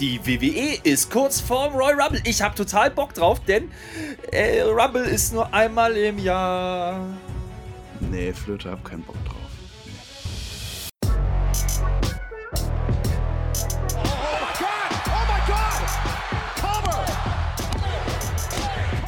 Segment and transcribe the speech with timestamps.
[0.00, 2.20] Die WWE ist kurz vorm Royal Rumble.
[2.24, 3.70] Ich habe total Bock drauf, denn
[4.32, 6.98] äh, Rumble ist nur einmal im Jahr.
[8.00, 9.43] Nee, Flöte, hab keinen Bock drauf.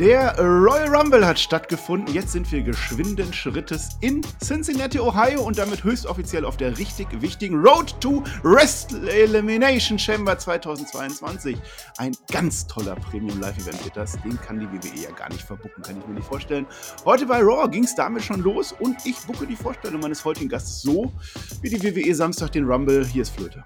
[0.00, 2.14] Der Royal Rumble hat stattgefunden.
[2.14, 7.08] Jetzt sind wir geschwinden Schrittes in Cincinnati, Ohio und damit höchst offiziell auf der richtig
[7.20, 11.54] wichtigen Road to Wrestle Elimination Chamber 2022.
[11.98, 14.12] Ein ganz toller Premium Live Event wird das.
[14.22, 16.64] Den kann die WWE ja gar nicht verbucken, kann ich mir nicht vorstellen.
[17.04, 20.48] Heute bei Raw ging es damit schon los und ich bucke die Vorstellung meines heutigen
[20.48, 21.12] Gastes so,
[21.60, 23.04] wie die WWE Samstag den Rumble.
[23.04, 23.62] Hier ist Flöte.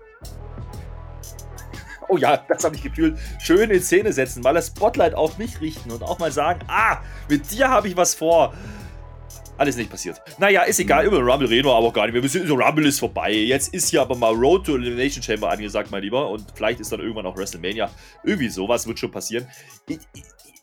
[2.09, 3.19] Oh ja, das habe ich gefühlt.
[3.41, 6.99] Schön in Szene setzen, mal das Spotlight auf mich richten und auch mal sagen, ah,
[7.29, 8.55] mit dir habe ich was vor.
[9.57, 10.21] Alles nicht passiert.
[10.39, 12.23] Naja, ist egal, über Rumble reden wir aber gar nicht mehr.
[12.23, 13.33] Wir sind, so Rumble ist vorbei.
[13.33, 16.29] Jetzt ist hier aber mal Road to Elimination Chamber angesagt, mein Lieber.
[16.29, 17.89] Und vielleicht ist dann irgendwann auch WrestleMania.
[18.25, 19.47] Irgendwie sowas wird schon passieren.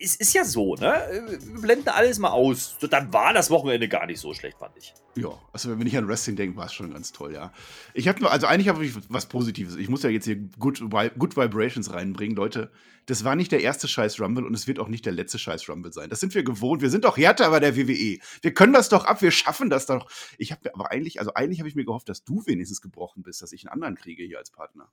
[0.04, 1.40] Es ist ja so, ne?
[1.44, 2.76] Wir blenden alles mal aus.
[2.90, 4.94] Dann war das Wochenende gar nicht so schlecht, fand ich.
[5.16, 7.54] Ja, also wenn ich an Wrestling denke, war es schon ganz toll, ja.
[7.94, 9.76] Ich habe nur, also eigentlich habe ich was Positives.
[9.76, 10.82] Ich muss ja jetzt hier Good,
[11.20, 12.72] Good Vibrations reinbringen, Leute.
[13.06, 15.70] Das war nicht der erste Scheiß Rumble und es wird auch nicht der letzte Scheiß
[15.70, 16.10] Rumble sein.
[16.10, 16.82] Das sind wir gewohnt.
[16.82, 18.20] Wir sind doch härter bei der WWE.
[18.42, 20.10] Wir können das doch ab, wir schaffen das doch.
[20.38, 23.42] Ich habe aber eigentlich, also eigentlich habe ich mir gehofft, dass du wenigstens gebrochen bist,
[23.42, 24.90] dass ich einen anderen kriege hier als Partner.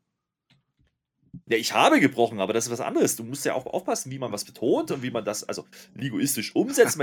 [1.46, 3.16] Ja, ich habe gebrochen, aber das ist was anderes.
[3.16, 6.54] Du musst ja auch aufpassen, wie man was betont und wie man das also linguistisch
[6.54, 6.98] umsetzt.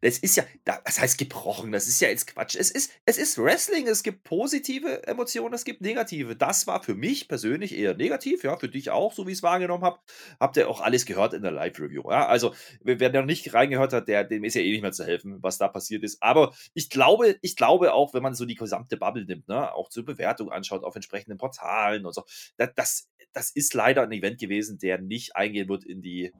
[0.00, 2.56] Das ist ja, das heißt gebrochen, das ist ja jetzt Quatsch.
[2.56, 6.36] Es ist, es ist Wrestling, es gibt positive Emotionen, es gibt negative.
[6.36, 9.42] Das war für mich persönlich eher negativ, ja, für dich auch, so wie ich es
[9.42, 9.98] wahrgenommen habe.
[10.38, 12.10] Habt ihr auch alles gehört in der Live-Review.
[12.10, 12.26] Ja?
[12.26, 15.38] Also, wer noch nicht reingehört hat, der, dem ist ja eh nicht mehr zu helfen,
[15.42, 16.22] was da passiert ist.
[16.22, 19.88] Aber ich glaube, ich glaube auch, wenn man so die gesamte Bubble nimmt, ne, auch
[19.88, 22.24] zur Bewertung anschaut auf entsprechenden Portalen und so,
[22.56, 26.32] das, das, das ist leider ein Event gewesen, der nicht eingehen wird in die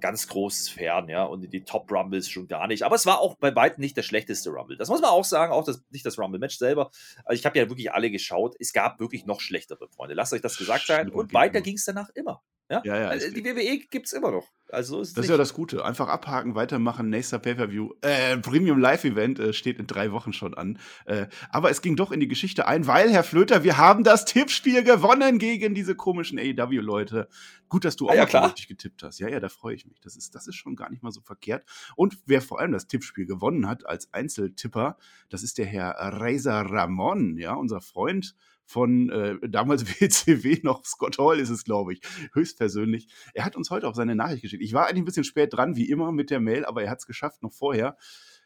[0.00, 2.84] ganz großen Sphären, ja, und in die Top-Rumbles schon gar nicht.
[2.84, 4.76] Aber es war auch bei weitem nicht der schlechteste Rumble.
[4.76, 6.90] Das muss man auch sagen, auch das, nicht das Rumble-Match selber.
[7.24, 8.56] Also ich habe ja wirklich alle geschaut.
[8.58, 10.14] Es gab wirklich noch schlechtere Freunde.
[10.14, 11.10] Lasst euch das gesagt sein.
[11.10, 12.42] Und weiter ging es danach immer.
[12.70, 14.48] Ja, ja, ja also die WWE gibt es immer noch.
[14.68, 15.84] Also ist das ist ja das Gute.
[15.84, 17.10] Einfach abhaken, weitermachen.
[17.10, 17.94] Nächster Pay-Per-View.
[18.02, 20.78] Äh, Premium Live-Event äh, steht in drei Wochen schon an.
[21.04, 24.24] Äh, aber es ging doch in die Geschichte ein, weil, Herr Flöter, wir haben das
[24.24, 27.28] Tippspiel gewonnen gegen diese komischen AEW-Leute.
[27.68, 29.18] Gut, dass du ah, auch ja, richtig getippt hast.
[29.18, 30.00] Ja, ja, da freue ich mich.
[30.00, 31.64] Das ist, das ist schon gar nicht mal so verkehrt.
[31.96, 34.96] Und wer vor allem das Tippspiel gewonnen hat als Einzeltipper,
[35.28, 38.36] das ist der Herr Razor Ramon, ja, unser Freund
[38.70, 42.00] von äh, damals WCW noch, Scott Hall ist es, glaube ich,
[42.32, 43.08] höchstpersönlich.
[43.34, 44.62] Er hat uns heute auch seine Nachricht geschickt.
[44.62, 47.00] Ich war eigentlich ein bisschen spät dran, wie immer, mit der Mail, aber er hat
[47.00, 47.96] es geschafft, noch vorher.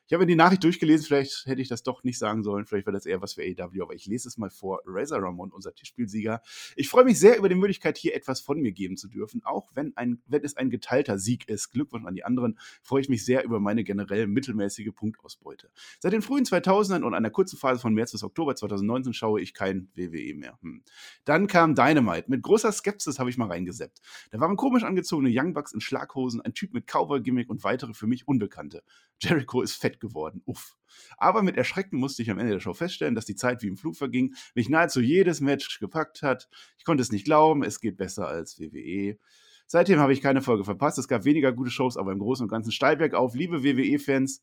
[0.06, 2.94] Ich habe die Nachricht durchgelesen, vielleicht hätte ich das doch nicht sagen sollen, vielleicht wäre
[2.94, 4.80] das eher was für AEW, aber ich lese es mal vor.
[4.84, 6.42] Razor Ramon, unser Tischspielsieger.
[6.76, 9.70] Ich freue mich sehr über die Möglichkeit, hier etwas von mir geben zu dürfen, auch
[9.74, 11.70] wenn, ein, wenn es ein geteilter Sieg ist.
[11.70, 15.70] Glückwunsch an die anderen, freue ich mich sehr über meine generell mittelmäßige Punktausbeute.
[16.00, 19.54] Seit den frühen 2000ern und einer kurzen Phase von März bis Oktober 2019 schaue ich
[19.54, 20.58] kein WWE mehr.
[20.60, 20.82] Hm.
[21.24, 22.26] Dann kam Dynamite.
[22.28, 24.02] Mit großer Skepsis habe ich mal reingeseppt.
[24.32, 28.06] Da waren komisch angezogene Young Bucks in Schlaghosen, ein Typ mit Cowboy-Gimmick und weitere für
[28.06, 28.82] mich Unbekannte.
[29.20, 30.42] Jericho ist fett geworden.
[30.44, 30.76] Uff.
[31.16, 33.76] Aber mit Erschrecken musste ich am Ende der Show feststellen, dass die Zeit wie im
[33.76, 36.48] Flug verging, mich nahezu jedes Match gepackt hat.
[36.78, 39.18] Ich konnte es nicht glauben, es geht besser als WWE.
[39.66, 40.98] Seitdem habe ich keine Folge verpasst.
[40.98, 43.34] Es gab weniger gute Shows, aber im Großen und Ganzen steil bergauf.
[43.34, 44.42] Liebe WWE-Fans,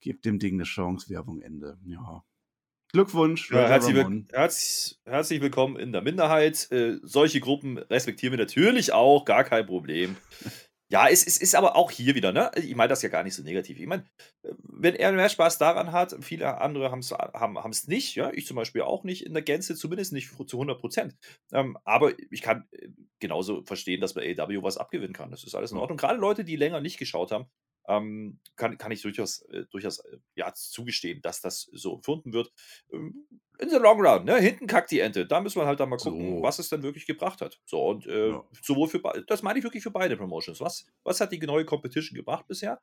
[0.00, 1.10] gebt dem Ding eine Chance.
[1.10, 1.78] Werbung Ende.
[1.84, 2.24] Ja.
[2.92, 3.50] Glückwunsch.
[3.50, 3.96] Ja, herzlich,
[4.32, 6.70] herzlich, herzlich, willkommen in der Minderheit.
[6.70, 10.16] Äh, solche Gruppen respektieren wir natürlich auch, gar kein Problem.
[10.90, 12.50] Ja, es, es ist aber auch hier wieder, ne?
[12.56, 13.78] Ich meine das ja gar nicht so negativ.
[13.78, 14.04] Ich meine,
[14.42, 18.46] äh, wenn er mehr Spaß daran hat, viele andere haben's, haben es nicht, ja, ich
[18.46, 21.16] zum Beispiel auch nicht in der Gänze, zumindest nicht zu 100 Prozent.
[21.52, 22.88] Ähm, aber ich kann äh,
[23.18, 25.30] genauso verstehen, dass bei AW was abgewinnen kann.
[25.30, 25.98] Das ist alles in Ordnung.
[25.98, 27.46] Gerade Leute, die länger nicht geschaut haben,
[27.88, 32.52] ähm, kann, kann ich durchaus, äh, durchaus äh, ja, zugestehen, dass das so empfunden wird.
[32.92, 33.26] Ähm,
[33.58, 34.38] in the long run, ne?
[34.38, 35.26] Hinten kackt die Ente.
[35.26, 36.42] Da müssen wir halt dann mal gucken, so.
[36.42, 37.60] was es denn wirklich gebracht hat.
[37.64, 38.44] So, und äh, ja.
[38.62, 40.60] sowohl für das meine ich wirklich für beide Promotions.
[40.60, 42.80] Was, was hat die neue Competition gebracht bisher?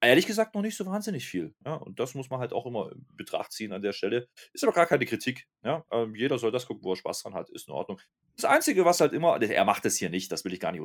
[0.00, 1.54] Ehrlich gesagt noch nicht so wahnsinnig viel.
[1.64, 4.28] Ja, und das muss man halt auch immer in Betracht ziehen an der Stelle.
[4.52, 5.46] Ist aber gar keine Kritik.
[5.62, 8.00] Ja, ähm, jeder soll das gucken, wo er Spaß dran hat, ist in Ordnung.
[8.36, 10.80] Das Einzige, was halt immer, er macht es hier nicht, das will ich gar nicht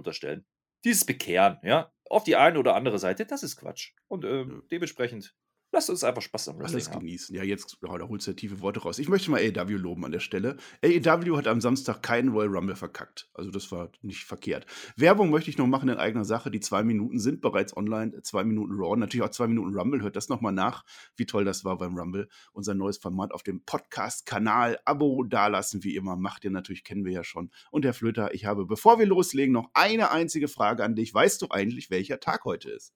[0.84, 3.94] dieses Bekehren, ja, auf die eine oder andere Seite, das ist Quatsch.
[4.08, 5.36] Und äh, dementsprechend
[5.74, 7.34] Lasst uns einfach Spaß am Wrestling Alles genießen.
[7.34, 9.00] Ja, jetzt oh, da holst du ja tiefe Worte raus.
[9.00, 10.58] Ich möchte mal AEW loben an der Stelle.
[10.84, 13.30] AEW hat am Samstag keinen Royal Rumble verkackt.
[13.34, 14.66] Also das war nicht verkehrt.
[14.98, 16.52] Werbung möchte ich noch machen in eigener Sache.
[16.52, 18.22] Die zwei Minuten sind bereits online.
[18.22, 20.02] Zwei Minuten Raw, natürlich auch zwei Minuten Rumble.
[20.02, 20.84] Hört das nochmal nach,
[21.16, 22.28] wie toll das war beim Rumble.
[22.52, 24.78] Unser neues Format auf dem Podcast-Kanal.
[24.84, 26.18] Abo dalassen, wie immer.
[26.18, 27.50] Macht ihr natürlich, kennen wir ja schon.
[27.72, 31.14] Und Herr Flöter, ich habe, bevor wir loslegen, noch eine einzige Frage an dich.
[31.14, 32.94] Weißt du eigentlich, welcher Tag heute ist?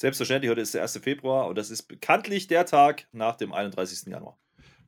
[0.00, 0.96] Selbstverständlich, heute ist der 1.
[1.02, 4.06] Februar und das ist bekanntlich der Tag nach dem 31.
[4.06, 4.38] Januar.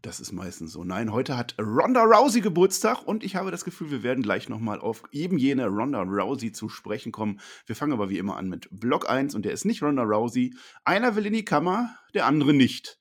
[0.00, 0.84] Das ist meistens so.
[0.84, 4.80] Nein, heute hat Ronda Rousey Geburtstag und ich habe das Gefühl, wir werden gleich nochmal
[4.80, 7.40] auf eben jene Ronda Rousey zu sprechen kommen.
[7.66, 10.54] Wir fangen aber wie immer an mit Block 1 und der ist nicht Ronda Rousey.
[10.86, 12.98] Einer will in die Kammer, der andere nicht.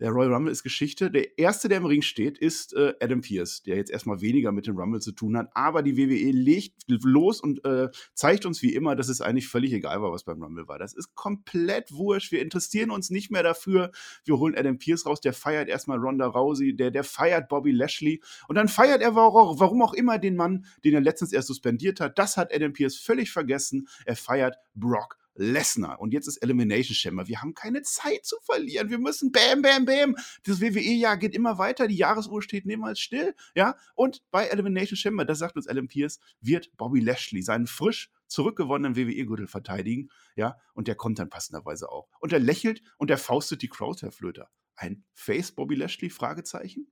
[0.00, 1.10] Der Royal Rumble ist Geschichte.
[1.10, 4.68] Der erste, der im Ring steht, ist äh, Adam Pierce, der jetzt erstmal weniger mit
[4.68, 5.50] dem Rumble zu tun hat.
[5.54, 9.72] Aber die WWE legt los und äh, zeigt uns wie immer, dass es eigentlich völlig
[9.72, 10.78] egal war, was beim Rumble war.
[10.78, 12.30] Das ist komplett wurscht.
[12.30, 13.90] Wir interessieren uns nicht mehr dafür.
[14.24, 18.22] Wir holen Adam Pierce raus, der feiert erstmal Ronda Rousey, der, der feiert Bobby Lashley.
[18.46, 22.18] Und dann feiert er warum auch immer den Mann, den er letztens erst suspendiert hat.
[22.18, 23.88] Das hat Adam Pierce völlig vergessen.
[24.04, 26.00] Er feiert Brock Lesnar.
[26.00, 27.28] Und jetzt ist Elimination Chamber.
[27.28, 28.90] Wir haben keine Zeit zu verlieren.
[28.90, 30.16] Wir müssen bam, bam, bam.
[30.44, 31.86] Das WWE-Jahr geht immer weiter.
[31.86, 33.34] Die Jahresuhr steht niemals still.
[33.54, 33.76] Ja.
[33.94, 38.96] Und bei Elimination Chamber, das sagt uns Alan Pierce, wird Bobby Lashley seinen frisch zurückgewonnenen
[38.96, 40.10] WWE-Gürtel verteidigen.
[40.34, 40.56] Ja.
[40.74, 42.08] Und der kommt dann passenderweise auch.
[42.20, 44.50] Und er lächelt und er faustet die Crowd, Herr Flöter.
[44.74, 46.10] Ein Face Bobby Lashley?
[46.10, 46.90] Fragezeichen?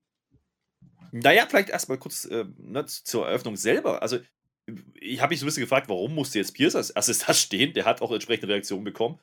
[1.12, 4.02] Naja, vielleicht erstmal kurz äh, ne, zur Eröffnung selber.
[4.02, 4.18] Also,
[4.94, 7.72] ich habe mich so ein bisschen gefragt, warum musste jetzt Pierce als erstes da stehen?
[7.72, 9.18] Der hat auch entsprechende Reaktionen bekommen.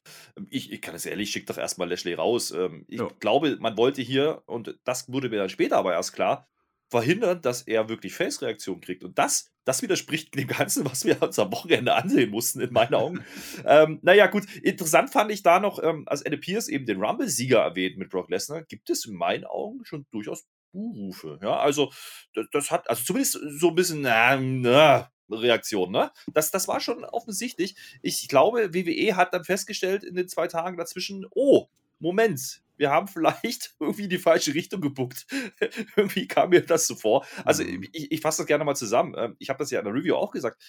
[0.50, 2.52] Ich, ich kann es ehrlich, schick doch erstmal Lashley raus.
[2.52, 3.10] Ähm, ich ja.
[3.20, 6.48] glaube, man wollte hier, und das wurde mir dann später aber erst klar,
[6.90, 9.04] verhindern, dass er wirklich Face-Reaktionen kriegt.
[9.04, 12.94] Und das, das widerspricht dem Ganzen, was wir uns am Wochenende ansehen mussten, in meinen
[12.94, 13.26] Augen.
[13.66, 17.60] ähm, naja, gut, interessant fand ich da noch, ähm, als Anne Pierce eben den Rumble-Sieger
[17.60, 21.40] erwähnt mit Brock Lesnar, gibt es in meinen Augen schon durchaus Buhrufe.
[21.42, 21.92] Ja, also
[22.34, 25.10] das, das, hat, also zumindest so ein bisschen, na, na,
[25.42, 26.12] Reaktion, ne?
[26.34, 27.76] Das, das war schon offensichtlich.
[28.02, 31.68] Ich glaube, WWE hat dann festgestellt in den zwei Tagen dazwischen, oh,
[32.00, 35.26] Moment, wir haben vielleicht irgendwie die falsche Richtung gebuckt.
[35.96, 37.26] irgendwie kam mir das so vor.
[37.46, 37.88] Also, mhm.
[37.92, 39.16] ich, ich fasse das gerne mal zusammen.
[39.18, 40.62] Ähm, ich habe das ja in der Review auch gesagt.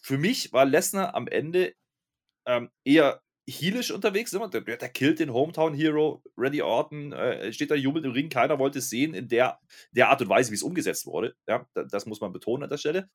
[0.00, 1.74] Für mich war Lesnar am Ende
[2.46, 4.32] ähm, eher heelisch unterwegs.
[4.32, 4.48] Immer.
[4.48, 8.28] Der, der killt den Hometown Hero, Randy Orton, äh, steht da jubelt im Ring.
[8.28, 9.58] Keiner wollte es sehen in der,
[9.92, 11.34] der Art und Weise, wie es umgesetzt wurde.
[11.46, 13.08] Ja, das muss man betonen an der Stelle.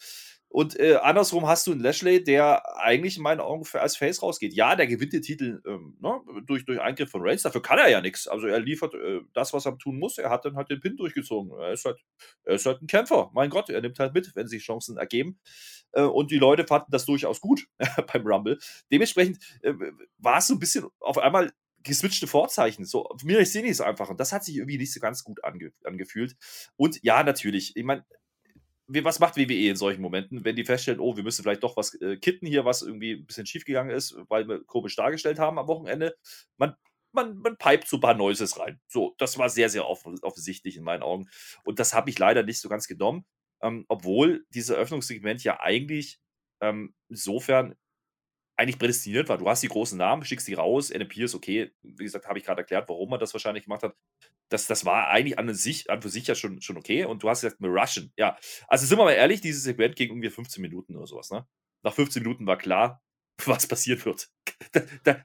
[0.53, 4.53] Und äh, andersrum hast du einen Lashley, der eigentlich in meinen Augen als Face rausgeht.
[4.53, 7.41] Ja, der gewinnt den Titel ähm, ne, durch, durch Eingriff von Reigns.
[7.41, 8.27] Dafür kann er ja nichts.
[8.27, 10.19] Also er liefert äh, das, was er tun muss.
[10.19, 11.59] Er hat dann halt den Pin durchgezogen.
[11.59, 11.97] Er ist, halt,
[12.44, 13.31] er ist halt ein Kämpfer.
[13.33, 15.39] Mein Gott, er nimmt halt mit, wenn sich Chancen ergeben.
[15.94, 17.68] Äh, und die Leute fanden das durchaus gut
[18.13, 18.59] beim Rumble.
[18.91, 19.74] Dementsprechend äh,
[20.24, 21.52] war es so ein bisschen auf einmal
[21.84, 22.86] geswitchte Vorzeichen.
[22.86, 24.10] So, mir sehe es einfach.
[24.10, 26.36] Und das hat sich irgendwie nicht so ganz gut ange angefühlt.
[26.75, 28.06] Und ja, natürlich, ich meine,
[28.88, 31.94] was macht WWE in solchen Momenten, wenn die feststellen, oh, wir müssen vielleicht doch was
[32.02, 35.68] äh, kitten hier, was irgendwie ein bisschen schiefgegangen ist, weil wir komisch dargestellt haben am
[35.68, 36.16] Wochenende?
[36.58, 36.76] Man,
[37.12, 38.80] man, man pipet so ein paar Noises rein.
[38.88, 41.30] So, das war sehr, sehr off offensichtlich in meinen Augen.
[41.64, 43.26] Und das habe ich leider nicht so ganz genommen,
[43.62, 46.19] ähm, obwohl dieses Eröffnungssegment ja eigentlich
[46.62, 47.76] ähm, insofern
[48.63, 49.38] eigentlich prädestiniert war.
[49.38, 51.71] Du hast die großen Namen, schickst die raus, NMP ist okay.
[51.81, 53.95] Wie gesagt, habe ich gerade erklärt, warum man das wahrscheinlich gemacht hat.
[54.50, 57.06] Das, das war eigentlich an, sich, an für sich ja schon, schon okay.
[57.06, 58.13] Und du hast gesagt, wir rushen.
[58.18, 58.38] Ja,
[58.68, 61.30] also sind wir mal ehrlich, dieses Segment ging irgendwie 15 Minuten oder sowas.
[61.30, 61.45] Ne?
[61.83, 63.04] Nach 15 Minuten war klar,
[63.45, 64.30] was passiert wird.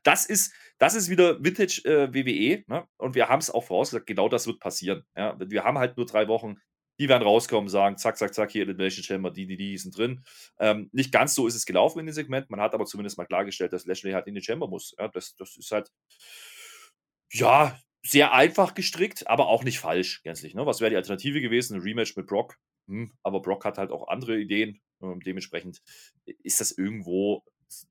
[0.03, 2.65] Das ist, das ist wieder Vintage äh, WWE.
[2.67, 2.89] Ne?
[2.97, 5.05] Und wir haben es auch vorausgesagt, genau das wird passieren.
[5.17, 5.37] Ja?
[5.39, 6.57] Wir haben halt nur drei Wochen
[6.99, 10.25] die werden rauskommen, sagen, zack, zack, zack, hier Elimination Chamber, die, die, die sind drin.
[10.59, 12.51] Ähm, nicht ganz so ist es gelaufen in dem Segment.
[12.51, 14.95] Man hat aber zumindest mal klargestellt, dass Lashley halt in die Chamber muss.
[14.99, 15.91] Ja, das, das ist halt,
[17.31, 20.55] ja, sehr einfach gestrickt, aber auch nicht falsch, gänzlich.
[20.55, 20.67] Ne?
[20.67, 21.77] Was wäre die Alternative gewesen?
[21.77, 22.57] Ein Rematch mit Brock.
[22.87, 24.81] Hm, aber Brock hat halt auch andere Ideen.
[25.03, 25.83] Ähm, dementsprechend
[26.43, 27.45] ist das irgendwo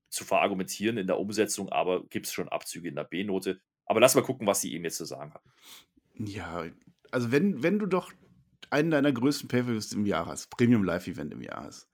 [0.09, 3.61] zu verargumentieren in der Umsetzung, aber gibt es schon Abzüge in der B-Note.
[3.85, 5.43] Aber lass mal gucken, was sie ihm jetzt zu sagen hat.
[6.15, 6.65] Ja,
[7.11, 8.11] also wenn, wenn du doch
[8.71, 11.87] einen deiner größten Pay-Per-Views im Jahr hast, Premium Live-Event im Jahr hast.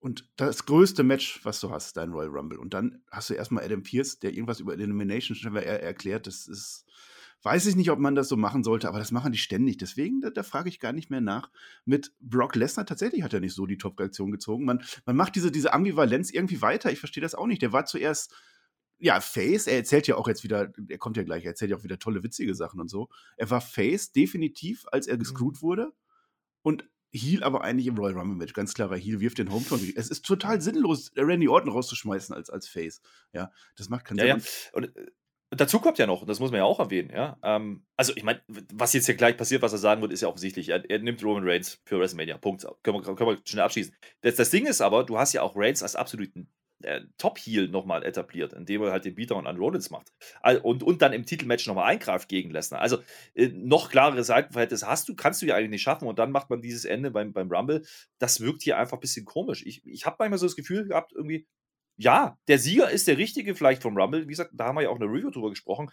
[0.00, 2.58] Und das größte Match, was du hast, dein Royal Rumble.
[2.58, 6.28] Und dann hast du erstmal Adam Pierce, der irgendwas über Elimination er erklärt.
[6.28, 6.84] Das ist,
[7.42, 9.76] weiß ich nicht, ob man das so machen sollte, aber das machen die ständig.
[9.78, 11.50] Deswegen, da, da frage ich gar nicht mehr nach.
[11.84, 14.64] Mit Brock Lesnar tatsächlich hat er nicht so die Top-Reaktion gezogen.
[14.64, 16.92] Man, man macht diese, diese Ambivalenz irgendwie weiter.
[16.92, 17.62] Ich verstehe das auch nicht.
[17.62, 18.32] Der war zuerst
[19.00, 21.76] ja, Face, er erzählt ja auch jetzt wieder, er kommt ja gleich, er erzählt ja
[21.76, 23.08] auch wieder tolle, witzige Sachen und so.
[23.36, 25.62] Er war Face definitiv, als er gescrewt mhm.
[25.62, 25.92] wurde
[26.62, 28.52] und Heal aber eigentlich im Royal Rumble Match.
[28.52, 29.80] Ganz klarer Heal wirft den Hometown.
[29.96, 33.00] Es ist total sinnlos, Randy Orton rauszuschmeißen als, als Face.
[33.32, 34.44] Ja, das macht keinen ja, Sinn.
[34.44, 34.76] Ja.
[34.76, 35.06] Und äh,
[35.50, 37.38] Dazu kommt ja noch, das muss man ja auch erwähnen, ja.
[37.42, 40.28] Ähm, also, ich meine, was jetzt hier gleich passiert, was er sagen wird, ist ja
[40.28, 40.68] offensichtlich.
[40.68, 42.36] Er, er nimmt Roman Reigns für WrestleMania.
[42.36, 42.66] Punkt.
[42.82, 43.96] Können wir, können wir schnell abschließen.
[44.20, 46.50] Das, das Ding ist aber, du hast ja auch Reigns als absoluten
[46.82, 50.12] äh, Top-Heel nochmal etabliert, indem er halt den Beatdown an Rollins macht.
[50.62, 52.80] Und, und dann im Titelmatch nochmal eingreift gegen Lesnar.
[52.80, 52.98] Also
[53.34, 56.50] äh, noch klarere Seitenverhältnisse hast du, kannst du ja eigentlich nicht schaffen und dann macht
[56.50, 57.82] man dieses Ende beim, beim Rumble.
[58.18, 59.64] Das wirkt hier einfach ein bisschen komisch.
[59.66, 61.46] Ich, ich habe manchmal so das Gefühl gehabt, irgendwie,
[62.00, 64.22] ja, der Sieger ist der richtige, vielleicht vom Rumble.
[64.22, 65.90] Wie gesagt, da haben wir ja auch eine Review drüber gesprochen.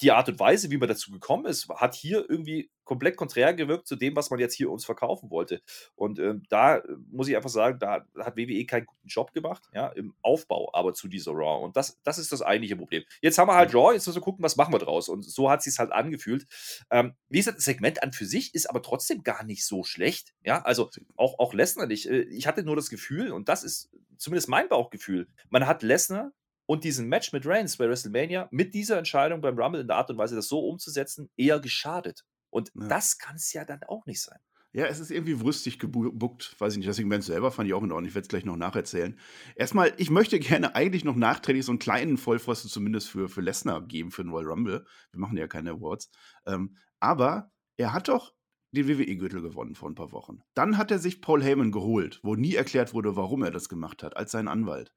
[0.00, 3.86] Die Art und Weise, wie man dazu gekommen ist, hat hier irgendwie komplett konträr gewirkt
[3.86, 5.62] zu dem, was man jetzt hier uns verkaufen wollte.
[5.94, 9.62] Und ähm, da äh, muss ich einfach sagen, da hat WWE keinen guten Job gemacht,
[9.72, 11.64] ja, im Aufbau, aber zu dieser Raw.
[11.64, 13.04] Und das, das ist das eigentliche Problem.
[13.22, 15.08] Jetzt haben wir halt Raw, jetzt müssen wir gucken, was machen wir draus.
[15.08, 16.46] Und so hat es sich halt angefühlt.
[16.90, 20.34] Ähm, wie gesagt, das Segment an für sich ist aber trotzdem gar nicht so schlecht.
[20.44, 22.06] Ja, also auch, auch Lesnar nicht.
[22.06, 26.32] Äh, ich hatte nur das Gefühl, und das ist zumindest mein Bauchgefühl, man hat Lesnar
[26.66, 30.10] und diesen Match mit Reigns bei WrestleMania mit dieser Entscheidung beim Rumble in der Art
[30.10, 32.24] und Weise, das so umzusetzen, eher geschadet.
[32.50, 32.88] Und ja.
[32.88, 34.38] das kann es ja dann auch nicht sein.
[34.72, 36.88] Ja, es ist irgendwie wrüstig gebuckt, weiß ich nicht.
[36.88, 38.08] Das Segment selber fand ich auch in Ordnung.
[38.08, 39.16] Ich werde es gleich noch nacherzählen.
[39.54, 43.86] Erstmal, ich möchte gerne eigentlich noch nachträglich so einen kleinen Vollpfosten zumindest für, für Lesnar
[43.86, 44.84] geben, für den Royal Rumble.
[45.12, 46.10] Wir machen ja keine Awards.
[46.44, 48.34] Ähm, aber er hat doch
[48.74, 50.42] den WWE-Gürtel gewonnen vor ein paar Wochen.
[50.54, 54.02] Dann hat er sich Paul Heyman geholt, wo nie erklärt wurde, warum er das gemacht
[54.02, 54.92] hat, als sein Anwalt.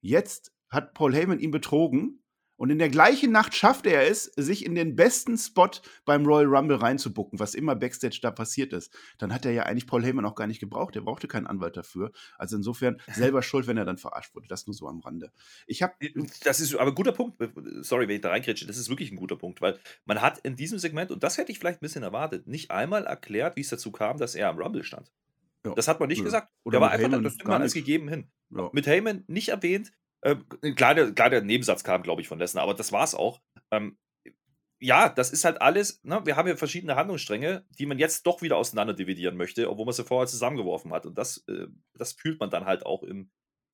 [0.00, 2.21] Jetzt hat Paul Heyman ihn betrogen
[2.62, 5.68] und in der gleichen Nacht schafft er es, sich in den besten Spot
[6.04, 8.96] beim Royal Rumble reinzubucken, was immer Backstage da passiert ist.
[9.18, 10.94] Dann hat er ja eigentlich Paul Heyman auch gar nicht gebraucht.
[10.94, 12.12] Er brauchte keinen Anwalt dafür.
[12.38, 14.46] Also insofern selber schuld, wenn er dann verarscht wurde.
[14.46, 15.32] Das nur so am Rande.
[15.66, 15.94] Ich habe.
[15.98, 16.12] Äh,
[16.44, 17.36] das ist aber ein guter Punkt.
[17.80, 18.64] Sorry, wenn ich da reinkretsche.
[18.64, 21.50] Das ist wirklich ein guter Punkt, weil man hat in diesem Segment, und das hätte
[21.50, 24.58] ich vielleicht ein bisschen erwartet, nicht einmal erklärt, wie es dazu kam, dass er am
[24.58, 25.10] Rumble stand.
[25.66, 25.74] Ja.
[25.74, 26.24] Das hat man nicht ja.
[26.26, 26.52] gesagt.
[26.62, 28.30] Oder Der war einfach, Heyman das nimmt man als gegeben hin.
[28.50, 28.70] Ja.
[28.72, 29.92] Mit Heyman nicht erwähnt.
[30.24, 33.14] Ähm, klar, der, klar, der Nebensatz kam, glaube ich, von Lesnar, aber das war es
[33.14, 33.40] auch.
[33.70, 33.98] Ähm,
[34.80, 36.20] ja, das ist halt alles, ne?
[36.24, 39.94] wir haben ja verschiedene Handlungsstränge, die man jetzt doch wieder auseinander dividieren möchte, obwohl man
[39.94, 41.06] sie vorher zusammengeworfen hat.
[41.06, 43.30] Und das, äh, das fühlt man dann halt auch im,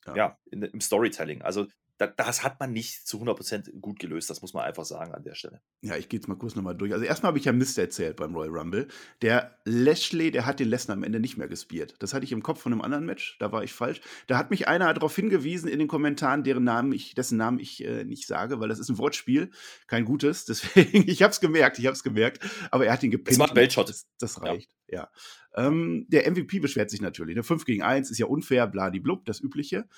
[0.07, 0.17] ja.
[0.17, 1.41] ja in, im Storytelling.
[1.41, 1.67] Also
[1.99, 5.35] das hat man nicht zu 100% gut gelöst, das muss man einfach sagen an der
[5.35, 5.61] Stelle.
[5.81, 6.93] Ja, ich gehe jetzt mal kurz nochmal durch.
[6.93, 8.87] Also erstmal habe ich ja Mist erzählt beim Royal Rumble.
[9.21, 11.97] Der Lashley, der hat den Lesnar am Ende nicht mehr gespielt.
[11.99, 14.01] Das hatte ich im Kopf von einem anderen Match, da war ich falsch.
[14.29, 17.85] Da hat mich einer darauf hingewiesen in den Kommentaren, deren Namen ich, dessen Namen ich
[17.85, 19.51] äh, nicht sage, weil das ist ein Wortspiel,
[19.89, 20.45] kein gutes.
[20.47, 22.47] Deswegen, ich habe es gemerkt, ich habe es gemerkt.
[22.71, 23.31] Aber er hat ihn gepinnt.
[23.31, 23.89] Das macht Weltshot.
[23.89, 25.01] Das, das reicht, ja.
[25.01, 25.11] ja.
[25.57, 27.35] Ähm, der MVP beschwert sich natürlich.
[27.35, 27.43] Ne?
[27.43, 29.89] 5 gegen 1 ist ja unfair, bladiblub, das Übliche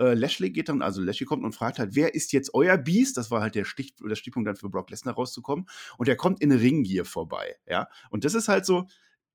[0.00, 3.16] äh, Lashley geht dann, also Lashley kommt und fragt halt, wer ist jetzt euer Beast?
[3.16, 5.66] Das war halt der, Stich, der Stichpunkt dann für Brock Lesnar rauszukommen.
[5.98, 7.88] Und er kommt in Ringgear vorbei, ja.
[8.10, 8.86] Und das ist halt so,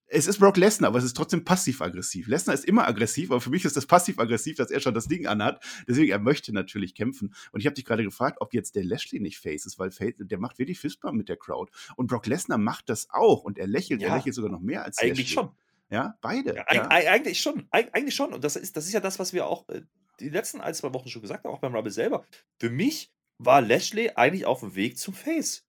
[0.07, 2.27] es ist Brock Lesnar, aber es ist trotzdem passiv-aggressiv.
[2.27, 5.25] Lesnar ist immer aggressiv, aber für mich ist das passiv-aggressiv, dass er schon das Ding
[5.25, 5.63] anhat.
[5.87, 7.33] Deswegen, er möchte natürlich kämpfen.
[7.51, 10.13] Und ich habe dich gerade gefragt, ob jetzt der Lashley nicht Face ist, weil Face,
[10.17, 11.71] der macht wirklich Fistbump mit der Crowd.
[11.95, 13.43] Und Brock Lesnar macht das auch.
[13.43, 15.47] Und er lächelt, ja, er lächelt sogar noch mehr als Eigentlich Lashley.
[15.47, 15.64] schon.
[15.89, 16.55] Ja, beide.
[16.55, 16.87] Ja, ja.
[16.89, 17.67] Eigentlich schon.
[17.71, 18.33] Eigentlich schon.
[18.33, 19.81] Und das ist, das ist ja das, was wir auch äh,
[20.19, 22.25] die letzten ein, zwei Wochen schon gesagt haben, auch beim Rumble selber.
[22.59, 25.65] Für mich war Lashley eigentlich auf dem Weg zum Face.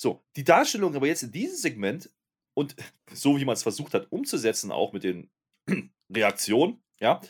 [0.00, 2.10] So, die Darstellung aber jetzt in diesem Segment
[2.54, 2.76] und
[3.12, 5.30] so wie man es versucht hat umzusetzen, auch mit den
[6.12, 7.20] Reaktionen, ja,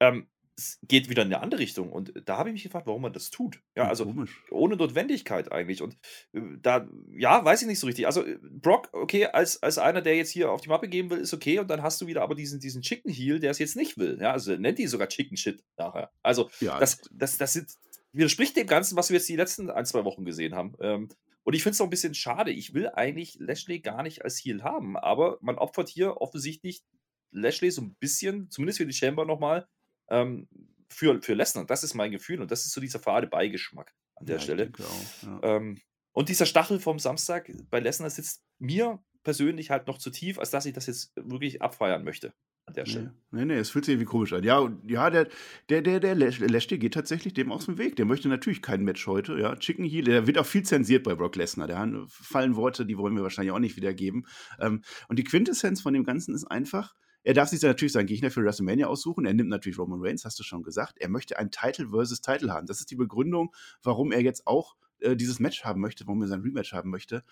[0.00, 0.28] ähm,
[0.58, 1.92] es geht wieder in eine andere Richtung.
[1.92, 3.62] Und da habe ich mich gefragt, warum man das tut.
[3.76, 4.42] Ja, also Komisch.
[4.50, 5.82] ohne Notwendigkeit eigentlich.
[5.82, 5.96] Und
[6.32, 8.06] äh, da, ja, weiß ich nicht so richtig.
[8.06, 11.18] Also äh, Brock, okay, als, als einer, der jetzt hier auf die Mappe geben will,
[11.18, 11.60] ist okay.
[11.60, 14.18] Und dann hast du wieder aber diesen, diesen Chicken Heel, der es jetzt nicht will.
[14.20, 16.10] Ja, also nennt die sogar Chicken Shit nachher.
[16.22, 17.68] Also ja, das, das, das sind,
[18.12, 20.74] widerspricht dem Ganzen, was wir jetzt die letzten ein, zwei Wochen gesehen haben.
[20.80, 21.08] Ähm,
[21.44, 22.50] und ich finde es auch ein bisschen schade.
[22.50, 26.82] Ich will eigentlich Lashley gar nicht als Heel haben, aber man opfert hier offensichtlich
[27.30, 29.68] Lashley so ein bisschen, zumindest für die Chamber nochmal,
[30.10, 30.48] ähm,
[30.88, 31.66] für, für Lesnar.
[31.66, 34.72] Das ist mein Gefühl und das ist so dieser fade Beigeschmack an der ja, Stelle.
[34.78, 35.56] Auch, ja.
[35.56, 35.80] ähm,
[36.12, 40.50] und dieser Stachel vom Samstag bei Lesnar sitzt mir persönlich halt noch zu tief, als
[40.50, 42.32] dass ich das jetzt wirklich abfeiern möchte
[42.68, 43.14] an der Stelle.
[43.30, 44.44] Nee, nee, es fühlt sich irgendwie komisch an.
[44.44, 45.28] Ja, ja der,
[45.68, 47.96] der, der, der Lashley geht tatsächlich dem aus dem Weg.
[47.96, 49.38] Der möchte natürlich kein Match heute.
[49.38, 51.66] Ja, Chicken Heel, der wird auch viel zensiert bei Brock Lesnar.
[51.66, 54.26] Da fallen Worte, die wollen wir wahrscheinlich auch nicht wiedergeben.
[54.60, 56.94] Ähm, und die Quintessenz von dem Ganzen ist einfach,
[57.28, 59.26] er darf sich natürlich seinen Gegner für WrestleMania aussuchen.
[59.26, 60.96] Er nimmt natürlich Roman Reigns, hast du schon gesagt.
[60.98, 62.66] Er möchte ein Title versus Title haben.
[62.66, 66.28] Das ist die Begründung, warum er jetzt auch äh, dieses Match haben möchte, warum er
[66.28, 67.22] sein Rematch haben möchte.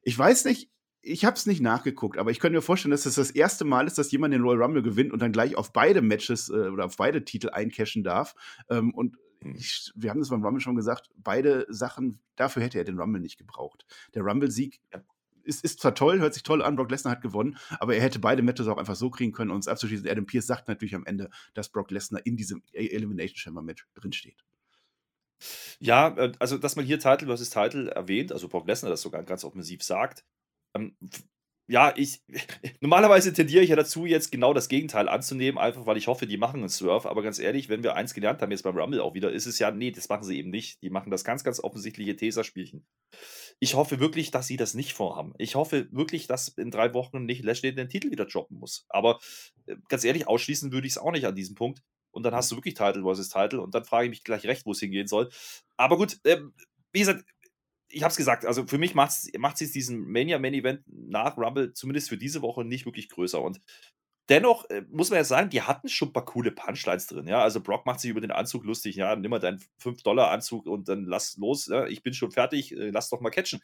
[0.00, 0.70] Ich weiß nicht,
[1.02, 3.86] ich habe es nicht nachgeguckt, aber ich könnte mir vorstellen, dass das das erste Mal
[3.86, 6.86] ist, dass jemand den Royal Rumble gewinnt und dann gleich auf beide Matches äh, oder
[6.86, 8.34] auf beide Titel eincashen darf.
[8.70, 9.54] Ähm, und hm.
[9.54, 13.20] ich, wir haben das beim Rumble schon gesagt, beide Sachen, dafür hätte er den Rumble
[13.20, 13.84] nicht gebraucht.
[14.14, 14.80] Der Rumble-Sieg
[15.46, 18.18] ist, ist zwar toll, hört sich toll an, Brock Lesnar hat gewonnen, aber er hätte
[18.18, 20.08] beide Matches auch einfach so kriegen können und es abzuschließen.
[20.08, 24.44] Adam Pierce sagt natürlich am Ende, dass Brock Lesnar in diesem Elimination Chamber Match drinsteht.
[25.78, 29.22] Ja, äh, also, dass man hier Title versus Title erwähnt, also Brock Lesnar das sogar
[29.22, 30.24] ganz offensiv sagt.
[31.68, 32.22] Ja, ich
[32.80, 36.36] normalerweise tendiere ich ja dazu, jetzt genau das Gegenteil anzunehmen, einfach weil ich hoffe, die
[36.36, 37.08] machen einen Swerve.
[37.10, 39.58] Aber ganz ehrlich, wenn wir eins gelernt haben jetzt beim Rumble auch wieder, ist es
[39.58, 40.80] ja, nee, das machen sie eben nicht.
[40.82, 42.86] Die machen das ganz, ganz offensichtliche Teserspielchen.
[43.58, 45.34] Ich hoffe wirklich, dass sie das nicht vorhaben.
[45.38, 48.84] Ich hoffe wirklich, dass in drei Wochen nicht Lashley den Titel wieder droppen muss.
[48.88, 49.18] Aber
[49.66, 51.82] äh, ganz ehrlich, ausschließen würde ich es auch nicht an diesem Punkt
[52.12, 54.66] und dann hast du wirklich Title versus Title und dann frage ich mich gleich recht,
[54.66, 55.30] wo es hingehen soll.
[55.76, 56.54] Aber gut, ähm,
[56.92, 57.24] wie gesagt,
[57.96, 61.38] ich habe es gesagt, also für mich macht es jetzt diesen Mania Main Event nach
[61.38, 63.60] Rumble zumindest für diese Woche nicht wirklich größer und
[64.28, 67.40] dennoch äh, muss man ja sagen, die hatten schon ein paar coole Punchlines drin, ja,
[67.40, 71.04] also Brock macht sich über den Anzug lustig, ja, nimm mal deinen 5-Dollar-Anzug und dann
[71.04, 71.86] lass los, ja?
[71.86, 73.60] ich bin schon fertig, äh, lass doch mal catchen.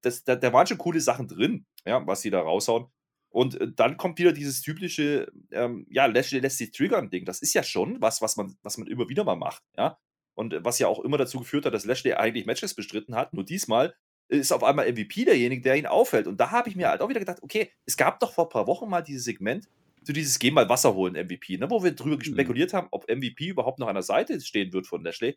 [0.00, 2.86] Das, da, da waren schon coole Sachen drin, ja, was sie da raushauen.
[3.28, 7.24] Und äh, dann kommt wieder dieses typische, ähm, ja, lässt sich triggern Ding.
[7.24, 9.98] Das ist ja schon was, was man, was man immer wieder mal macht, ja.
[10.36, 13.34] Und äh, was ja auch immer dazu geführt hat, dass Lashley eigentlich Matches bestritten hat.
[13.34, 13.96] Nur diesmal
[14.28, 16.28] ist auf einmal MVP derjenige, der ihn aufhält.
[16.28, 18.50] Und da habe ich mir halt auch wieder gedacht, okay, es gab doch vor ein
[18.50, 19.68] paar Wochen mal dieses Segment,
[20.02, 22.22] so dieses Geh mal Wasser holen MVP, ne, wo wir drüber mhm.
[22.22, 25.36] spekuliert haben, ob MVP überhaupt noch an der Seite stehen wird von Lashley.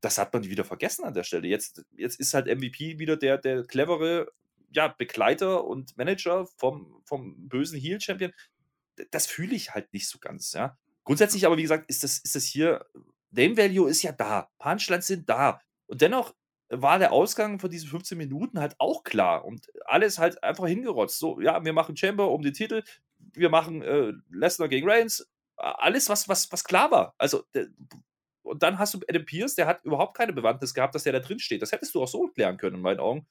[0.00, 1.48] Das hat man wieder vergessen an der Stelle.
[1.48, 4.28] Jetzt, jetzt ist halt MVP wieder der, der clevere
[4.70, 8.32] ja, Begleiter und Manager vom, vom bösen Heel-Champion,
[9.10, 10.76] das fühle ich halt nicht so ganz, ja.
[11.04, 12.84] Grundsätzlich aber, wie gesagt, ist das, ist das hier,
[13.36, 15.60] Name Value ist ja da, Punchlines sind da.
[15.86, 16.34] Und dennoch
[16.68, 21.18] war der Ausgang von diesen 15 Minuten halt auch klar und alles halt einfach hingerotzt.
[21.18, 22.82] So, ja, wir machen Chamber um den Titel,
[23.18, 27.14] wir machen äh, Lesnar gegen Reigns, alles, was, was, was klar war.
[27.18, 27.68] Also, der,
[28.42, 31.18] und dann hast du Adam Pierce, der hat überhaupt keine Bewandtnis gehabt, dass der da
[31.20, 31.62] drin steht.
[31.62, 33.26] Das hättest du auch so klären können, in meinen Augen.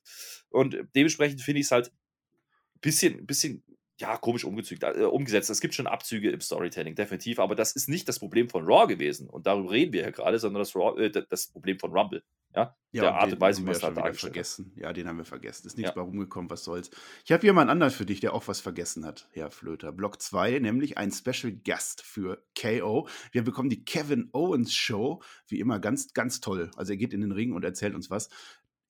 [0.50, 3.64] Und dementsprechend finde ich es halt ein bisschen, bisschen
[3.98, 5.50] ja, komisch umgezügt, äh, umgesetzt.
[5.50, 8.88] Es gibt schon Abzüge im Storytelling, definitiv, aber das ist nicht das Problem von Raw
[8.88, 9.30] gewesen.
[9.30, 12.24] Und darüber reden wir ja gerade, sondern das, Raw, äh, das Problem von Rumble.
[12.54, 14.74] Ja, ja der Art und Weise, wie man es dargestellt vergessen.
[14.76, 15.68] Ja, den haben wir vergessen.
[15.68, 15.96] Ist nichts ja.
[15.96, 16.90] bei rumgekommen, was soll's.
[17.26, 19.92] Ich habe jemand anderen für dich, der auch was vergessen hat, Herr Flöter.
[19.92, 23.08] Block 2, nämlich ein Special Guest für KO.
[23.32, 26.72] Wir bekommen die Kevin Owens Show, wie immer ganz, ganz toll.
[26.76, 28.30] Also er geht in den Ring und erzählt uns was.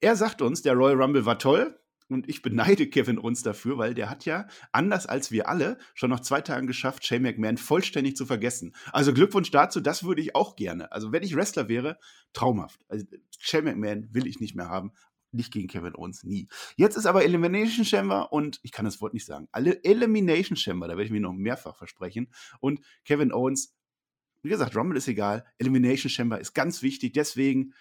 [0.00, 3.94] Er sagt uns, der Royal Rumble war toll, und ich beneide Kevin Owens dafür, weil
[3.94, 8.16] der hat ja, anders als wir alle, schon nach zwei Tagen geschafft, Shane McMahon vollständig
[8.16, 8.74] zu vergessen.
[8.92, 10.92] Also Glückwunsch dazu, das würde ich auch gerne.
[10.92, 11.98] Also wenn ich Wrestler wäre,
[12.32, 12.84] traumhaft.
[12.88, 13.04] Also
[13.38, 14.92] Shane McMahon will ich nicht mehr haben.
[15.32, 16.48] Nicht gegen Kevin Owens, nie.
[16.76, 19.48] Jetzt ist aber Elimination Chamber und ich kann das Wort nicht sagen.
[19.52, 22.28] Alle Elimination Chamber, da werde ich mir noch mehrfach versprechen.
[22.60, 23.74] Und Kevin Owens,
[24.42, 25.44] wie gesagt, Rumble ist egal.
[25.58, 27.12] Elimination Chamber ist ganz wichtig.
[27.12, 27.74] Deswegen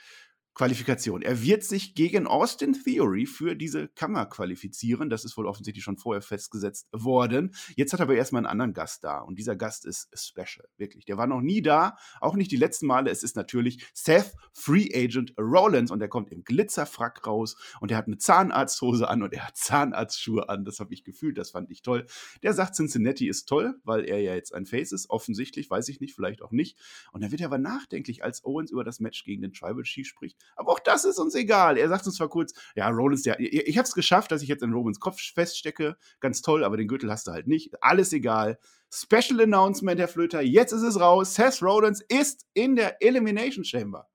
[0.56, 1.22] Qualifikation.
[1.22, 5.10] Er wird sich gegen Austin Theory für diese Kammer qualifizieren.
[5.10, 7.54] Das ist wohl offensichtlich schon vorher festgesetzt worden.
[7.76, 9.20] Jetzt hat er aber erstmal einen anderen Gast da.
[9.20, 10.66] Und dieser Gast ist special.
[10.78, 11.04] Wirklich.
[11.04, 11.98] Der war noch nie da.
[12.22, 13.12] Auch nicht die letzten Male.
[13.12, 15.92] Es ist natürlich Seth Free Agent Rollins.
[15.92, 17.58] Und der kommt im Glitzerfrack raus.
[17.82, 20.64] Und er hat eine Zahnarzthose an und er hat Zahnarztschuhe an.
[20.64, 21.38] Das habe ich gefühlt.
[21.38, 22.06] Das fand ich toll.
[22.44, 25.10] Der sagt, Cincinnati ist toll, weil er ja jetzt ein Face ist.
[25.10, 25.70] Offensichtlich.
[25.70, 26.16] Weiß ich nicht.
[26.16, 26.78] Vielleicht auch nicht.
[27.12, 30.08] Und dann wird er aber nachdenklich, als Owens über das Match gegen den Tribal Chief
[30.08, 30.45] spricht.
[30.56, 31.78] Aber auch das ist uns egal.
[31.78, 34.48] Er sagt uns zwar kurz, ja, Rollins, der, ich, ich habe es geschafft, dass ich
[34.48, 35.98] jetzt in Romans Kopf feststecke.
[36.20, 37.82] Ganz toll, aber den Gürtel hast du halt nicht.
[37.82, 38.60] Alles egal.
[38.92, 40.42] Special Announcement, Herr Flöter.
[40.42, 41.36] Jetzt ist es raus.
[41.36, 44.08] Seth Rollins ist in der Elimination Chamber.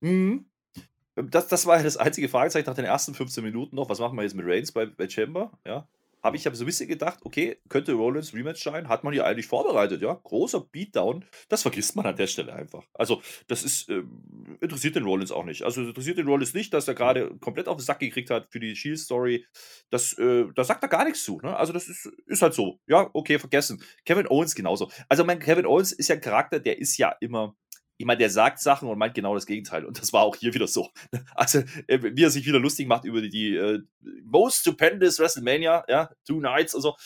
[0.00, 0.46] Mhm.
[1.14, 3.88] Das, das war das einzige Fragezeichen nach den ersten 15 Minuten noch.
[3.88, 5.52] Was machen wir jetzt mit Reigns bei, bei Chamber?
[5.64, 5.86] Ja
[6.24, 9.24] habe ich aber so ein bisschen gedacht, okay, könnte Rollins Rematch sein, hat man ja
[9.24, 10.14] eigentlich vorbereitet, ja.
[10.14, 12.84] Großer Beatdown, das vergisst man an der Stelle einfach.
[12.94, 14.02] Also, das ist, äh,
[14.60, 15.62] interessiert den Rollins auch nicht.
[15.62, 18.58] Also, interessiert den Rollins nicht, dass er gerade komplett auf den Sack gekriegt hat für
[18.58, 19.44] die Shield-Story.
[19.90, 21.54] Das, äh, da sagt er gar nichts zu, ne?
[21.54, 22.80] Also, das ist, ist halt so.
[22.86, 23.82] Ja, okay, vergessen.
[24.06, 24.90] Kevin Owens genauso.
[25.10, 27.54] Also, mein Kevin Owens ist ja ein Charakter, der ist ja immer,
[27.96, 29.84] ich meine, der sagt Sachen und meint genau das Gegenteil.
[29.84, 30.90] Und das war auch hier wieder so.
[31.34, 33.78] Also, äh, wie er sich wieder lustig macht über die, uh,
[34.24, 36.96] Most Stupendous WrestleMania, ja, Two Nights und so,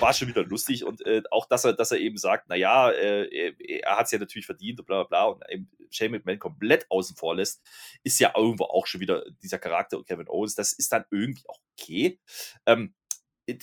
[0.00, 0.84] war schon wieder lustig.
[0.84, 4.18] Und äh, auch, dass er, dass er eben sagt, naja, äh, er hat es ja
[4.18, 7.62] natürlich verdient und bla bla bla und eben Shane McMahon komplett außen vor lässt,
[8.02, 10.54] ist ja irgendwo auch schon wieder dieser Charakter und Kevin Owens.
[10.54, 12.20] Das ist dann irgendwie auch okay.
[12.66, 12.94] Ähm,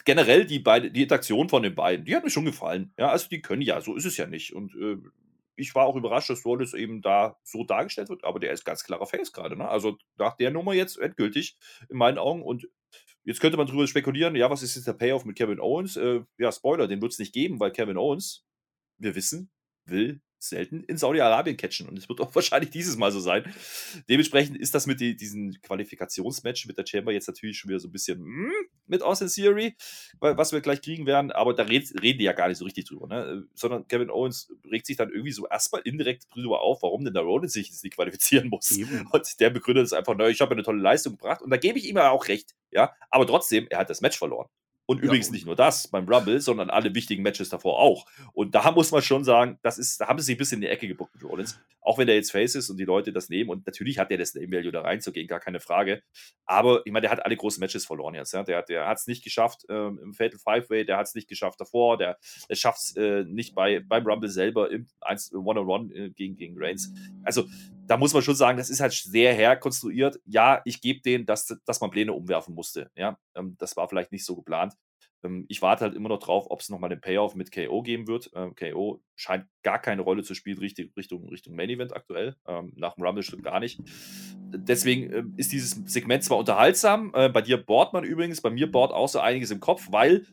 [0.06, 2.94] generell die beide, die Interaktion von den beiden, die hat mir schon gefallen.
[2.98, 4.54] Ja, also die können ja, so ist es ja nicht.
[4.54, 4.98] Und äh,
[5.56, 8.84] ich war auch überrascht, dass Rollins eben da so dargestellt wird, aber der ist ganz
[8.84, 9.58] klarer Face gerade.
[9.58, 9.68] Ne?
[9.68, 11.58] Also nach der Nummer jetzt endgültig
[11.90, 12.42] in meinen Augen.
[12.42, 12.68] Und
[13.24, 15.98] jetzt könnte man darüber spekulieren, ja, was ist jetzt der Payoff mit Kevin Owens?
[15.98, 18.46] Äh, ja, Spoiler, den wird es nicht geben, weil Kevin Owens,
[18.98, 19.52] wir wissen,
[19.86, 21.88] will selten in Saudi-Arabien catchen.
[21.88, 23.44] Und es wird auch wahrscheinlich dieses Mal so sein.
[24.10, 27.88] Dementsprechend ist das mit die, diesen Qualifikationsmatch mit der Chamber jetzt natürlich schon wieder so
[27.88, 28.52] ein bisschen mm,
[28.88, 29.76] mit Austin Theory,
[30.20, 31.32] was wir gleich kriegen werden.
[31.32, 33.08] Aber da red, reden die ja gar nicht so richtig drüber.
[33.08, 33.48] Ne?
[33.54, 37.24] Sondern Kevin Owens regt sich dann irgendwie so erstmal indirekt drüber auf, warum denn der
[37.24, 38.72] Rollins sich jetzt nicht qualifizieren muss.
[38.72, 39.08] Eben.
[39.12, 41.42] Und der begründet es einfach, naja, ich habe eine tolle Leistung gebracht.
[41.42, 42.56] Und da gebe ich ihm ja auch recht.
[42.72, 44.48] Ja, aber trotzdem, er hat das Match verloren.
[44.86, 48.06] Und ja, übrigens nicht nur das beim Rumble, sondern alle wichtigen Matches davor auch.
[48.34, 50.62] Und da muss man schon sagen, das ist, da haben sie sich ein bisschen in
[50.62, 51.60] die Ecke gebuckt mit Rollins.
[51.82, 53.50] Auch wenn der jetzt Face ist und die Leute das nehmen.
[53.50, 56.02] Und natürlich hat der das Name Value da reinzugehen, gar keine Frage.
[56.46, 58.34] Aber ich meine, der hat alle großen Matches verloren jetzt.
[58.34, 58.44] Ja?
[58.44, 61.28] Der, der hat es nicht geschafft ähm, im Fatal Five Way, der hat es nicht
[61.28, 62.18] geschafft davor, der,
[62.50, 64.88] der schafft es äh, nicht bei, beim Rumble selber im
[65.34, 66.92] One-on-One äh, gegen, gegen Reigns.
[67.24, 67.46] Also
[67.88, 70.20] da muss man schon sagen, das ist halt sehr herkonstruiert.
[70.26, 72.92] Ja, ich gebe denen, dass, dass man Pläne umwerfen musste.
[72.96, 74.74] Ja, ähm, das war vielleicht nicht so geplant.
[75.24, 78.08] Ähm, ich warte halt immer noch drauf, ob es nochmal den Payoff mit KO geben
[78.08, 78.32] wird.
[78.36, 82.36] Ähm, KO scheint gar keine Rolle zu spielen Richtung, Richtung, Richtung Main Event aktuell.
[82.48, 83.80] Ähm, nach dem Rumble stimmt gar nicht.
[84.38, 87.12] Deswegen äh, ist dieses Segment zwar unterhaltsam.
[87.14, 90.26] Äh, bei dir bohrt man übrigens, bei mir bohrt auch so einiges im Kopf, weil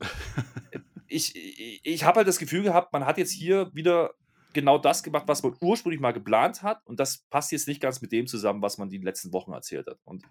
[1.07, 4.15] ich, ich, ich habe halt das Gefühl gehabt, man hat jetzt hier wieder
[4.53, 6.81] genau das gemacht, was man ursprünglich mal geplant hat.
[6.87, 9.87] Und das passt jetzt nicht ganz mit dem zusammen, was man die letzten Wochen erzählt
[9.87, 9.99] hat.
[10.05, 10.25] Und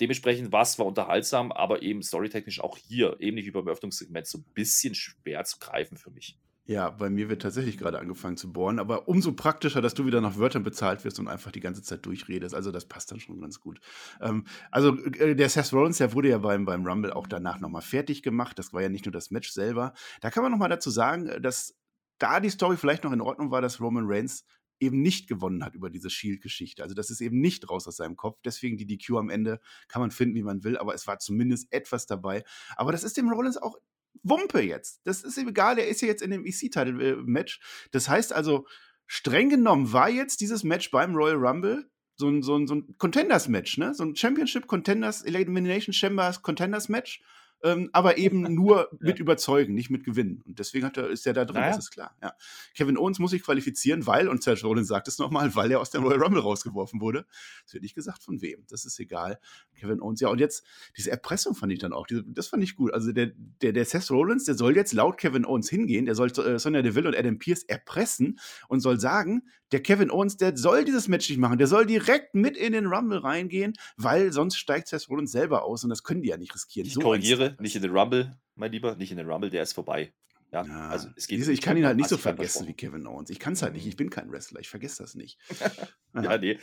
[0.00, 4.38] dementsprechend war es zwar unterhaltsam, aber eben storytechnisch auch hier, ähnlich wie beim Öffnungssegment, so
[4.38, 6.38] ein bisschen schwer zu greifen für mich.
[6.66, 10.22] Ja, bei mir wird tatsächlich gerade angefangen zu bohren, aber umso praktischer, dass du wieder
[10.22, 12.54] nach Wörtern bezahlt wirst und einfach die ganze Zeit durchredest.
[12.54, 13.80] Also das passt dann schon ganz gut.
[14.22, 17.82] Ähm, also äh, der Seth Rollins, der wurde ja beim, beim Rumble auch danach nochmal
[17.82, 18.58] fertig gemacht.
[18.58, 19.92] Das war ja nicht nur das Match selber.
[20.22, 21.76] Da kann man nochmal dazu sagen, dass
[22.18, 24.44] da die Story vielleicht noch in Ordnung war, dass Roman Reigns
[24.80, 26.82] eben nicht gewonnen hat über diese Shield-Geschichte.
[26.82, 28.40] Also das ist eben nicht raus aus seinem Kopf.
[28.44, 31.72] Deswegen die DQ am Ende kann man finden, wie man will, aber es war zumindest
[31.72, 32.44] etwas dabei.
[32.76, 33.76] Aber das ist dem Rollins auch
[34.22, 35.00] Wumpe jetzt.
[35.04, 37.88] Das ist ihm egal, er ist ja jetzt in dem EC-Title-Match.
[37.92, 38.66] Das heißt also,
[39.06, 42.96] streng genommen war jetzt dieses Match beim Royal Rumble so ein, so ein, so ein
[42.96, 43.92] Contenders-Match, ne?
[43.94, 47.22] So ein Championship-Contenders, Elimination Chambers Contenders-Match
[47.64, 50.42] ähm, aber eben nur mit überzeugen, nicht mit gewinnen.
[50.46, 51.70] Und deswegen hat er, ist er da drin, naja.
[51.74, 52.14] das ist klar.
[52.22, 52.34] Ja.
[52.76, 55.90] Kevin Owens muss sich qualifizieren, weil, und Serge Rollins sagt es nochmal, weil er aus
[55.90, 57.26] dem Royal Rumble rausgeworfen wurde.
[57.66, 58.64] Es wird nicht gesagt, von wem.
[58.68, 59.40] Das ist egal.
[59.74, 60.64] Kevin Owens, ja, und jetzt,
[60.96, 62.92] diese Erpressung fand ich dann auch, diese, das fand ich gut.
[62.92, 66.30] Also der, der, der Seth Rollins, der soll jetzt laut Kevin Owens hingehen, der soll
[66.30, 70.84] äh, Sonja Deville und Adam Pierce erpressen und soll sagen, der Kevin Owens, der soll
[70.84, 71.58] dieses Match nicht machen.
[71.58, 75.82] Der soll direkt mit in den Rumble reingehen, weil sonst steigt Seth Rollins selber aus
[75.82, 76.86] und das können die ja nicht riskieren.
[76.86, 79.72] Ich so korrigiere, nicht in den Rumble, mein Lieber, nicht in den Rumble, der ist
[79.72, 80.12] vorbei.
[80.54, 83.28] Ja, ja, also es geht ich kann ihn halt nicht so vergessen wie Kevin Owens.
[83.28, 83.88] Ich kann es halt nicht.
[83.88, 84.60] Ich bin kein Wrestler.
[84.60, 85.36] Ich vergesse das nicht.
[86.14, 86.58] ja, nee.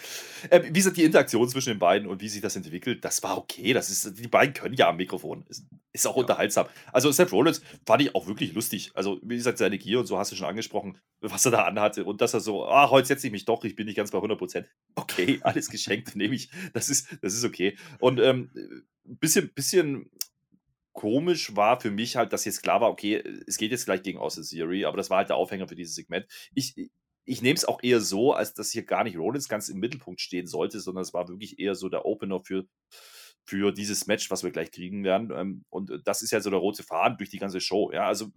[0.49, 3.37] Äh, wie gesagt, die Interaktion zwischen den beiden und wie sich das entwickelt, das war
[3.37, 3.73] okay.
[3.73, 5.43] Das ist, die beiden können ja am Mikrofon.
[5.49, 6.21] Ist, ist auch ja.
[6.21, 6.67] unterhaltsam.
[6.93, 8.91] Also Seth Rollins fand ich auch wirklich lustig.
[8.93, 12.05] Also, wie gesagt, seine Gier und so hast du schon angesprochen, was er da anhatte.
[12.05, 14.19] Und dass er so, ah, heute setze ich mich doch, ich bin nicht ganz bei
[14.19, 14.69] 100 Prozent.
[14.95, 16.49] Okay, alles geschenkt, nehme ich.
[16.71, 17.77] Das ist, das ist okay.
[17.99, 18.51] Und ähm,
[19.03, 20.09] bisschen, bisschen
[20.93, 24.19] komisch war für mich halt, dass jetzt klar war, okay, es geht jetzt gleich gegen
[24.19, 26.25] Austin Theory, aber das war halt der Aufhänger für dieses Segment.
[26.53, 26.75] Ich,
[27.25, 30.21] ich nehme es auch eher so, als dass hier gar nicht Rollins ganz im Mittelpunkt
[30.21, 32.65] stehen sollte, sondern es war wirklich eher so der Opener für,
[33.45, 35.31] für dieses Match, was wir gleich kriegen werden.
[35.33, 37.91] Ähm, und das ist ja so der rote Faden durch die ganze Show.
[37.91, 38.27] Ja, also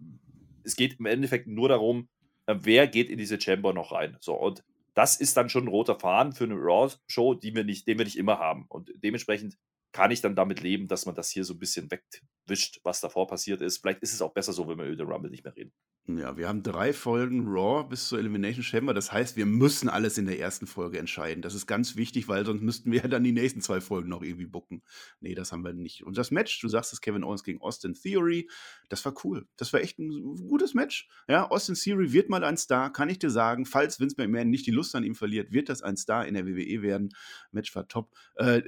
[0.63, 2.09] es geht im Endeffekt nur darum,
[2.45, 4.17] äh, wer geht in diese Chamber noch rein.
[4.19, 4.63] So, und
[4.93, 8.65] das ist dann schon ein roter Faden für eine Raw-Show, den wir nicht immer haben.
[8.69, 9.57] Und dementsprechend
[9.95, 13.27] kann ich dann damit leben, dass man das hier so ein bisschen wegwischt, was davor
[13.27, 13.77] passiert ist.
[13.77, 15.71] Vielleicht ist es auch besser so, wenn wir über den Rumble nicht mehr reden.
[16.07, 18.93] Ja, wir haben drei Folgen Raw bis zur Elimination Chamber.
[18.93, 21.41] Das heißt, wir müssen alles in der ersten Folge entscheiden.
[21.41, 24.21] Das ist ganz wichtig, weil sonst müssten wir ja dann die nächsten zwei Folgen noch
[24.21, 24.83] irgendwie bucken.
[25.21, 26.03] Nee, das haben wir nicht.
[26.03, 28.49] Und das Match, du sagst es, Kevin Owens gegen Austin Theory,
[28.89, 29.47] das war cool.
[29.55, 30.09] Das war echt ein
[30.49, 31.07] gutes Match.
[31.29, 33.65] Ja, Austin Theory wird mal ein Star, kann ich dir sagen.
[33.65, 36.45] Falls Vince McMahon nicht die Lust an ihm verliert, wird das ein Star in der
[36.45, 37.15] WWE werden.
[37.53, 38.13] Match war top.
[38.35, 38.61] Äh,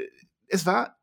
[0.48, 0.98] es war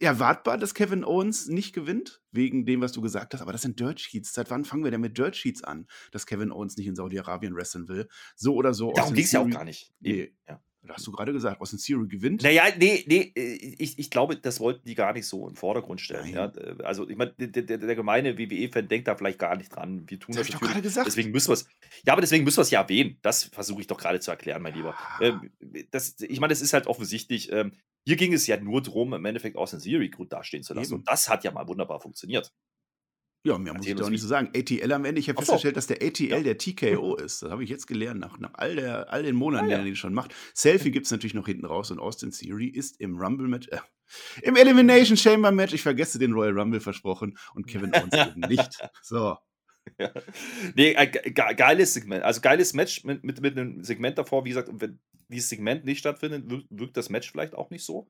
[0.00, 3.40] erwartbar, dass Kevin Owens nicht gewinnt, wegen dem, was du gesagt hast.
[3.40, 4.32] Aber das sind Dirt Sheets.
[4.32, 7.54] Seit wann fangen wir denn mit Dirt Sheets an, dass Kevin Owens nicht in Saudi-Arabien
[7.54, 8.08] wresteln will?
[8.36, 8.92] So oder so.
[8.92, 9.92] Darum ging es ja auch gar nicht.
[10.00, 10.32] Nee.
[10.48, 10.60] Ja.
[10.88, 12.42] Hast du gerade gesagt, Austin Theory gewinnt?
[12.42, 16.00] Naja, nee, nee, äh, ich, ich glaube, das wollten die gar nicht so im Vordergrund
[16.00, 16.32] stellen.
[16.32, 16.52] Ja?
[16.84, 20.08] Also, ich meine, der, der, der gemeine WWE-Fan denkt da vielleicht gar nicht dran.
[20.08, 21.06] Wir tun das, das ich doch gerade gesagt.
[21.06, 21.66] Deswegen müssen wir es.
[22.06, 23.18] Ja, aber deswegen müssen wir es ja erwähnen.
[23.22, 24.94] Das versuche ich doch gerade zu erklären, mein Lieber.
[24.96, 25.18] Ah.
[25.20, 25.50] Ähm,
[25.90, 27.52] das, ich meine, das ist halt offensichtlich.
[27.52, 27.72] Ähm,
[28.08, 30.92] hier ging es ja nur darum, im Endeffekt Austin Theory gut dastehen zu lassen.
[30.92, 31.00] Eben.
[31.00, 32.54] Und das hat ja mal wunderbar funktioniert.
[33.44, 34.48] Ja, mehr muss ich doch nicht so sagen.
[34.56, 36.40] ATL am Ende, ich habe festgestellt, dass der ATL ja.
[36.40, 37.42] der TKO ist.
[37.42, 39.82] Das habe ich jetzt gelernt, nach, nach all, der, all den Monaten, ah, ja.
[39.82, 40.34] die er schon macht.
[40.54, 43.80] Selfie gibt es natürlich noch hinten raus und Austin Theory ist im Rumble-Match, äh,
[44.40, 48.78] im Elimination Chamber-Match, ich vergesse den Royal Rumble versprochen und Kevin Owens eben nicht.
[49.02, 49.36] So.
[49.98, 50.10] ja.
[50.74, 52.24] Nee, äh, geiles Segment.
[52.24, 54.44] Also geiles Match mit, mit, mit einem Segment davor.
[54.44, 54.98] Wie gesagt, wenn
[55.28, 58.08] dieses Segment nicht stattfindet, wirkt, das Match vielleicht auch nicht so.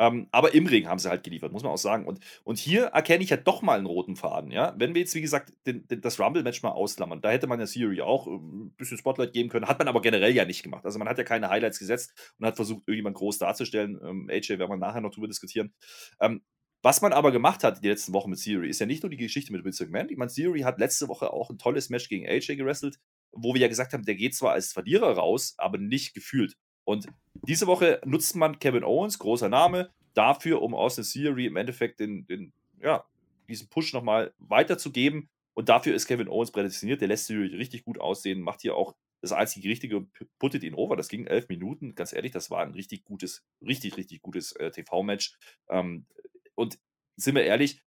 [0.00, 2.06] Ähm, aber im Ring haben sie halt geliefert, muss man auch sagen.
[2.06, 4.52] Und, und hier erkenne ich ja doch mal einen roten Faden.
[4.52, 4.74] Ja?
[4.78, 7.66] Wenn wir jetzt, wie gesagt, den, den, das Rumble-Match mal ausklammern, da hätte man ja
[7.66, 10.84] Theory auch ein ähm, bisschen Spotlight geben können, hat man aber generell ja nicht gemacht.
[10.84, 13.98] Also man hat ja keine Highlights gesetzt und hat versucht, irgendjemand groß darzustellen.
[14.00, 15.74] Ähm, AJ werden wir nachher noch drüber diskutieren.
[16.20, 16.42] Ähm,
[16.82, 19.16] was man aber gemacht hat die letzten Wochen mit Theory, ist ja nicht nur die
[19.16, 20.10] Geschichte mit Vince McMahon.
[20.10, 22.98] Ich meine, Theory hat letzte Woche auch ein tolles Match gegen AJ gewrestelt,
[23.32, 26.56] wo wir ja gesagt haben, der geht zwar als Verlierer raus, aber nicht gefühlt.
[26.84, 27.06] Und
[27.46, 32.26] diese Woche nutzt man Kevin Owens, großer Name, dafür, um Austin Theory im Endeffekt den,
[32.26, 33.04] den, ja,
[33.48, 35.28] diesen Push nochmal weiterzugeben.
[35.54, 37.00] Und dafür ist Kevin Owens prädestiniert.
[37.00, 40.74] Der lässt Theory richtig gut aussehen, macht hier auch das einzige Richtige und puttet ihn
[40.74, 40.96] over.
[40.96, 41.94] Das ging elf Minuten.
[41.94, 45.34] Ganz ehrlich, das war ein richtig gutes, richtig, richtig gutes äh, TV-Match.
[45.68, 46.06] Ähm,
[46.58, 46.78] und
[47.16, 47.80] sind wir ehrlich,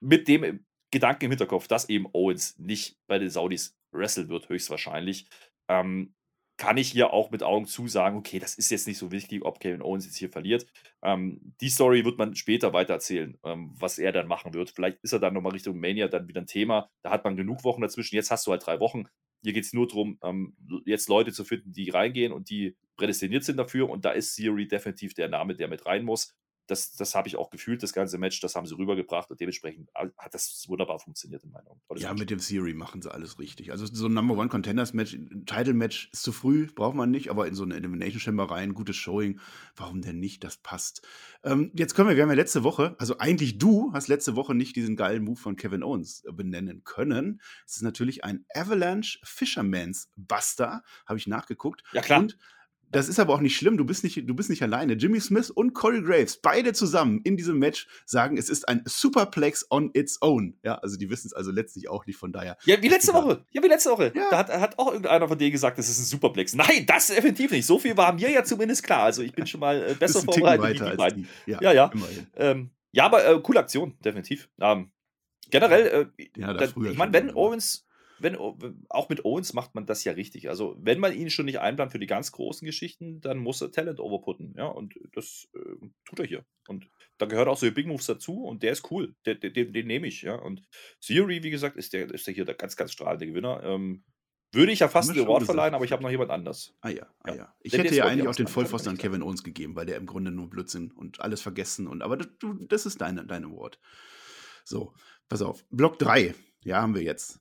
[0.00, 5.26] mit dem Gedanken im Hinterkopf, dass eben Owens nicht bei den Saudis wresteln wird, höchstwahrscheinlich,
[5.68, 6.14] ähm,
[6.58, 9.44] kann ich hier auch mit Augen zu sagen, okay, das ist jetzt nicht so wichtig,
[9.44, 10.66] ob Kevin Owens jetzt hier verliert.
[11.02, 14.70] Ähm, die Story wird man später weiter erzählen, ähm, was er dann machen wird.
[14.70, 16.88] Vielleicht ist er dann nochmal Richtung Mania dann wieder ein Thema.
[17.02, 18.14] Da hat man genug Wochen dazwischen.
[18.14, 19.04] Jetzt hast du halt drei Wochen.
[19.42, 20.56] Hier geht es nur darum, ähm,
[20.86, 23.90] jetzt Leute zu finden, die reingehen und die prädestiniert sind dafür.
[23.90, 26.34] Und da ist Theory definitiv der Name, der mit rein muss
[26.66, 29.90] das, das habe ich auch gefühlt, das ganze Match, das haben sie rübergebracht und dementsprechend
[29.94, 31.80] hat das wunderbar funktioniert in meinen Augen.
[31.96, 32.20] Ja, Match.
[32.20, 33.70] mit dem Theory machen sie alles richtig.
[33.70, 37.10] Also so ein Number One Contenders Match, ein Title Match ist zu früh, braucht man
[37.10, 39.40] nicht, aber in so eine Elimination Chamber rein, gutes Showing,
[39.76, 40.44] warum denn nicht?
[40.44, 41.02] Das passt.
[41.44, 44.54] Ähm, jetzt können wir, wir haben ja letzte Woche, also eigentlich du hast letzte Woche
[44.54, 47.40] nicht diesen geilen Move von Kevin Owens äh, benennen können.
[47.66, 51.82] Es ist natürlich ein Avalanche Fisherman's Buster, habe ich nachgeguckt.
[51.92, 52.20] Ja, klar.
[52.20, 52.38] Und
[52.90, 54.94] das ist aber auch nicht schlimm, du bist nicht, du bist nicht alleine.
[54.94, 59.66] Jimmy Smith und Corey Graves, beide zusammen in diesem Match, sagen, es ist ein Superplex
[59.70, 60.58] on its own.
[60.62, 62.56] Ja, also die wissen es also letztlich auch nicht, von daher.
[62.64, 63.44] Ja, wie letzte Woche.
[63.50, 64.12] Ja, wie letzte Woche.
[64.14, 64.30] Ja.
[64.30, 66.54] Da hat, hat auch irgendeiner von denen gesagt, es ist ein Superplex.
[66.54, 67.66] Nein, das definitiv nicht.
[67.66, 69.02] So viel war mir ja zumindest klar.
[69.02, 71.28] Also ich bin schon mal äh, besser vorbereitet wie die beiden.
[71.46, 71.72] Ja, ja.
[71.72, 71.90] Ja,
[72.36, 74.48] ähm, ja aber äh, coole Aktion, definitiv.
[74.60, 74.90] Ähm,
[75.50, 77.85] generell, äh, ja, da, ich meine, wenn Owens
[78.18, 78.36] wenn,
[78.88, 80.48] auch mit Owens macht man das ja richtig.
[80.48, 83.72] Also, wenn man ihn schon nicht einplant für die ganz großen Geschichten, dann muss er
[83.72, 84.54] Talent overputten.
[84.56, 86.44] Ja, und das äh, tut er hier.
[86.68, 89.14] Und da gehört auch so Big Moves dazu und der ist cool.
[89.26, 90.22] Den, den, den nehme ich.
[90.22, 90.62] Ja, und
[91.00, 93.62] Theory, wie gesagt, ist der, ist der hier der ganz, ganz strahlende Gewinner.
[93.62, 94.04] Ähm,
[94.52, 96.74] würde ich ja fast ein Award verleihen, aber ich habe noch jemand anders.
[96.80, 97.54] Ah ja, ah ja.
[97.60, 100.30] Ich hätte ja eigentlich auch den Vollpfosten an Kevin Owens gegeben, weil der im Grunde
[100.30, 102.28] nur Blödsinn und alles vergessen und aber das,
[102.68, 103.78] das ist deine, dein Award.
[104.64, 104.94] So,
[105.28, 105.64] pass auf.
[105.70, 107.40] Block 3, ja, haben wir jetzt.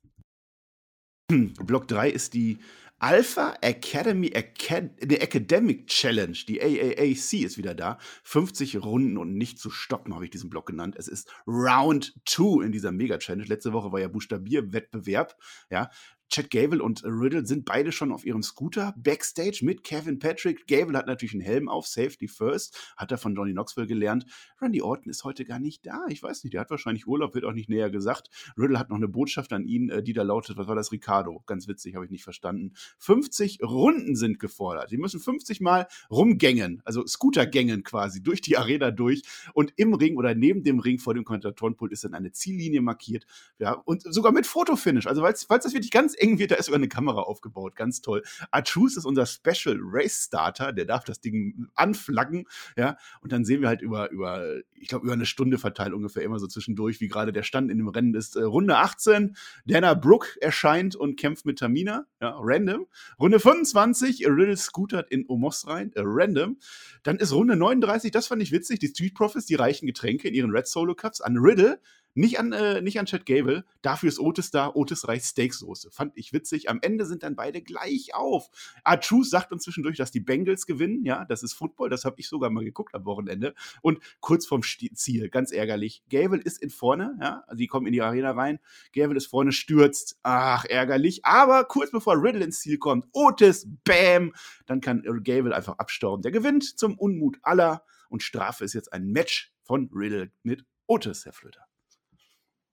[1.66, 2.60] Block 3 ist die
[3.00, 6.38] Alpha Academy Acad the Academic Challenge.
[6.48, 7.98] Die AAAC ist wieder da.
[8.24, 10.96] 50 Runden und nicht zu stoppen, habe ich diesen Block genannt.
[10.98, 13.46] Es ist Round 2 in dieser Mega-Challenge.
[13.46, 15.36] Letzte Woche war ja Buchstabierwettbewerb.
[15.72, 15.90] Ja,
[16.30, 20.68] Chad Gable und Riddle sind beide schon auf ihrem Scooter backstage mit Kevin Patrick.
[20.68, 24.26] Gable hat natürlich einen Helm auf, Safety First, hat er von Johnny Knoxville gelernt.
[24.60, 26.06] Randy Orton ist heute gar nicht da.
[26.10, 28.30] Ich weiß nicht, der hat wahrscheinlich Urlaub, wird auch nicht näher gesagt.
[28.58, 31.44] Riddle hat noch eine Botschaft an ihn, äh, die da lautet, was war das, Ricardo?
[31.46, 32.74] Ganz witzig, habe ich nicht verstanden.
[32.98, 34.90] 50 Runden sind gefordert.
[34.90, 39.22] Sie müssen 50 Mal rumgängen, also Scootergängen quasi, durch die Arena durch.
[39.54, 43.26] Und im Ring oder neben dem Ring vor dem Kommentatorenpult ist dann eine Ziellinie markiert.
[43.60, 45.08] Ja, und sogar mit Fotofinish.
[45.08, 47.76] Also, falls das wirklich ganz eng wird, da ist sogar eine Kamera aufgebaut.
[47.76, 48.24] Ganz toll.
[48.52, 52.48] Archus ist unser Special Race Starter, der darf das Ding anflaggen,
[52.78, 52.98] ja.
[53.22, 56.40] Und dann sehen wir halt über, über ich glaube, über eine Stunde verteilt ungefähr immer
[56.40, 58.36] so zwischendurch, wie gerade der Stand in dem Rennen ist.
[58.36, 62.88] Äh, Runde 18, Dana Brooke erscheint und kämpft mit Tamina, ja, random.
[63.20, 66.58] Runde 25, Riddle scootert in Omos rein, äh, random.
[67.04, 70.34] Dann ist Runde 39, das fand ich witzig, die Street Profits, die reichen Getränke in
[70.34, 71.80] ihren Red Solo Cups an Riddle.
[72.18, 73.66] Nicht an, äh, nicht an Chad Gable.
[73.82, 74.72] Dafür ist Otis da.
[74.74, 75.92] Otis reicht Steaksoße.
[75.92, 76.70] Fand ich witzig.
[76.70, 78.50] Am Ende sind dann beide gleich auf.
[78.86, 81.04] Archus sagt uns zwischendurch, dass die Bengals gewinnen.
[81.04, 81.90] Ja, das ist Football.
[81.90, 83.54] Das habe ich sogar mal geguckt am Wochenende.
[83.82, 86.04] Und kurz vorm Ziel, ganz ärgerlich.
[86.10, 87.18] Gable ist in vorne.
[87.22, 88.60] Ja, die kommen in die Arena rein.
[88.94, 90.18] Gable ist vorne, stürzt.
[90.24, 91.26] Ach, ärgerlich.
[91.26, 94.34] Aber kurz bevor Riddle ins Ziel kommt, Otis, bam,
[94.68, 96.22] dann kann Gable einfach abstauben.
[96.22, 97.84] Der gewinnt zum Unmut aller.
[98.08, 101.66] Und Strafe ist jetzt ein Match von Riddle mit Otis, Herr Flöter.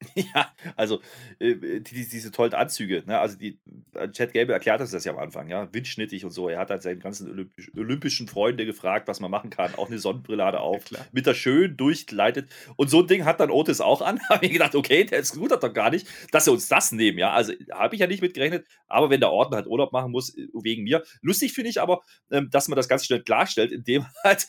[0.35, 1.01] Ja, also
[1.39, 3.19] äh, die, diese tollen Anzüge, ne?
[3.19, 3.59] also die,
[3.95, 6.49] äh, Chad Gable erklärt uns das ja am Anfang, ja, windschnittig und so.
[6.49, 9.75] Er hat halt seinen ganzen Olympisch, olympischen Freunde gefragt, was man machen kann.
[9.75, 12.51] Auch eine Sonnenbrille hat er auf, Ja, mit der schön durchgleitet.
[12.77, 14.21] Und so ein Ding hat dann Otis auch an.
[14.29, 16.93] Habe ich gedacht, okay, der ist gut, hat doch gar nicht, dass sie uns das
[16.93, 17.33] nehmen, ja.
[17.33, 18.67] Also habe ich ja nicht mitgerechnet.
[18.87, 21.03] Aber wenn der Orden halt Urlaub machen muss, äh, wegen mir.
[21.23, 24.47] Lustig finde ich aber, ähm, dass man das ganz schnell klarstellt, indem halt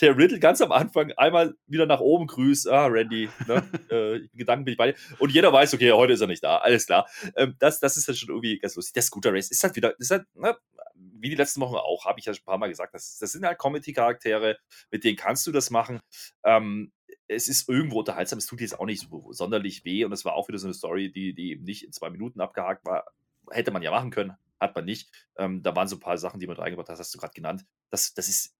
[0.00, 2.68] der Riddle ganz am Anfang einmal wieder nach oben grüßt.
[2.68, 3.62] Ah, Randy, ne?
[3.90, 4.98] äh, Gedanken bin ich bei dir.
[5.18, 6.58] Und jeder weiß, okay, heute ist er nicht da.
[6.58, 7.08] Alles klar.
[7.36, 8.92] Ähm, das, das ist ja schon irgendwie ganz lustig.
[8.94, 10.56] Der Scooter Race ist halt wieder, ist halt, ne,
[10.94, 13.32] wie die letzten Wochen auch, habe ich ja schon ein paar Mal gesagt, das, das
[13.32, 14.58] sind halt Comedy-Charaktere,
[14.90, 16.00] mit denen kannst du das machen.
[16.44, 16.92] Ähm,
[17.28, 20.34] es ist irgendwo unterhaltsam, es tut jetzt auch nicht so sonderlich weh und es war
[20.34, 23.04] auch wieder so eine Story, die, die eben nicht in zwei Minuten abgehakt war.
[23.50, 25.10] Hätte man ja machen können, hat man nicht.
[25.36, 27.64] Ähm, da waren so ein paar Sachen, die man reingebracht hat, hast du gerade genannt.
[27.90, 28.56] Das, das ist,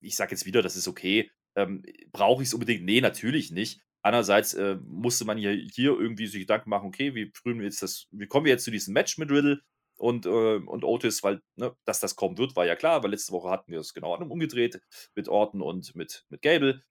[0.00, 1.30] ich sage jetzt wieder, das ist okay.
[1.56, 2.84] Ähm, Brauche ich es unbedingt?
[2.84, 3.80] Nee, natürlich nicht.
[4.02, 7.82] Andererseits äh, musste man hier, hier irgendwie sich Gedanken machen, okay, wie frühen wir jetzt
[7.82, 9.60] das, wie kommen wir jetzt zu diesem Match mit Riddle
[9.96, 13.32] und, äh, und Otis, weil, ne, dass das kommen wird, war ja klar, weil letzte
[13.32, 14.80] Woche hatten wir es genau umgedreht
[15.14, 16.82] mit Orton und mit, mit Gable.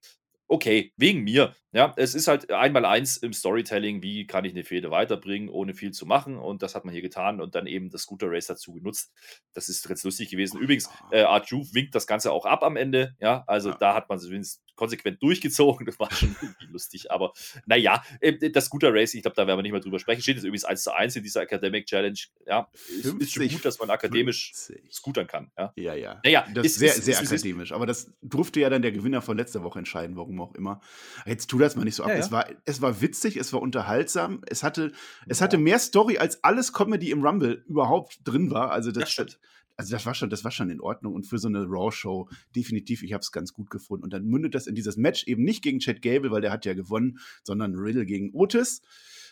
[0.52, 1.54] Okay, wegen mir.
[1.70, 5.74] Ja, es ist halt einmal eins im Storytelling, wie kann ich eine Fehde weiterbringen, ohne
[5.74, 6.36] viel zu machen.
[6.38, 9.12] Und das hat man hier getan und dann eben das Scooter Race dazu genutzt.
[9.54, 10.58] Das ist ganz lustig gewesen.
[10.58, 13.14] Übrigens, äh, Art Juve winkt das Ganze auch ab am Ende.
[13.20, 13.76] Ja, also Ja.
[13.78, 15.86] da hat man es zumindest konsequent durchgezogen.
[15.86, 17.10] Das war schon irgendwie lustig.
[17.12, 17.32] Aber
[17.66, 20.22] naja, äh, das Scooter Race, ich glaube, da werden wir nicht mehr drüber sprechen.
[20.22, 22.18] Steht jetzt übrigens 1 zu 1 in dieser Academic Challenge.
[22.46, 24.92] Ja, ist, ist schon gut, dass man akademisch 50.
[24.92, 25.50] scootern kann.
[25.56, 26.20] Ja, Ja, ja.
[26.24, 27.72] Naja, das ist- sehr, ist- sehr ist- ist- akademisch.
[27.72, 30.80] Aber das durfte ja dann der Gewinner von letzter Woche entscheiden, warum auch immer.
[31.26, 32.08] Jetzt tu das mal nicht so ab.
[32.08, 32.20] Ja, ja.
[32.20, 34.92] Es, war, es war witzig, es war unterhaltsam, es hatte,
[35.26, 38.70] es hatte mehr Story als alles Comedy im Rumble überhaupt drin war.
[38.72, 39.38] Also das, das stimmt.
[39.80, 43.02] Also das war schon, das war schon in Ordnung und für so eine Raw-Show definitiv,
[43.02, 44.04] ich habe es ganz gut gefunden.
[44.04, 46.66] Und dann mündet das in dieses Match eben nicht gegen Chad Gable, weil der hat
[46.66, 48.82] ja gewonnen, sondern Riddle gegen Otis.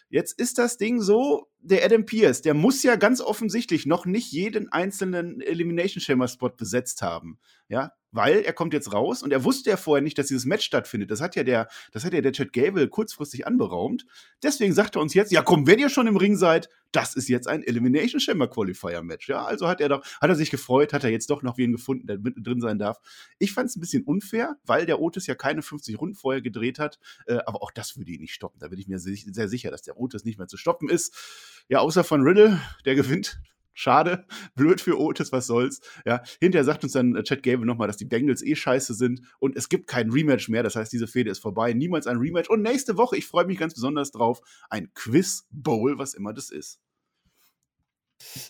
[0.09, 4.33] Jetzt ist das Ding so, der Adam Pierce, der muss ja ganz offensichtlich noch nicht
[4.33, 7.39] jeden einzelnen Elimination Chamber Spot besetzt haben.
[7.69, 10.65] Ja, weil er kommt jetzt raus und er wusste ja vorher nicht, dass dieses Match
[10.65, 11.11] stattfindet.
[11.11, 14.07] Das hat ja der, das hat ja der Chad Gable kurzfristig anberaumt.
[14.43, 17.29] Deswegen sagt er uns jetzt, ja komm, wenn ihr schon im Ring seid, das ist
[17.29, 19.29] jetzt ein Elimination Chamber Qualifier Match.
[19.29, 21.73] Ja, also hat er doch, hat er sich gefreut, hat er jetzt doch noch wen
[21.73, 22.99] gefunden, der mit drin sein darf.
[23.39, 26.79] Ich fand es ein bisschen unfair, weil der Otis ja keine 50 Runden vorher gedreht
[26.79, 26.99] hat.
[27.27, 28.59] Äh, aber auch das würde ihn nicht stoppen.
[28.59, 31.15] Da bin ich mir sehr sicher, dass der Otis nicht mehr zu stoppen ist.
[31.69, 33.39] Ja, außer von Riddle, der gewinnt.
[33.81, 35.81] Schade, blöd für Otis, was soll's.
[36.05, 39.21] Ja, hinterher sagt uns dann äh, Chad Gable nochmal, dass die Bengals eh scheiße sind
[39.39, 40.65] und es gibt kein Rematch mehr.
[40.65, 41.73] Das heißt, diese Fehde ist vorbei.
[41.75, 42.51] Niemals ein Rematch.
[42.51, 46.51] Und nächste Woche, ich freue mich ganz besonders drauf, ein Quiz Bowl, was immer das
[46.51, 46.81] ist.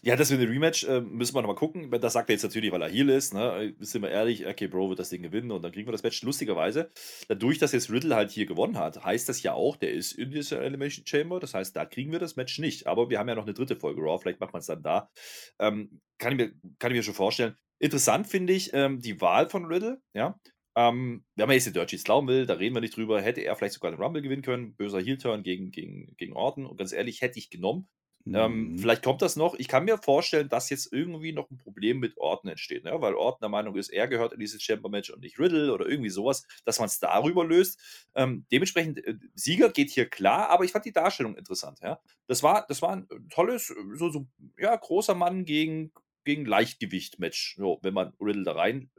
[0.02, 1.90] Ja, das mit dem Rematch äh, müssen wir nochmal gucken.
[1.90, 3.34] Das sagt er jetzt natürlich, weil er Heal ist.
[3.34, 3.74] Ne?
[3.80, 6.22] Sind wir ehrlich, okay, Bro wird das Ding gewinnen und dann kriegen wir das Match.
[6.22, 6.90] Lustigerweise,
[7.28, 10.30] dadurch, dass jetzt Riddle halt hier gewonnen hat, heißt das ja auch, der ist in
[10.30, 11.40] dieser Elimination Chamber.
[11.40, 12.86] Das heißt, da kriegen wir das Match nicht.
[12.86, 15.10] Aber wir haben ja noch eine dritte Folge Raw, vielleicht macht man es dann da.
[15.58, 17.56] Ähm, kann, ich mir, kann ich mir schon vorstellen.
[17.78, 20.38] Interessant finde ich ähm, die Wahl von Riddle, ja.
[20.76, 23.40] Ähm, wenn man jetzt den Dirt Sheets glauben will, da reden wir nicht drüber, hätte
[23.40, 24.76] er vielleicht sogar den Rumble gewinnen können.
[24.76, 26.66] Böser Heel-Turn gegen, gegen, gegen Orton.
[26.66, 27.88] Und ganz ehrlich, hätte ich genommen.
[28.34, 28.78] Ähm, Mhm.
[28.78, 29.54] vielleicht kommt das noch.
[29.54, 32.92] Ich kann mir vorstellen, dass jetzt irgendwie noch ein Problem mit Orton entsteht, ne?
[33.00, 36.10] weil Orton der Meinung ist, er gehört in dieses Chamber-Match und nicht Riddle oder irgendwie
[36.10, 37.78] sowas, dass man es darüber löst.
[38.14, 41.80] Ähm, dementsprechend, äh, Sieger geht hier klar, aber ich fand die Darstellung interessant.
[41.82, 42.00] Ja?
[42.26, 44.26] Das, war, das war ein tolles, äh, so, so
[44.58, 45.92] ja, großer Mann gegen,
[46.24, 48.90] gegen Leichtgewicht-Match, so, wenn man Riddle da rein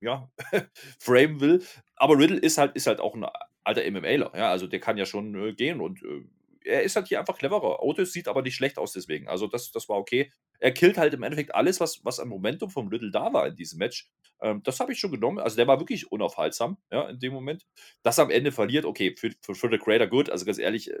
[0.00, 0.30] ja,
[0.98, 1.62] frame will.
[1.96, 3.26] Aber Riddle ist halt, ist halt auch ein
[3.64, 6.24] alter MMAler, ja, also der kann ja schon äh, gehen und äh,
[6.64, 7.82] er ist halt hier einfach cleverer.
[7.82, 9.28] Otis sieht aber nicht schlecht aus deswegen.
[9.28, 10.32] Also das, das war okay.
[10.58, 13.56] Er killt halt im Endeffekt alles, was, was an Momentum vom Riddle da war in
[13.56, 14.10] diesem Match.
[14.42, 15.38] Ähm, das habe ich schon genommen.
[15.38, 17.66] Also der war wirklich unaufhaltsam, ja, in dem Moment.
[18.02, 20.30] Das am Ende verliert, okay, für, für, für the Creator good.
[20.30, 21.00] Also ganz ehrlich, äh,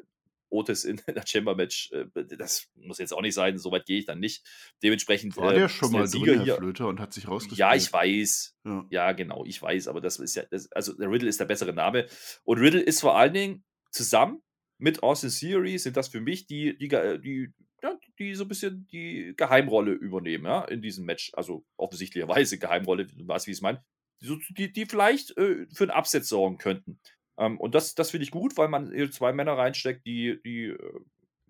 [0.50, 4.18] Otis in der Chamber-Match, äh, das muss jetzt auch nicht sein, soweit gehe ich dann
[4.18, 4.44] nicht.
[4.82, 6.56] Dementsprechend War äh, der ist schon der mal Sieger drin, hier.
[6.56, 7.58] Flöter, und hat sich rausgespielt?
[7.58, 8.56] Ja, ich weiß.
[8.64, 8.86] Ja.
[8.90, 11.72] Ja, genau, ich weiß, aber das ist ja, das, also der Riddle ist der bessere
[11.72, 12.06] Name.
[12.44, 14.42] Und Riddle ist vor allen Dingen zusammen
[14.80, 18.48] mit Austin Theory sind das für mich die, die, ge- die, ja, die so ein
[18.48, 21.32] bisschen die Geheimrolle übernehmen, ja, in diesem Match.
[21.34, 23.84] Also offensichtlicherweise Geheimrolle, du weißt, wie ich es meine.
[24.20, 26.98] Die, die vielleicht äh, für einen Upset sorgen könnten.
[27.38, 30.64] Ähm, und das, das finde ich gut, weil man hier zwei Männer reinsteckt, die, die
[30.66, 31.00] äh,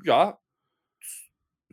[0.04, 0.38] ja,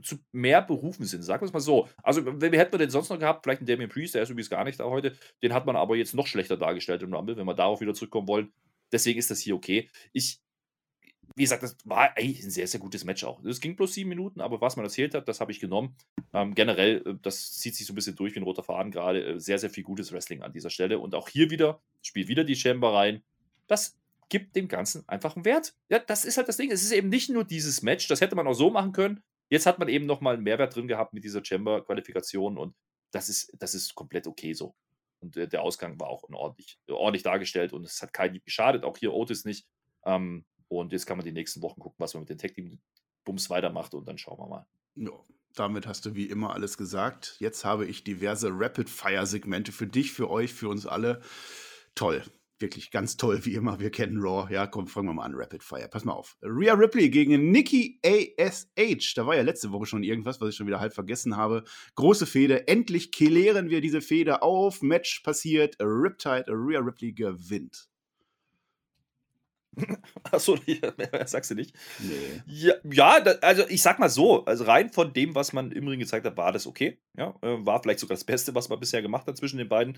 [0.04, 1.90] zu mehr berufen sind, sagen wir es mal so.
[2.04, 3.44] Also, wen hätten wir denn sonst noch gehabt?
[3.44, 5.18] Vielleicht einen Damien Priest, der ist übrigens gar nicht da heute.
[5.42, 8.28] Den hat man aber jetzt noch schlechter dargestellt im Rumble, wenn wir darauf wieder zurückkommen
[8.28, 8.54] wollen.
[8.92, 9.90] Deswegen ist das hier okay.
[10.14, 10.40] Ich,
[11.36, 13.44] wie gesagt, das war eigentlich ein sehr, sehr gutes Match auch.
[13.44, 15.96] Es ging bloß sieben Minuten, aber was man erzählt hat, das habe ich genommen.
[16.34, 19.24] Ähm, generell, äh, das zieht sich so ein bisschen durch wie ein roter Faden gerade.
[19.24, 21.00] Äh, sehr, sehr viel gutes Wrestling an dieser Stelle.
[21.00, 23.22] Und auch hier wieder, spielt wieder die Chamber rein.
[23.68, 23.98] Das
[24.30, 25.76] gibt dem Ganzen einfach einen Wert.
[25.90, 26.72] Ja, das ist halt das Ding.
[26.72, 29.24] Es ist eben nicht nur dieses Match, das hätte man auch so machen können.
[29.50, 32.76] Jetzt hat man eben nochmal einen Mehrwert drin gehabt mit dieser Chamber-Qualifikation und
[33.12, 34.76] das ist, das ist komplett okay so.
[35.20, 38.98] Und der, der Ausgang war auch ordentlich, ordentlich dargestellt und es hat keinen geschadet, auch
[38.98, 39.66] hier Otis nicht.
[40.06, 43.94] Ähm, und jetzt kann man die nächsten Wochen gucken, was man mit den Tech-Team-Bums weitermacht
[43.94, 44.66] und dann schauen wir mal.
[44.96, 45.12] Ja,
[45.56, 47.36] damit hast du wie immer alles gesagt.
[47.40, 51.22] Jetzt habe ich diverse Rapid-Fire-Segmente für dich, für euch, für uns alle.
[51.96, 52.24] Toll.
[52.60, 53.80] Wirklich ganz toll, wie immer.
[53.80, 54.52] Wir kennen Raw.
[54.52, 55.36] Ja, komm, fangen wir mal an.
[55.36, 55.88] Rapid Fire.
[55.88, 56.38] Pass mal auf.
[56.42, 59.14] Rhea Ripley gegen Nikki ASH.
[59.14, 61.64] Da war ja letzte Woche schon irgendwas, was ich schon wieder halb vergessen habe.
[61.96, 62.68] Große Fehde.
[62.68, 64.82] Endlich klären wir diese Fehde auf.
[64.82, 65.76] Match passiert.
[65.80, 66.46] Riptide.
[66.48, 67.90] Rhea Ripley gewinnt.
[70.32, 70.58] Achso,
[71.26, 71.76] sagst du nicht?
[72.00, 72.42] Nee.
[72.46, 75.88] Ja, ja da, also ich sag mal so, also rein von dem, was man im
[75.88, 77.00] Ring gezeigt hat, war das okay.
[77.18, 79.98] Ja, äh, war vielleicht sogar das Beste, was man bisher gemacht hat zwischen den beiden.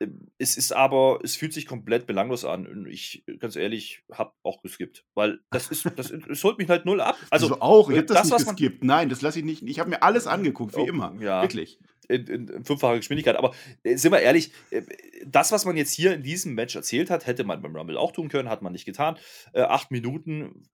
[0.00, 2.66] Ähm, es ist aber, es fühlt sich komplett belanglos an.
[2.66, 5.04] Und ich, ganz ehrlich, habe auch geskippt.
[5.14, 7.16] Weil das ist, das, das holt mich halt null ab.
[7.30, 8.84] Also, also auch, ich habe das, das, nicht geskippt.
[8.84, 9.62] Nein, das lasse ich nicht.
[9.62, 11.14] Ich habe mir alles angeguckt, wie oh, immer.
[11.20, 11.42] Ja.
[11.42, 11.78] Wirklich
[12.08, 13.36] in, in, fünffacher Geschwindigkeit.
[13.36, 14.82] Aber äh, sind wir ehrlich, äh,
[15.26, 18.12] das, was man jetzt hier in diesem Match erzählt hat, hätte man beim Rumble auch
[18.12, 19.18] tun können, hat man nicht getan.
[19.52, 20.68] Äh, acht Minuten,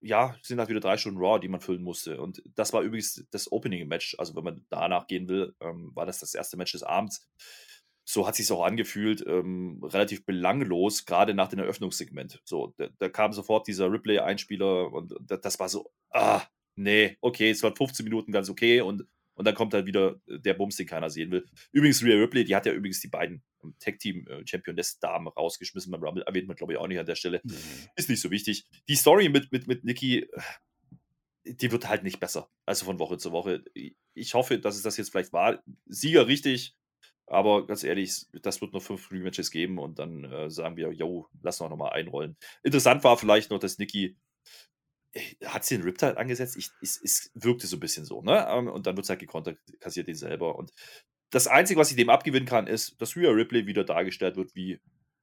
[0.00, 2.20] ja, sind halt wieder drei Stunden Raw, die man füllen musste.
[2.20, 4.16] Und das war übrigens das Opening-Match.
[4.18, 7.28] Also, wenn man danach gehen will, ähm, war das das erste Match des Abends.
[8.04, 12.40] So hat sich auch angefühlt, ähm, relativ belanglos, gerade nach dem Eröffnungssegment.
[12.44, 16.42] So, da, da kam sofort dieser Ripley-Einspieler und das war so, ah,
[16.76, 19.06] nee, okay, es war 15 Minuten ganz okay und
[19.40, 21.46] und dann kommt halt wieder äh, der Bums, den keiner sehen will.
[21.72, 26.24] Übrigens, Rhea Ripley, die hat ja übrigens die beiden ähm, Tag-Team-Championess-Damen äh, rausgeschmissen beim Rumble.
[26.24, 27.40] Erwähnt man, glaube ich, auch nicht an der Stelle.
[27.42, 27.56] Mhm.
[27.96, 28.66] Ist nicht so wichtig.
[28.86, 30.40] Die Story mit, mit, mit Nikki, äh,
[31.44, 32.50] die wird halt nicht besser.
[32.66, 33.64] Also von Woche zu Woche.
[34.12, 35.62] Ich hoffe, dass es das jetzt vielleicht war.
[35.86, 36.76] Sieger richtig,
[37.26, 41.28] aber ganz ehrlich, das wird noch fünf Rematches geben und dann äh, sagen wir, yo,
[41.40, 42.36] lass noch mal einrollen.
[42.62, 44.18] Interessant war vielleicht noch, dass Nikki
[45.44, 46.56] hat sie den Riptide angesetzt?
[46.56, 48.46] Ich, es, es wirkte so ein bisschen so, ne?
[48.48, 50.56] Ähm, und dann wird es halt gekontert, kassiert den selber.
[50.56, 50.72] Und
[51.30, 54.80] das Einzige, was ich dem abgewinnen kann, ist, dass Rhea Ripley wieder dargestellt wird wie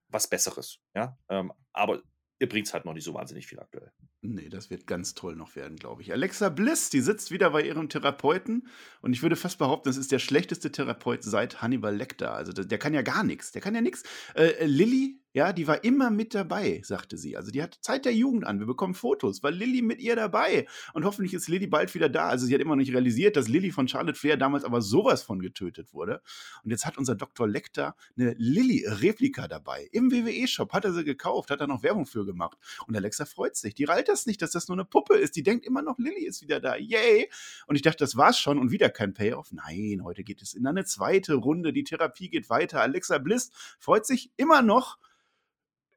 [0.09, 0.79] was Besseres.
[0.95, 1.17] Ja?
[1.29, 2.01] Ähm, aber
[2.39, 3.91] ihr bringt es halt noch nicht so wahnsinnig viel aktuell.
[4.21, 6.11] Nee, das wird ganz toll noch werden, glaube ich.
[6.11, 8.67] Alexa Bliss, die sitzt wieder bei ihrem Therapeuten
[9.01, 12.33] und ich würde fast behaupten, das ist der schlechteste Therapeut seit Hannibal Lecter.
[12.33, 13.51] Also der, der kann ja gar nichts.
[13.51, 14.03] Der kann ja nichts.
[14.35, 17.37] Äh, äh Lilly ja, die war immer mit dabei, sagte sie.
[17.37, 18.57] Also die hat Zeit der Jugend an.
[18.57, 19.43] Wir bekommen Fotos.
[19.43, 20.65] War Lilly mit ihr dabei?
[20.95, 22.27] Und hoffentlich ist Lilly bald wieder da.
[22.27, 25.21] Also sie hat immer noch nicht realisiert, dass Lilly von Charlotte Flair damals aber sowas
[25.21, 26.23] von getötet wurde.
[26.63, 27.47] Und jetzt hat unser Dr.
[27.47, 29.87] Lecter eine Lilly-Replika dabei.
[29.91, 32.57] Im WWE-Shop hat er sie gekauft, hat er noch Werbung für gemacht.
[32.87, 33.75] Und Alexa freut sich.
[33.75, 35.35] Die reilt das nicht, dass das nur eine Puppe ist.
[35.35, 36.77] Die denkt immer noch, Lilly ist wieder da.
[36.77, 37.29] Yay!
[37.67, 39.51] Und ich dachte, das war's schon und wieder kein Payoff.
[39.51, 41.73] Nein, heute geht es in eine zweite Runde.
[41.73, 42.81] Die Therapie geht weiter.
[42.81, 44.97] Alexa Bliss freut sich immer noch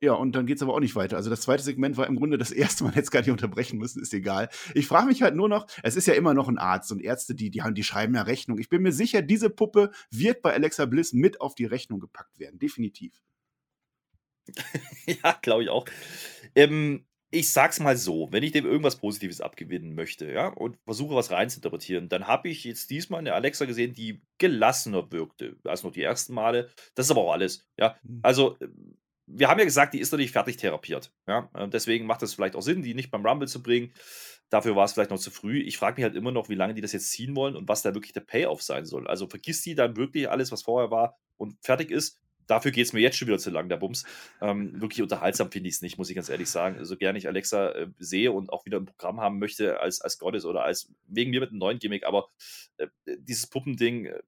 [0.01, 1.17] ja, und dann geht es aber auch nicht weiter.
[1.17, 3.79] Also das zweite Segment war im Grunde das erste, man hätte es gar nicht unterbrechen
[3.79, 4.49] müssen, ist egal.
[4.75, 7.35] Ich frage mich halt nur noch, es ist ja immer noch ein Arzt und Ärzte,
[7.35, 8.59] die, die, haben, die schreiben ja Rechnung.
[8.59, 12.39] Ich bin mir sicher, diese Puppe wird bei Alexa Bliss mit auf die Rechnung gepackt
[12.39, 12.59] werden.
[12.59, 13.13] Definitiv.
[15.07, 15.85] ja, glaube ich auch.
[16.55, 21.15] Ähm, ich sag's mal so, wenn ich dem irgendwas Positives abgewinnen möchte, ja, und versuche
[21.15, 25.93] was reinzuinterpretieren, dann habe ich jetzt diesmal eine Alexa gesehen, die gelassener wirkte als noch
[25.93, 26.71] die ersten Male.
[26.95, 27.97] Das ist aber auch alles, ja.
[28.03, 28.21] Hm.
[28.23, 28.57] Also
[29.33, 31.13] wir haben ja gesagt, die ist noch nicht fertig therapiert.
[31.27, 31.51] Ja?
[31.55, 33.93] Äh, deswegen macht es vielleicht auch Sinn, die nicht beim Rumble zu bringen.
[34.49, 35.61] Dafür war es vielleicht noch zu früh.
[35.61, 37.83] Ich frage mich halt immer noch, wie lange die das jetzt ziehen wollen und was
[37.83, 39.07] da wirklich der Payoff sein soll.
[39.07, 42.19] Also vergisst die dann wirklich alles, was vorher war und fertig ist.
[42.49, 44.05] Dafür geht es mir jetzt schon wieder zu lang, der Bums.
[44.41, 46.75] Ähm, wirklich unterhaltsam finde ich es nicht, muss ich ganz ehrlich sagen.
[46.75, 50.01] So also, gerne ich Alexa äh, sehe und auch wieder ein Programm haben möchte als,
[50.01, 52.29] als Gottes oder als wegen mir mit einem neuen Gimmick, aber
[52.79, 54.21] äh, dieses Puppending, äh,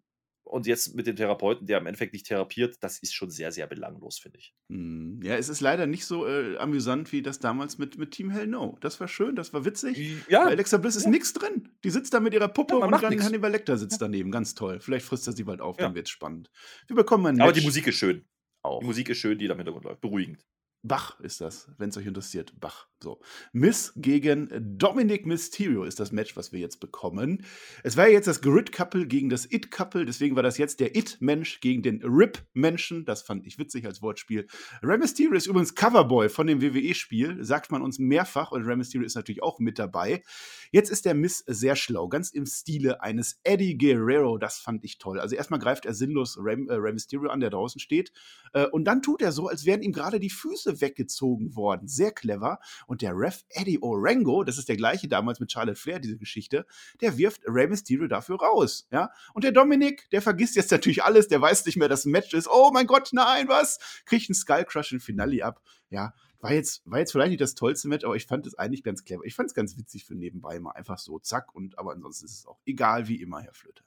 [0.52, 3.66] und jetzt mit dem Therapeuten, der im Endeffekt nicht therapiert, das ist schon sehr, sehr
[3.66, 4.54] belanglos, finde ich.
[4.68, 8.28] Hm, ja, es ist leider nicht so äh, amüsant wie das damals mit, mit Team
[8.28, 8.76] Hell No.
[8.82, 10.26] Das war schön, das war witzig.
[10.28, 10.44] Ja.
[10.44, 11.10] Bei Alexa Bliss ist ja.
[11.10, 11.70] nichts drin.
[11.84, 13.22] Die sitzt da mit ihrer Puppe ja, und dann.
[13.22, 14.30] Hannibal Lecter sitzt daneben.
[14.30, 14.78] Ganz toll.
[14.80, 16.50] Vielleicht frisst er sie bald auf, dann wird es spannend.
[16.86, 18.26] Wir bekommen ein Aber die Musik ist schön.
[18.62, 18.80] Auch.
[18.80, 20.02] Die Musik ist schön, die da im Hintergrund läuft.
[20.02, 20.44] Beruhigend.
[20.82, 22.58] Bach ist das, wenn es euch interessiert.
[22.60, 22.88] Bach.
[23.02, 23.20] So.
[23.52, 27.44] Miss gegen Dominic Mysterio ist das Match, was wir jetzt bekommen.
[27.82, 31.60] Es war ja jetzt das Grid-Couple gegen das It-Couple, deswegen war das jetzt der It-Mensch
[31.60, 33.04] gegen den Rip-Menschen.
[33.04, 34.46] Das fand ich witzig als Wortspiel.
[34.82, 39.04] Rey Mysterio ist übrigens Coverboy von dem WWE-Spiel, sagt man uns mehrfach und Rey Mysterio
[39.04, 40.22] ist natürlich auch mit dabei.
[40.70, 44.38] Jetzt ist der Miss sehr schlau, ganz im Stile eines Eddie Guerrero.
[44.38, 45.18] Das fand ich toll.
[45.18, 48.12] Also erstmal greift er sinnlos Rey, äh, Rey Mysterio an, der draußen steht.
[48.52, 51.88] Äh, und dann tut er so, als wären ihm gerade die Füße weggezogen worden.
[51.88, 52.58] Sehr clever.
[52.86, 56.66] Und der Ref Eddie Orango, das ist der gleiche damals mit Charlotte Flair, diese Geschichte,
[57.00, 58.86] der wirft Rey Mysterio dafür raus.
[58.90, 59.10] Ja?
[59.34, 62.32] Und der Dominik, der vergisst jetzt natürlich alles, der weiß nicht mehr, dass ein Match
[62.34, 62.48] ist.
[62.48, 63.78] Oh mein Gott, nein, was?
[64.04, 65.60] Kriegt ein Skullcrush im Finale ab.
[65.90, 68.82] Ja, war jetzt, war jetzt vielleicht nicht das tollste Match, aber ich fand es eigentlich
[68.82, 69.22] ganz clever.
[69.24, 72.38] Ich fand es ganz witzig für nebenbei mal einfach so, zack, und aber ansonsten ist
[72.38, 73.84] es auch egal wie immer, Herr Flöter.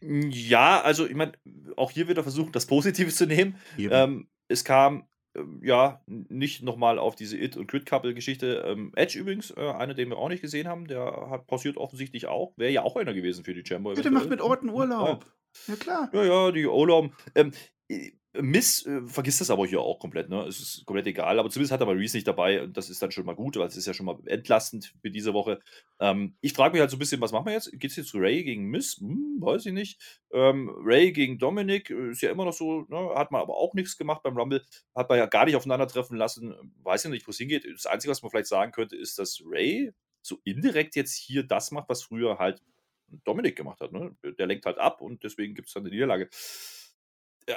[0.00, 1.32] Ja, also ich meine,
[1.76, 3.56] auch hier wieder versuchen, das Positive zu nehmen.
[3.78, 5.06] Ähm, es kam
[5.62, 8.64] ja nicht nochmal auf diese It- und Crit-Couple-Geschichte.
[8.66, 12.26] Ähm, Edge übrigens, äh, einer, den wir auch nicht gesehen haben, der hat pausiert offensichtlich
[12.26, 12.52] auch.
[12.56, 13.94] Wäre ja auch einer gewesen für die Chamber.
[13.94, 15.24] Ja, der macht mit Orten Urlaub.
[15.66, 16.10] Ja, ja klar.
[16.12, 17.10] Ja, ja, die Urlaub.
[17.34, 17.52] Ähm,
[18.40, 20.42] Miss äh, vergisst das aber hier auch komplett, ne?
[20.46, 23.02] Es ist komplett egal, aber zumindest hat er mal Reese nicht dabei und das ist
[23.02, 25.60] dann schon mal gut, weil es ist ja schon mal entlastend für diese Woche.
[26.00, 27.70] Ähm, ich frage mich halt so ein bisschen, was machen wir jetzt?
[27.72, 28.96] Geht es jetzt Ray gegen Miss?
[28.98, 30.00] Hm, weiß ich nicht.
[30.32, 33.14] Ähm, Ray gegen Dominic äh, ist ja immer noch so, ne?
[33.14, 34.64] hat man aber auch nichts gemacht beim Rumble,
[34.94, 36.54] hat man ja gar nicht aufeinandertreffen lassen.
[36.82, 37.66] Weiß ja nicht, wo es hingeht.
[37.72, 41.70] Das Einzige, was man vielleicht sagen könnte, ist, dass Ray so indirekt jetzt hier das
[41.70, 42.62] macht, was früher halt
[43.24, 43.92] Dominic gemacht hat.
[43.92, 44.16] Ne?
[44.38, 46.28] Der lenkt halt ab und deswegen gibt es dann eine Niederlage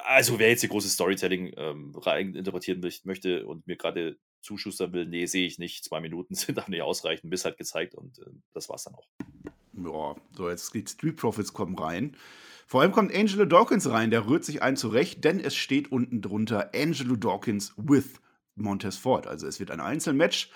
[0.06, 5.06] also wer jetzt hier großes Storytelling ähm, rein interpretieren möchte und mir gerade zuschustern will,
[5.06, 5.84] nee, sehe ich nicht.
[5.84, 9.08] Zwei Minuten sind auch nicht ausreichend, bis halt gezeigt und äh, das war's dann auch.
[9.74, 12.16] Ja, so jetzt die Street Profits kommen rein.
[12.68, 16.22] Vor allem kommt Angelo Dawkins rein, der rührt sich ein zurecht, denn es steht unten
[16.22, 18.22] drunter Angelo Dawkins with
[18.56, 19.26] Montez Ford.
[19.26, 20.52] Also es wird ein Einzelmatch.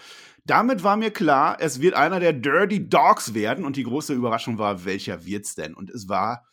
[0.45, 4.57] Damit war mir klar, es wird einer der Dirty Dogs werden und die große Überraschung
[4.57, 5.73] war, welcher wird's denn?
[5.73, 6.45] Und es war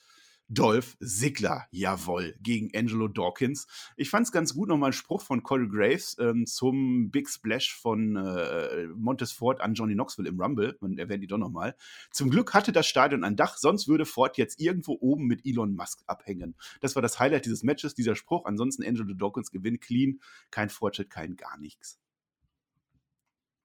[0.53, 3.69] Dolph Ziggler, jawohl, gegen Angelo Dawkins.
[3.97, 7.73] Ich fand es ganz gut, nochmal ein Spruch von Corey Graves ähm, zum Big Splash
[7.73, 10.77] von äh, Montes Ford an Johnny Knoxville im Rumble.
[10.81, 11.77] Man erwähnt die doch nochmal.
[12.11, 15.77] Zum Glück hatte das Stadion ein Dach, sonst würde Ford jetzt irgendwo oben mit Elon
[15.77, 16.57] Musk abhängen.
[16.81, 18.45] Das war das Highlight dieses Matches, dieser Spruch.
[18.45, 20.19] Ansonsten Angelo Dawkins gewinnt clean,
[20.51, 22.00] kein Fortschritt, kein gar nichts.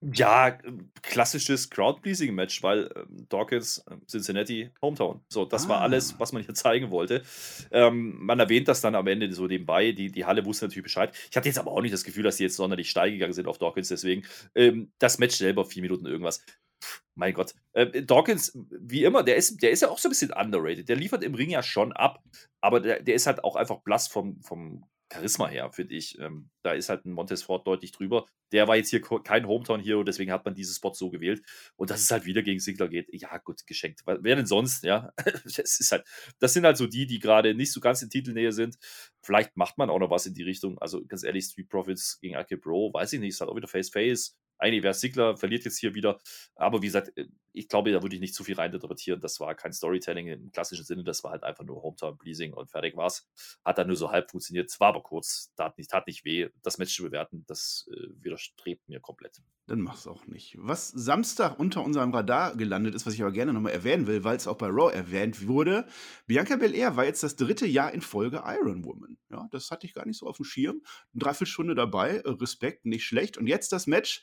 [0.02, 0.58] Ja,
[1.00, 5.22] klassisches Crowd-Pleasing-Match, weil ähm, Dawkins, äh, Cincinnati, Hometown.
[5.28, 5.68] So, das ah.
[5.70, 6.16] war alles, ah.
[6.18, 7.22] was man hier zeigen wollte.
[7.70, 9.92] Ähm, man erwähnt das dann am Ende so nebenbei.
[9.92, 11.16] Die, die Halle wusste natürlich Bescheid.
[11.30, 13.48] Ich hatte jetzt aber auch nicht das Gefühl, dass die jetzt sonderlich steil gegangen sind
[13.48, 13.88] auf Dawkins.
[13.88, 14.24] Deswegen,
[14.54, 16.44] ähm, das Match selber, vier Minuten irgendwas.
[16.84, 17.54] Pff, mein Gott.
[17.72, 20.90] Äh, Dawkins, wie immer, der ist, der ist ja auch so ein bisschen underrated.
[20.90, 22.22] Der liefert im Ring ja schon ab,
[22.60, 26.18] aber der, der ist halt auch einfach blass vom, vom Charisma her, finde ich.
[26.18, 28.26] Ähm, da ist halt ein Montez Ford deutlich drüber.
[28.52, 31.42] Der war jetzt hier kein Hometown-Hero, deswegen hat man diesen Spot so gewählt.
[31.76, 34.02] Und dass es halt wieder gegen Sigler geht, ja, gut, geschenkt.
[34.06, 35.12] Wer denn sonst, ja?
[35.44, 36.04] das, ist halt,
[36.38, 38.76] das sind halt so die, die gerade nicht so ganz in Titelnähe sind.
[39.22, 40.78] Vielleicht macht man auch noch was in die Richtung.
[40.78, 43.68] Also ganz ehrlich, Street Profits gegen Ake Bro, weiß ich nicht, ist halt auch wieder
[43.68, 46.18] Face-Face eigentlich wäre Sigler, verliert jetzt hier wieder.
[46.54, 47.26] Aber wie gesagt, äh,
[47.56, 49.20] ich glaube, da würde ich nicht zu viel reininterpretieren.
[49.20, 52.96] Das war kein Storytelling im klassischen Sinne, das war halt einfach nur Hometown-Pleasing und fertig
[52.96, 53.26] war's.
[53.64, 54.70] Hat dann nur so halb funktioniert.
[54.70, 56.48] Es war aber kurz, tat nicht, tat nicht weh.
[56.62, 59.40] Das Match zu bewerten, das äh, widerstrebt mir komplett.
[59.66, 60.54] Dann mach's auch nicht.
[60.58, 64.36] Was Samstag unter unserem Radar gelandet ist, was ich aber gerne nochmal erwähnen will, weil
[64.36, 65.86] es auch bei Raw erwähnt wurde,
[66.26, 69.16] Bianca Belair war jetzt das dritte Jahr in Folge Iron Woman.
[69.30, 70.82] Ja, das hatte ich gar nicht so auf dem Schirm.
[71.14, 73.38] Dreiviertelstunde dabei, Respekt, nicht schlecht.
[73.38, 74.22] Und jetzt das Match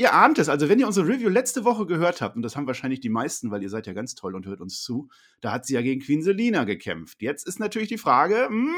[0.00, 2.66] Ihr ahnt es, also wenn ihr unsere Review letzte Woche gehört habt, und das haben
[2.66, 5.10] wahrscheinlich die meisten, weil ihr seid ja ganz toll und hört uns zu,
[5.42, 7.20] da hat sie ja gegen Queen Selina gekämpft.
[7.20, 8.74] Jetzt ist natürlich die Frage, hm,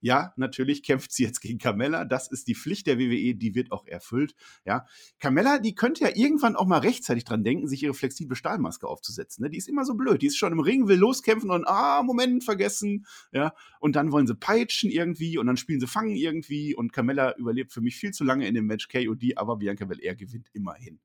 [0.00, 3.72] ja, natürlich kämpft sie jetzt gegen Carmella, das ist die Pflicht der WWE, die wird
[3.72, 4.86] auch erfüllt, ja.
[5.18, 9.42] Carmella, die könnte ja irgendwann auch mal rechtzeitig dran denken, sich ihre flexible Stahlmaske aufzusetzen,
[9.42, 9.50] ne?
[9.50, 12.44] Die ist immer so blöd, die ist schon im Ring, will loskämpfen und, ah, Moment,
[12.44, 13.54] vergessen, ja.
[13.80, 17.72] Und dann wollen sie peitschen irgendwie und dann spielen sie Fangen irgendwie und Carmella überlebt
[17.72, 21.00] für mich viel zu lange in dem Match KOD, aber Bianca Belair gewinnt sind immerhin.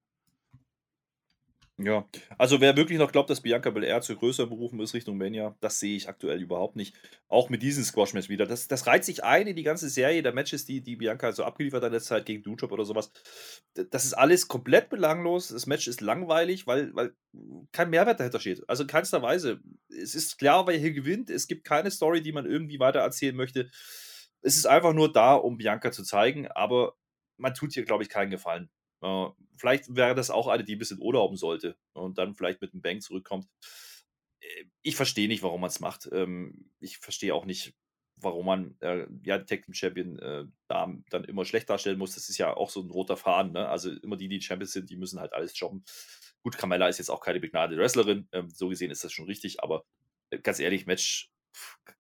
[1.82, 2.06] Ja,
[2.38, 5.80] also wer wirklich noch glaubt, dass Bianca Belair zu größeren Berufen ist Richtung Mania, das
[5.80, 6.94] sehe ich aktuell überhaupt nicht.
[7.30, 8.46] Auch mit diesem Squash-Match wieder.
[8.46, 11.46] Das, das reiht sich ein in die ganze Serie der Matches, die, die Bianca so
[11.46, 13.14] abgeliefert hat in letzter Zeit gegen Dujob oder sowas.
[13.92, 15.48] Das ist alles komplett belanglos.
[15.48, 17.16] Das Match ist langweilig, weil, weil
[17.72, 18.62] kein Mehrwert dahinter steht.
[18.68, 19.62] Also in keinster Weise.
[19.88, 21.30] Es ist klar, wer hier gewinnt.
[21.30, 23.72] Es gibt keine Story, die man irgendwie weiter erzählen möchte.
[24.42, 26.98] Es ist einfach nur da, um Bianca zu zeigen, aber
[27.38, 28.70] man tut hier, glaube ich, keinen Gefallen.
[29.02, 32.74] Äh, vielleicht wäre das auch eine, die ein bisschen urlauben sollte und dann vielleicht mit
[32.74, 33.48] dem Bank zurückkommt.
[34.40, 36.10] Äh, ich verstehe nicht, warum man es macht.
[36.12, 37.76] Ähm, ich verstehe auch nicht,
[38.16, 42.16] warum man äh, ja Tag Team Champion äh, da dann immer schlecht darstellen muss.
[42.16, 43.54] Das ist ja auch so ein roter Faden.
[43.54, 43.68] Ne?
[43.68, 45.84] Also immer die, die Champions sind, die müssen halt alles jobben.
[46.42, 48.28] Gut, Carmella ist jetzt auch keine begnadete Wrestlerin.
[48.32, 49.86] Ähm, so gesehen ist das schon richtig, aber
[50.30, 51.32] äh, ganz ehrlich, Match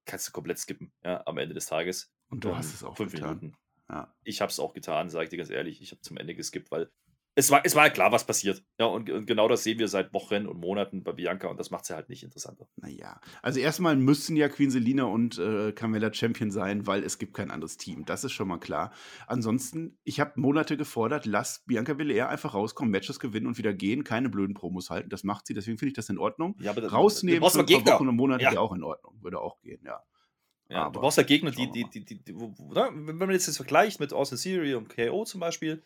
[0.05, 2.11] kannst du komplett skippen ja, am Ende des Tages.
[2.29, 3.37] Und du hast es auch fünf getan.
[3.37, 3.57] Minuten.
[3.89, 4.13] Ja.
[4.23, 5.81] Ich habe es auch getan, sage ich dir ganz ehrlich.
[5.81, 6.91] Ich habe zum Ende geskippt, weil
[7.35, 8.63] es war, es war klar, was passiert.
[8.79, 11.71] Ja, und, und, genau das sehen wir seit Wochen und Monaten bei Bianca und das
[11.71, 12.67] macht sie halt nicht interessanter.
[12.75, 17.33] Naja, also erstmal müssen ja Queen Selina und äh, Carmella Champion sein, weil es gibt
[17.33, 18.05] kein anderes Team.
[18.05, 18.91] Das ist schon mal klar.
[19.25, 24.03] Ansonsten, ich habe Monate gefordert, lass Bianca Belair einfach rauskommen, Matches gewinnen und wieder gehen,
[24.03, 25.09] keine blöden Promos halten.
[25.09, 26.57] Das macht sie, deswegen finde ich das in Ordnung.
[26.59, 28.59] Ja, aber Rausnehmen, für ein paar Wochen und Monate ja.
[28.59, 30.03] auch in Ordnung, würde auch gehen, ja.
[30.69, 32.89] Ja, Aber du brauchst ja Gegner, die, die, die, die, wo- ne?
[32.93, 35.83] wenn man jetzt das vergleicht mit Austin Theory und KO zum Beispiel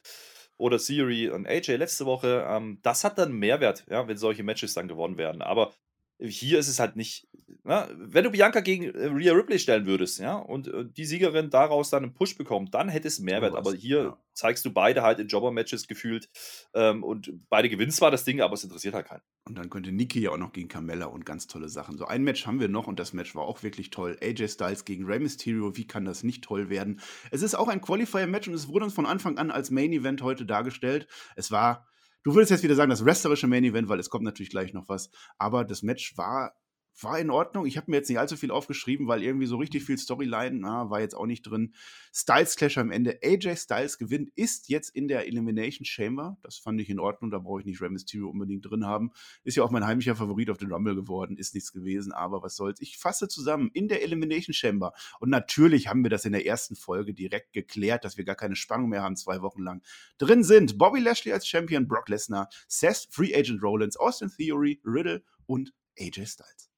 [0.58, 4.74] oder Theory und AJ letzte Woche, ähm, das hat dann Mehrwert, ja, wenn solche Matches
[4.74, 5.42] dann gewonnen werden.
[5.42, 5.74] Aber
[6.20, 7.28] hier ist es halt nicht,
[7.64, 7.88] ne?
[7.95, 11.89] wenn du Bianca gegen äh, Rhea Ripley stellen würdest, ja, und äh, die Siegerin daraus
[11.89, 13.55] dann einen Push bekommt, dann hätte es Mehrwert.
[13.55, 14.18] Aber hier ja.
[14.34, 16.30] zeigst du beide halt in Jobber-Matches gefühlt
[16.74, 19.22] ähm, und beide gewinnen zwar das Ding, aber es interessiert halt keinen.
[19.45, 21.97] Und dann könnte Nikki ja auch noch gegen Carmella und ganz tolle Sachen.
[21.97, 24.18] So ein Match haben wir noch und das Match war auch wirklich toll.
[24.22, 27.01] AJ Styles gegen Rey Mysterio, wie kann das nicht toll werden?
[27.32, 30.45] Es ist auch ein Qualifier-Match und es wurde uns von Anfang an als Main-Event heute
[30.45, 31.07] dargestellt.
[31.36, 31.88] Es war,
[32.24, 35.10] du würdest jetzt wieder sagen, das wrestlerische Main-Event, weil es kommt natürlich gleich noch was.
[35.38, 36.56] Aber das Match war
[37.02, 37.66] war in Ordnung.
[37.66, 40.89] Ich habe mir jetzt nicht allzu viel aufgeschrieben, weil irgendwie so richtig viel Storyline na,
[40.89, 41.74] war jetzt auch nicht drin.
[42.14, 43.20] Styles Clash am Ende.
[43.24, 46.38] AJ Styles gewinnt, ist jetzt in der Elimination Chamber.
[46.44, 47.32] Das fand ich in Ordnung.
[47.32, 49.12] Da brauche ich nicht Rey Mysterio unbedingt drin haben.
[49.44, 51.38] Ist ja auch mein heimlicher Favorit auf den Rumble geworden.
[51.38, 52.82] Ist nichts gewesen, aber was soll's.
[52.82, 54.94] Ich fasse zusammen in der Elimination Chamber.
[55.20, 58.56] Und natürlich haben wir das in der ersten Folge direkt geklärt, dass wir gar keine
[58.56, 59.82] Spannung mehr haben, zwei Wochen lang.
[60.18, 65.24] Drin sind Bobby Lashley als Champion, Brock Lesnar, Seth, Free Agent Rollins, Austin Theory, Riddle
[65.46, 66.73] und AJ Styles.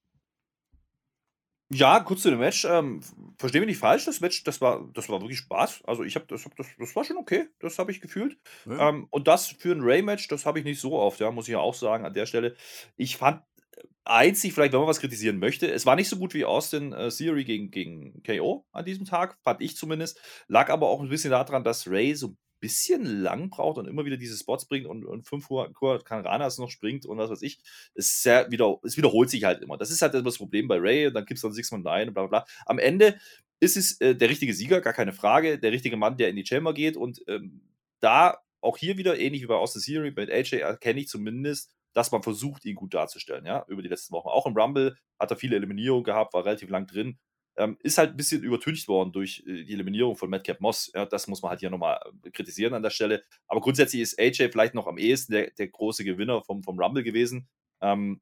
[1.72, 2.64] Ja, kurz zu dem Match.
[2.66, 3.02] Ähm,
[3.38, 5.84] Verstehe mich nicht falsch, das Match, das war, das war wirklich Spaß.
[5.86, 8.38] Also ich habe das, hab das, das war schon okay, das habe ich gefühlt.
[8.66, 8.90] Ja.
[8.90, 11.54] Ähm, und das für ein Ray-Match, das habe ich nicht so oft, ja, muss ich
[11.54, 12.56] ja auch sagen an der Stelle.
[12.98, 13.42] Ich fand
[13.76, 16.94] äh, einzig, vielleicht, wenn man was kritisieren möchte, es war nicht so gut wie Austin
[16.94, 20.20] äh, Theory gegen, gegen KO an diesem Tag, fand ich zumindest.
[20.48, 24.06] Lag aber auch ein bisschen daran, dass Ray so ein bisschen lang braucht und immer
[24.06, 27.60] wieder diese Spots bringt und, und 5 Uhr Karanas noch springt und was weiß ich.
[27.94, 29.78] Es, sehr wieder, es wiederholt sich halt immer.
[29.78, 32.10] Das ist halt das Problem bei Ray und dann gibt es dann 6 von 9
[32.10, 32.48] und bla bla bla.
[32.66, 33.20] Am Ende
[33.60, 35.60] ist es äh, der richtige Sieger, gar keine Frage.
[35.60, 37.62] Der richtige Mann, der in die Chamber geht und ähm,
[38.00, 42.12] da auch hier wieder, ähnlich wie bei Austin Theory, mit AJ erkenne ich zumindest, dass
[42.12, 44.28] man versucht, ihn gut darzustellen, ja, über die letzten Wochen.
[44.28, 47.18] Auch im Rumble hat er viele Eliminierungen gehabt, war relativ lang drin.
[47.58, 50.92] Ähm, ist halt ein bisschen übertüncht worden durch äh, die Eliminierung von Madcap Moss.
[50.94, 53.24] Ja, das muss man halt hier nochmal äh, kritisieren an der Stelle.
[53.48, 57.04] Aber grundsätzlich ist AJ vielleicht noch am ehesten der, der große Gewinner vom, vom Rumble
[57.04, 57.48] gewesen.
[57.82, 58.22] Ähm,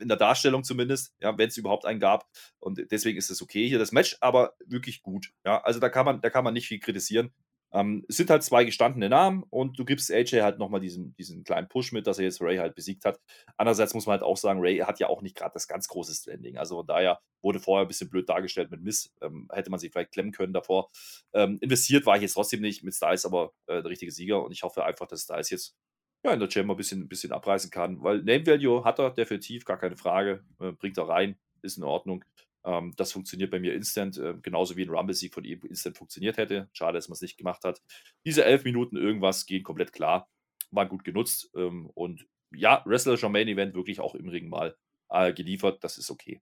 [0.00, 2.28] in der Darstellung zumindest, ja, wenn es überhaupt einen gab.
[2.60, 3.78] Und deswegen ist es okay hier.
[3.78, 5.32] Das Match aber wirklich gut.
[5.44, 7.32] Ja, also da kann man, da kann man nicht viel kritisieren.
[7.72, 11.44] Ähm, es sind halt zwei gestandene Namen und du gibst AJ halt nochmal diesen, diesen
[11.44, 13.20] kleinen Push mit, dass er jetzt Ray halt besiegt hat.
[13.56, 16.14] Andererseits muss man halt auch sagen, Ray hat ja auch nicht gerade das ganz große
[16.14, 16.56] Standing.
[16.56, 19.12] Also von daher wurde vorher ein bisschen blöd dargestellt mit Miss.
[19.20, 20.90] Ähm, hätte man sich vielleicht klemmen können davor.
[21.32, 24.52] Ähm, investiert war ich jetzt trotzdem nicht mit Styles, aber äh, der richtige Sieger und
[24.52, 25.76] ich hoffe einfach, dass Styles jetzt
[26.24, 29.10] ja, in der Chamber ein bisschen, ein bisschen abreißen kann, weil Name Value hat er
[29.10, 30.44] definitiv, gar keine Frage.
[30.58, 32.24] Äh, bringt er rein, ist in Ordnung.
[32.64, 36.36] Ähm, das funktioniert bei mir instant, äh, genauso wie ein Rumble-Sieg von ihm instant funktioniert
[36.36, 36.68] hätte.
[36.72, 37.82] Schade, dass man es nicht gemacht hat.
[38.24, 40.28] Diese elf Minuten irgendwas gehen komplett klar.
[40.70, 41.50] War gut genutzt.
[41.56, 44.76] Ähm, und ja, Wrestlerischer Main Event wirklich auch im Ring mal
[45.10, 45.82] äh, geliefert.
[45.84, 46.40] Das ist okay.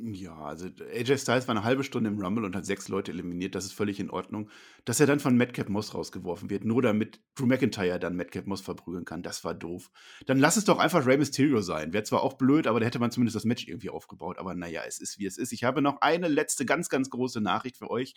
[0.00, 3.56] Ja, also AJ Styles war eine halbe Stunde im Rumble und hat sechs Leute eliminiert.
[3.56, 4.48] Das ist völlig in Ordnung.
[4.84, 8.60] Dass er dann von Madcap Moss rausgeworfen wird, nur damit Drew McIntyre dann Madcap Moss
[8.60, 9.90] verprügeln kann, das war doof.
[10.26, 11.92] Dann lass es doch einfach Rey Mysterio sein.
[11.92, 14.38] Wäre zwar auch blöd, aber da hätte man zumindest das Match irgendwie aufgebaut.
[14.38, 15.52] Aber naja, es ist wie es ist.
[15.52, 18.14] Ich habe noch eine letzte ganz, ganz große Nachricht für euch.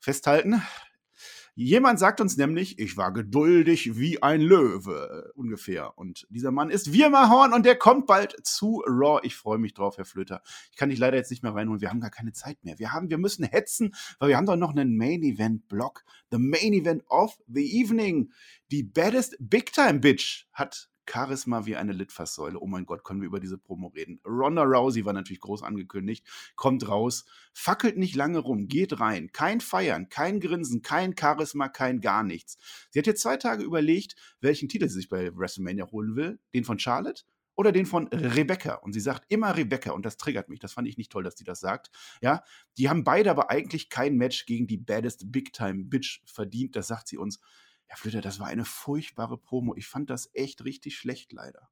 [0.00, 0.62] Festhalten.
[1.54, 5.98] Jemand sagt uns nämlich, ich war geduldig wie ein Löwe, äh, ungefähr.
[5.98, 9.20] Und dieser Mann ist Wirmahorn und der kommt bald zu Raw.
[9.22, 10.42] Ich freue mich drauf, Herr Flöter.
[10.70, 11.82] Ich kann dich leider jetzt nicht mehr reinholen.
[11.82, 12.78] Wir haben gar keine Zeit mehr.
[12.78, 16.04] Wir haben, wir müssen hetzen, weil wir haben doch noch einen Main Event Block.
[16.30, 18.30] The Main Event of the Evening.
[18.70, 22.58] Die baddest Big Time Bitch hat Charisma wie eine Litfaßsäule.
[22.60, 24.20] Oh mein Gott, können wir über diese Promo reden.
[24.24, 26.26] Ronda Rousey war natürlich groß angekündigt,
[26.56, 29.30] kommt raus, fackelt nicht lange rum, geht rein.
[29.32, 32.58] Kein Feiern, kein Grinsen, kein Charisma, kein gar nichts.
[32.90, 36.38] Sie hat jetzt zwei Tage überlegt, welchen Titel sie sich bei WrestleMania holen will.
[36.54, 37.24] Den von Charlotte
[37.54, 38.74] oder den von Rebecca.
[38.74, 40.60] Und sie sagt immer Rebecca und das triggert mich.
[40.60, 41.90] Das fand ich nicht toll, dass sie das sagt.
[42.20, 42.42] Ja,
[42.78, 46.76] die haben beide aber eigentlich kein Match gegen die baddest Big Time Bitch verdient.
[46.76, 47.40] Das sagt sie uns.
[47.92, 49.74] Herr Flöter, das war eine furchtbare Promo.
[49.76, 51.68] Ich fand das echt richtig schlecht, leider.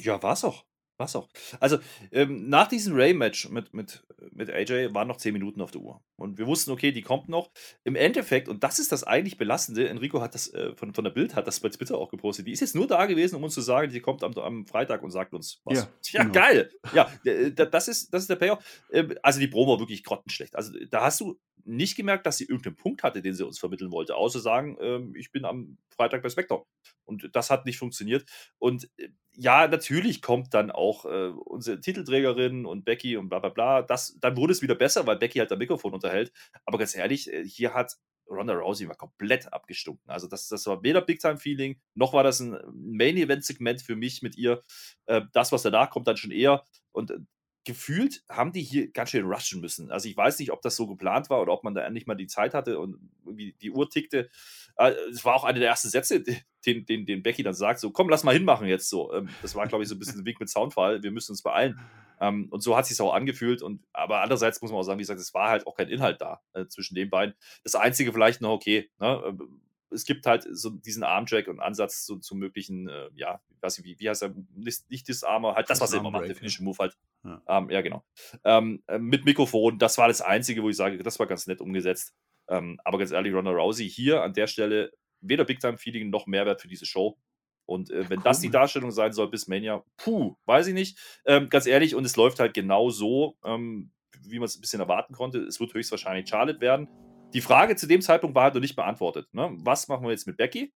[0.00, 0.64] Ja, war's auch.
[0.98, 1.28] War's auch.
[1.60, 1.78] Also,
[2.10, 6.02] ähm, nach diesem Ray-Match mit, mit, mit AJ waren noch 10 Minuten auf der Uhr.
[6.16, 7.52] Und wir wussten, okay, die kommt noch.
[7.84, 11.12] Im Endeffekt, und das ist das eigentlich Belastende, Enrico hat das äh, von, von der
[11.12, 12.48] Bild, hat das bei Twitter auch gepostet.
[12.48, 15.02] Die ist jetzt nur da gewesen, um uns zu sagen, die kommt am, am Freitag
[15.04, 15.78] und sagt uns was.
[15.78, 16.34] Ja, Ja, genau.
[16.34, 16.70] geil.
[16.92, 18.64] Ja, äh, da- das ist, das ist der Payoff.
[18.92, 20.56] Ähm, Also, die Promo war wirklich grottenschlecht.
[20.56, 23.92] Also, da hast du nicht gemerkt, dass sie irgendeinen Punkt hatte, den sie uns vermitteln
[23.92, 26.64] wollte, außer sagen, ähm, ich bin am Freitag bei Spectre.
[27.04, 28.24] Und das hat nicht funktioniert.
[28.58, 29.10] Und äh,
[29.40, 33.82] ja, natürlich kommt dann auch äh, unsere Titelträgerin und Becky und bla bla bla.
[33.82, 36.32] Das, dann wurde es wieder besser, weil Becky halt das Mikrofon unterhält.
[36.64, 37.96] Aber ganz ehrlich, äh, hier hat
[38.28, 40.10] Ronda Rousey war komplett abgestunken.
[40.10, 44.62] Also das, das war weder Big-Time-Feeling, noch war das ein Main-Event-Segment für mich mit ihr.
[45.06, 46.64] Äh, das, was danach kommt, dann schon eher.
[46.92, 47.18] Und äh,
[47.64, 49.90] gefühlt haben die hier ganz schön rushen müssen.
[49.90, 52.14] Also ich weiß nicht, ob das so geplant war oder ob man da endlich mal
[52.14, 54.30] die Zeit hatte und irgendwie die Uhr tickte.
[54.78, 56.22] Äh, es war auch eine der ersten Sätze,
[56.66, 59.12] den, den, den Becky dann sagt, so komm, lass mal hinmachen jetzt so.
[59.12, 61.42] Ähm, das war, glaube ich, so ein bisschen ein Weg mit Soundfall, wir müssen uns
[61.42, 61.78] beeilen.
[62.20, 63.62] Ähm, und so hat es sich auch angefühlt.
[63.62, 66.20] Und, aber andererseits muss man auch sagen, wie gesagt, es war halt auch kein Inhalt
[66.20, 67.34] da äh, zwischen den beiden.
[67.64, 72.04] Das Einzige vielleicht noch, okay, ne, ähm, es gibt halt so diesen Armtrack und Ansatz
[72.04, 75.70] zu, zu möglichen, äh, ja, weiß ich, wie, wie heißt er, nicht, nicht Disarmer, halt
[75.70, 76.96] das, was er immer macht, der Finishing Move halt.
[77.24, 78.04] Ja, ähm, ja genau.
[78.44, 81.60] Ähm, äh, mit Mikrofon, das war das Einzige, wo ich sage, das war ganz nett
[81.60, 82.14] umgesetzt.
[82.48, 86.26] Ähm, aber ganz ehrlich, Ronda Rousey hier an der Stelle weder Big Time Feeling noch
[86.26, 87.18] Mehrwert für diese Show.
[87.66, 88.24] Und äh, wenn cool.
[88.24, 90.98] das die Darstellung sein soll bis Mania, puh, weiß ich nicht.
[91.26, 93.90] Ähm, ganz ehrlich, und es läuft halt genau so, ähm,
[94.22, 95.40] wie man es ein bisschen erwarten konnte.
[95.40, 96.88] Es wird höchstwahrscheinlich Charlotte werden.
[97.34, 99.28] Die Frage zu dem Zeitpunkt war halt noch nicht beantwortet.
[99.32, 99.50] Ne?
[99.58, 100.72] Was machen wir jetzt mit Becky?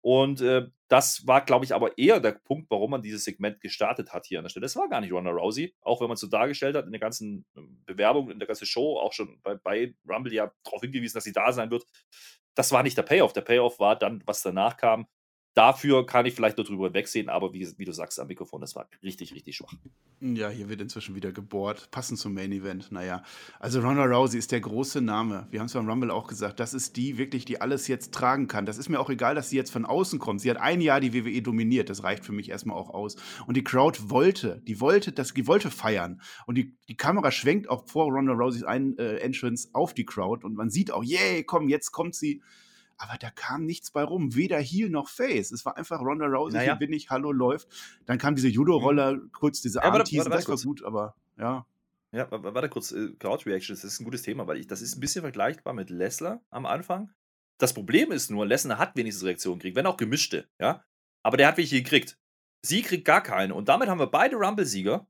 [0.00, 4.12] Und äh, das war, glaube ich, aber eher der Punkt, warum man dieses Segment gestartet
[4.12, 4.64] hat hier an der Stelle.
[4.64, 7.00] Das war gar nicht Ronda Rousey, auch wenn man es so dargestellt hat in der
[7.00, 11.14] ganzen ähm, Bewerbung, in der ganzen Show, auch schon bei, bei Rumble ja darauf hingewiesen,
[11.14, 11.84] dass sie da sein wird.
[12.54, 13.32] Das war nicht der Payoff.
[13.32, 15.06] Der Payoff war dann, was danach kam.
[15.56, 18.76] Dafür kann ich vielleicht nur drüber wegsehen, aber wie, wie, du sagst am Mikrofon, das
[18.76, 19.72] war richtig, richtig schwach.
[20.20, 22.92] Ja, hier wird inzwischen wieder gebohrt, passend zum Main Event.
[22.92, 23.22] Naja,
[23.58, 25.46] also Ronda Rousey ist der große Name.
[25.50, 26.60] Wir haben es beim Rumble auch gesagt.
[26.60, 28.66] Das ist die wirklich, die alles jetzt tragen kann.
[28.66, 30.42] Das ist mir auch egal, dass sie jetzt von außen kommt.
[30.42, 31.88] Sie hat ein Jahr die WWE dominiert.
[31.88, 33.16] Das reicht für mich erstmal auch aus.
[33.46, 36.20] Und die Crowd wollte, die wollte, das, die wollte feiern.
[36.44, 40.44] Und die, die Kamera schwenkt auch vor Ronda Rouseys ein, äh, Entrance auf die Crowd.
[40.44, 42.42] Und man sieht auch, yay, komm, jetzt kommt sie
[42.98, 45.52] aber da kam nichts bei rum, weder Heel noch Face.
[45.52, 46.72] Es war einfach Ronda Rousey, naja.
[46.72, 47.68] hier bin ich, hallo läuft.
[48.06, 49.32] Dann kam diese Judo-Roller, mhm.
[49.32, 51.66] kurz diese ja, Arm-Teasen, das war gut, aber ja.
[52.12, 55.00] Ja, warte kurz, äh, Crowd-Reaction, das ist ein gutes Thema, weil ich, das ist ein
[55.00, 57.10] bisschen vergleichbar mit Lesnar am Anfang.
[57.58, 60.84] Das Problem ist nur, Lesnar hat wenigstens Reaktionen gekriegt, wenn auch gemischte, ja.
[61.22, 62.18] Aber der hat welche gekriegt.
[62.62, 63.54] Sie kriegt gar keine.
[63.54, 65.06] Und damit haben wir beide Rumble-Sieger,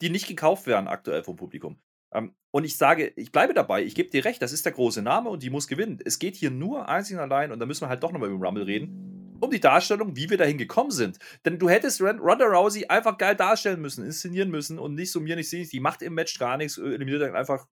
[0.00, 1.80] die nicht gekauft werden aktuell vom Publikum.
[2.12, 5.02] Ähm, und ich sage, ich bleibe dabei, ich gebe dir recht, das ist der große
[5.02, 5.98] Name und die muss gewinnen.
[6.04, 8.38] Es geht hier nur einzig und allein, und da müssen wir halt doch nochmal über
[8.38, 11.18] den Rumble reden, um die Darstellung, wie wir dahin gekommen sind.
[11.44, 15.36] Denn du hättest Ronda Rousey einfach geil darstellen müssen, inszenieren müssen und nicht so mir
[15.36, 17.66] nicht sehen, die macht im Match gar nichts, eliminiert dann einfach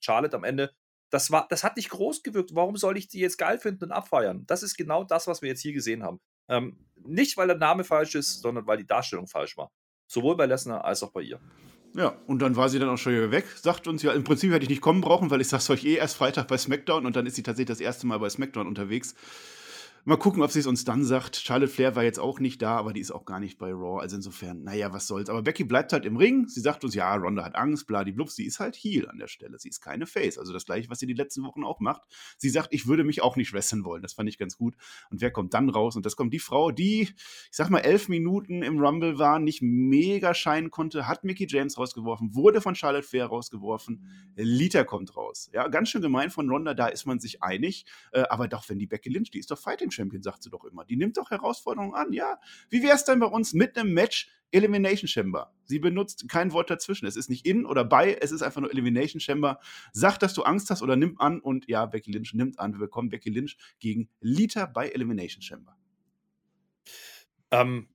[0.00, 0.72] Charlotte am Ende.
[1.10, 2.54] Das, war, das hat nicht groß gewirkt.
[2.54, 4.44] Warum soll ich die jetzt geil finden und abfeiern?
[4.46, 6.20] Das ist genau das, was wir jetzt hier gesehen haben.
[6.48, 9.70] Ähm, nicht, weil der Name falsch ist, sondern weil die Darstellung falsch war.
[10.08, 11.40] Sowohl bei Lesnar als auch bei ihr.
[11.96, 14.52] Ja, und dann war sie dann auch schon wieder weg, sagt uns ja, im Prinzip
[14.52, 17.16] hätte ich nicht kommen brauchen, weil ich sag's euch eh erst Freitag bei SmackDown und
[17.16, 19.14] dann ist sie tatsächlich das erste Mal bei SmackDown unterwegs.
[20.08, 21.34] Mal gucken, ob sie es uns dann sagt.
[21.34, 24.00] Charlotte Flair war jetzt auch nicht da, aber die ist auch gar nicht bei Raw.
[24.00, 25.28] Also insofern, naja, was soll's.
[25.28, 26.46] Aber Becky bleibt halt im Ring.
[26.46, 28.30] Sie sagt uns, ja, Ronda hat Angst, bladiblub.
[28.30, 29.58] Sie ist halt Heel an der Stelle.
[29.58, 30.38] Sie ist keine Face.
[30.38, 32.02] Also das gleiche, was sie die letzten Wochen auch macht.
[32.38, 34.00] Sie sagt, ich würde mich auch nicht wresteln wollen.
[34.00, 34.76] Das fand ich ganz gut.
[35.10, 35.96] Und wer kommt dann raus?
[35.96, 37.16] Und das kommt die Frau, die, ich
[37.50, 42.32] sag mal, elf Minuten im Rumble war, nicht mega scheinen konnte, hat Mickey James rausgeworfen,
[42.32, 44.06] wurde von Charlotte Flair rausgeworfen.
[44.36, 45.50] Lita kommt raus.
[45.52, 47.86] Ja, ganz schön gemein von Ronda, da ist man sich einig.
[48.12, 50.64] Äh, aber doch, wenn die Becky Lynch, die ist doch Fighting Champion, sagt sie doch
[50.64, 50.84] immer.
[50.84, 52.38] Die nimmt doch Herausforderungen an, ja.
[52.70, 55.52] Wie wäre es denn bei uns mit einem Match Elimination Chamber?
[55.64, 57.06] Sie benutzt kein Wort dazwischen.
[57.06, 59.58] Es ist nicht in oder bei, es ist einfach nur Elimination Chamber.
[59.92, 62.72] Sag, dass du Angst hast oder nimm an und ja, Becky Lynch nimmt an.
[62.72, 65.76] Wir bekommen Becky Lynch gegen Lita bei Elimination Chamber.
[67.50, 67.88] Ähm,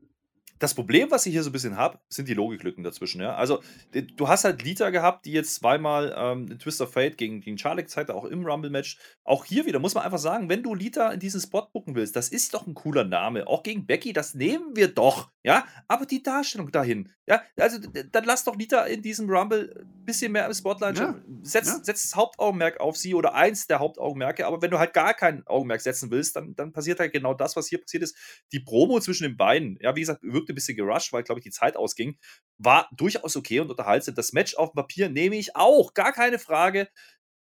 [0.62, 3.20] das Problem, was ich hier so ein bisschen habe, sind die Logiklücken dazwischen.
[3.20, 3.34] Ja?
[3.34, 7.58] Also, du hast halt Lita gehabt, die jetzt zweimal ähm, Twist of Fate gegen, gegen
[7.58, 9.00] Charlie gezeigt hat, auch im Rumble-Match.
[9.24, 12.16] Auch hier wieder muss man einfach sagen, wenn du Lita in diesen Spot bucken willst,
[12.16, 13.48] das ist doch ein cooler Name.
[13.48, 15.32] Auch gegen Becky, das nehmen wir doch.
[15.44, 17.10] Ja, aber die Darstellung dahin.
[17.26, 17.80] Ja, also
[18.12, 21.00] dann lass doch Lita in diesem Rumble ein bisschen mehr im Spotlight.
[21.00, 21.16] Ja.
[21.42, 21.80] Setz, ja.
[21.82, 24.46] setz das Hauptaugenmerk auf sie oder eins der Hauptaugenmerke.
[24.46, 27.56] Aber wenn du halt gar kein Augenmerk setzen willst, dann, dann passiert halt genau das,
[27.56, 28.16] was hier passiert ist.
[28.52, 30.22] Die Promo zwischen den beiden, ja, wie gesagt,
[30.52, 32.18] wirkte bisschen gerusht, weil, glaube ich, die Zeit ausging,
[32.58, 34.16] war durchaus okay und unterhaltsam.
[34.16, 36.90] Das Match auf dem Papier nehme ich auch, gar keine Frage.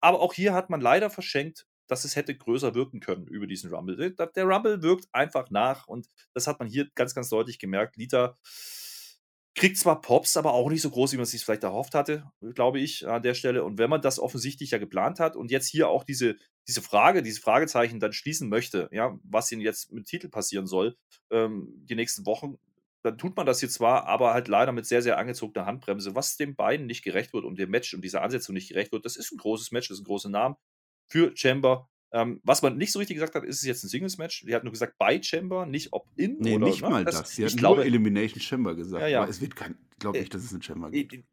[0.01, 3.73] Aber auch hier hat man leider verschenkt, dass es hätte größer wirken können über diesen
[3.73, 4.15] Rumble.
[4.15, 7.97] Der Rumble wirkt einfach nach und das hat man hier ganz, ganz deutlich gemerkt.
[7.97, 8.37] Lita
[9.55, 12.31] kriegt zwar Pops, aber auch nicht so groß, wie man es sich vielleicht erhofft hatte,
[12.55, 13.65] glaube ich, an der Stelle.
[13.65, 16.37] Und wenn man das offensichtlich ja geplant hat und jetzt hier auch diese,
[16.67, 20.97] diese Frage, diese Fragezeichen dann schließen möchte, ja, was ihnen jetzt mit Titel passieren soll,
[21.31, 22.57] ähm, die nächsten Wochen,
[23.03, 26.37] dann tut man das hier zwar, aber halt leider mit sehr, sehr angezogener Handbremse, was
[26.37, 29.05] den beiden nicht gerecht wird und dem Match und dieser Ansetzung nicht gerecht wird.
[29.05, 30.57] Das ist ein großes Match, das ist ein großer Name
[31.09, 31.89] für Chamber.
[32.15, 34.45] Ähm, was man nicht so richtig gesagt hat, ist es jetzt ein Singles-Match.
[34.47, 36.91] Die hat nur gesagt bei Chamber, nicht ob in nee, oder nicht ne?
[36.91, 37.17] mal das.
[37.17, 37.31] das.
[37.31, 39.01] Sie hat nur glaube, Elimination Chamber gesagt.
[39.03, 39.23] Ja, ja.
[39.23, 41.25] Aber es wird kein, glaube ich, dass es eine Chamber gibt.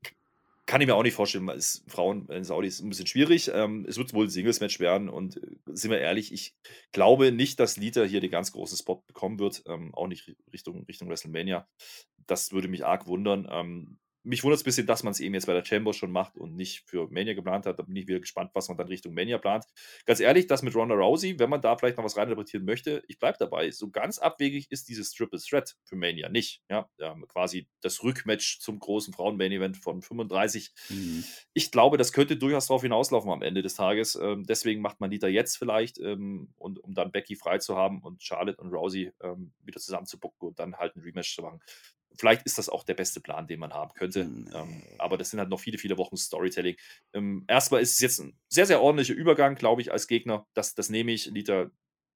[0.69, 3.49] Kann ich mir auch nicht vorstellen, es Frauen in Saudi ist ein bisschen schwierig.
[3.51, 6.53] Ähm, es wird wohl ein Singles-Match werden und äh, sind wir ehrlich, ich
[6.91, 9.63] glaube nicht, dass Lita hier den ganz großen Spot bekommen wird.
[9.65, 11.67] Ähm, auch nicht Richtung, Richtung WrestleMania.
[12.27, 13.47] Das würde mich arg wundern.
[13.49, 16.11] Ähm, mich wundert es ein bisschen, dass man es eben jetzt bei der Chamber schon
[16.11, 17.79] macht und nicht für Mania geplant hat.
[17.79, 19.65] Da bin ich wieder gespannt, was man dann Richtung Mania plant.
[20.05, 23.19] Ganz ehrlich, das mit Ronda Rousey, wenn man da vielleicht noch was reininterpretieren möchte, ich
[23.19, 23.71] bleibe dabei.
[23.71, 26.61] So ganz abwegig ist dieses Triple Threat für Mania nicht.
[26.69, 26.89] Ja,
[27.27, 30.71] quasi das Rückmatch zum großen Frauen-Main-Event von 35.
[30.89, 31.23] Mhm.
[31.53, 34.15] Ich glaube, das könnte durchaus darauf hinauslaufen am Ende des Tages.
[34.15, 37.75] Ähm, deswegen macht man die da jetzt vielleicht, ähm, und, um dann Becky frei zu
[37.75, 41.61] haben und Charlotte und Rousey ähm, wieder zusammenzubucken und dann halt ein Rematch zu machen
[42.17, 44.25] vielleicht ist das auch der beste Plan, den man haben könnte.
[44.25, 44.49] Nee.
[44.53, 46.75] Ähm, aber das sind halt noch viele, viele Wochen Storytelling.
[47.13, 50.45] Ähm, erstmal ist es jetzt ein sehr, sehr ordentlicher Übergang, glaube ich, als Gegner.
[50.53, 51.27] Das, das nehme ich.
[51.27, 51.71] Liter,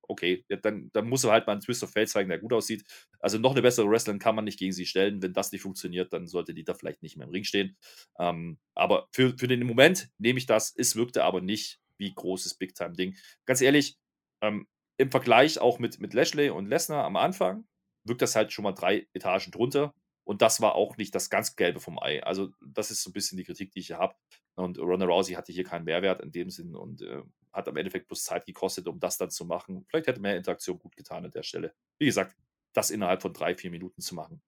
[0.07, 2.53] okay, ja, dann, dann muss er halt mal einen Twist of Fate zeigen, der gut
[2.53, 2.83] aussieht.
[3.19, 5.21] Also noch eine bessere Wrestlerin kann man nicht gegen sie stellen.
[5.21, 7.77] Wenn das nicht funktioniert, dann sollte Liter vielleicht nicht mehr im Ring stehen.
[8.19, 10.73] Ähm, aber für, für den Moment nehme ich das.
[10.75, 13.15] Es wirkte aber nicht wie großes Big-Time-Ding.
[13.45, 13.97] Ganz ehrlich,
[14.41, 14.67] ähm,
[14.97, 17.65] im Vergleich auch mit, mit Lashley und Lesnar am Anfang,
[18.03, 19.93] wirkt das halt schon mal drei Etagen drunter.
[20.25, 22.23] Und das war auch nicht das ganz Gelbe vom Ei.
[22.23, 24.15] Also, das ist so ein bisschen die Kritik, die ich hier habe.
[24.55, 28.07] Und Ronda Rousey hatte hier keinen Mehrwert in dem Sinn und äh, hat am Endeffekt
[28.07, 29.85] bloß Zeit gekostet, um das dann zu machen.
[29.89, 31.73] Vielleicht hätte mehr Interaktion gut getan an der Stelle.
[31.99, 32.35] Wie gesagt,
[32.73, 34.41] das innerhalb von drei, vier Minuten zu machen,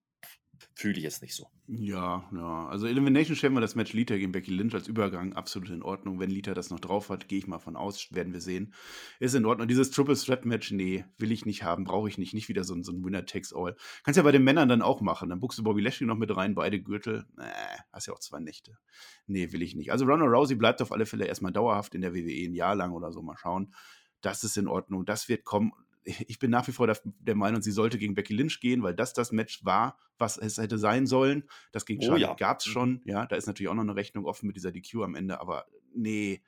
[0.73, 1.47] fühle ich jetzt nicht so.
[1.67, 2.67] Ja, ja.
[2.67, 6.19] Also Elimination Chamber, das Match Lita gegen Becky Lynch als Übergang, absolut in Ordnung.
[6.19, 8.73] Wenn Lita das noch drauf hat, gehe ich mal von aus, werden wir sehen.
[9.19, 9.67] Ist in Ordnung.
[9.67, 12.33] Dieses Triple Threat Match, nee, will ich nicht haben, brauche ich nicht.
[12.33, 13.75] Nicht wieder so ein, so ein Winner Takes All.
[14.03, 15.29] Kannst ja bei den Männern dann auch machen.
[15.29, 17.25] Dann buchst du Bobby Lashley noch mit rein, beide Gürtel.
[17.35, 17.45] Nee,
[17.91, 18.77] hast ja auch zwei Nächte.
[19.25, 19.91] Nee, will ich nicht.
[19.91, 22.91] Also Ronald Rousey bleibt auf alle Fälle erstmal dauerhaft in der WWE ein Jahr lang
[22.91, 23.23] oder so.
[23.23, 23.73] Mal schauen.
[24.21, 25.05] Das ist in Ordnung.
[25.05, 25.71] Das wird kommen
[26.05, 29.13] ich bin nach wie vor der, Meinung, sie sollte gegen Becky Lynch gehen, weil das
[29.13, 31.43] das Match war, was es hätte sein sollen.
[31.71, 32.33] Das gegen oh, Charlotte ja.
[32.35, 32.71] gab es mhm.
[32.71, 33.01] schon.
[33.05, 35.65] Ja, da ist natürlich auch noch eine Rechnung offen mit dieser DQ am Ende, aber
[35.93, 36.41] nee.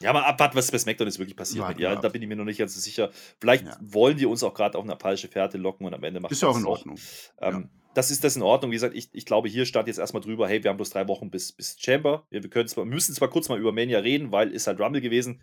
[0.00, 1.64] Ja, mal abwarten, was bei SmackDown jetzt wirklich passiert.
[1.64, 3.10] Warten, ja, da bin ich mir noch nicht ganz so sicher.
[3.40, 3.78] Vielleicht ja.
[3.80, 6.42] wollen die uns auch gerade auf eine falsche Fährte locken und am Ende machen Ist
[6.42, 6.98] ja auch in Ordnung.
[7.40, 8.70] Ähm, ja das ist das in Ordnung.
[8.70, 11.08] Wie gesagt, ich, ich glaube, hier stand jetzt erstmal drüber, hey, wir haben bloß drei
[11.08, 12.26] Wochen bis, bis Chamber.
[12.28, 15.00] Wir, wir können zwar, müssen zwar kurz mal über Mania reden, weil ist halt Rumble
[15.00, 15.42] gewesen.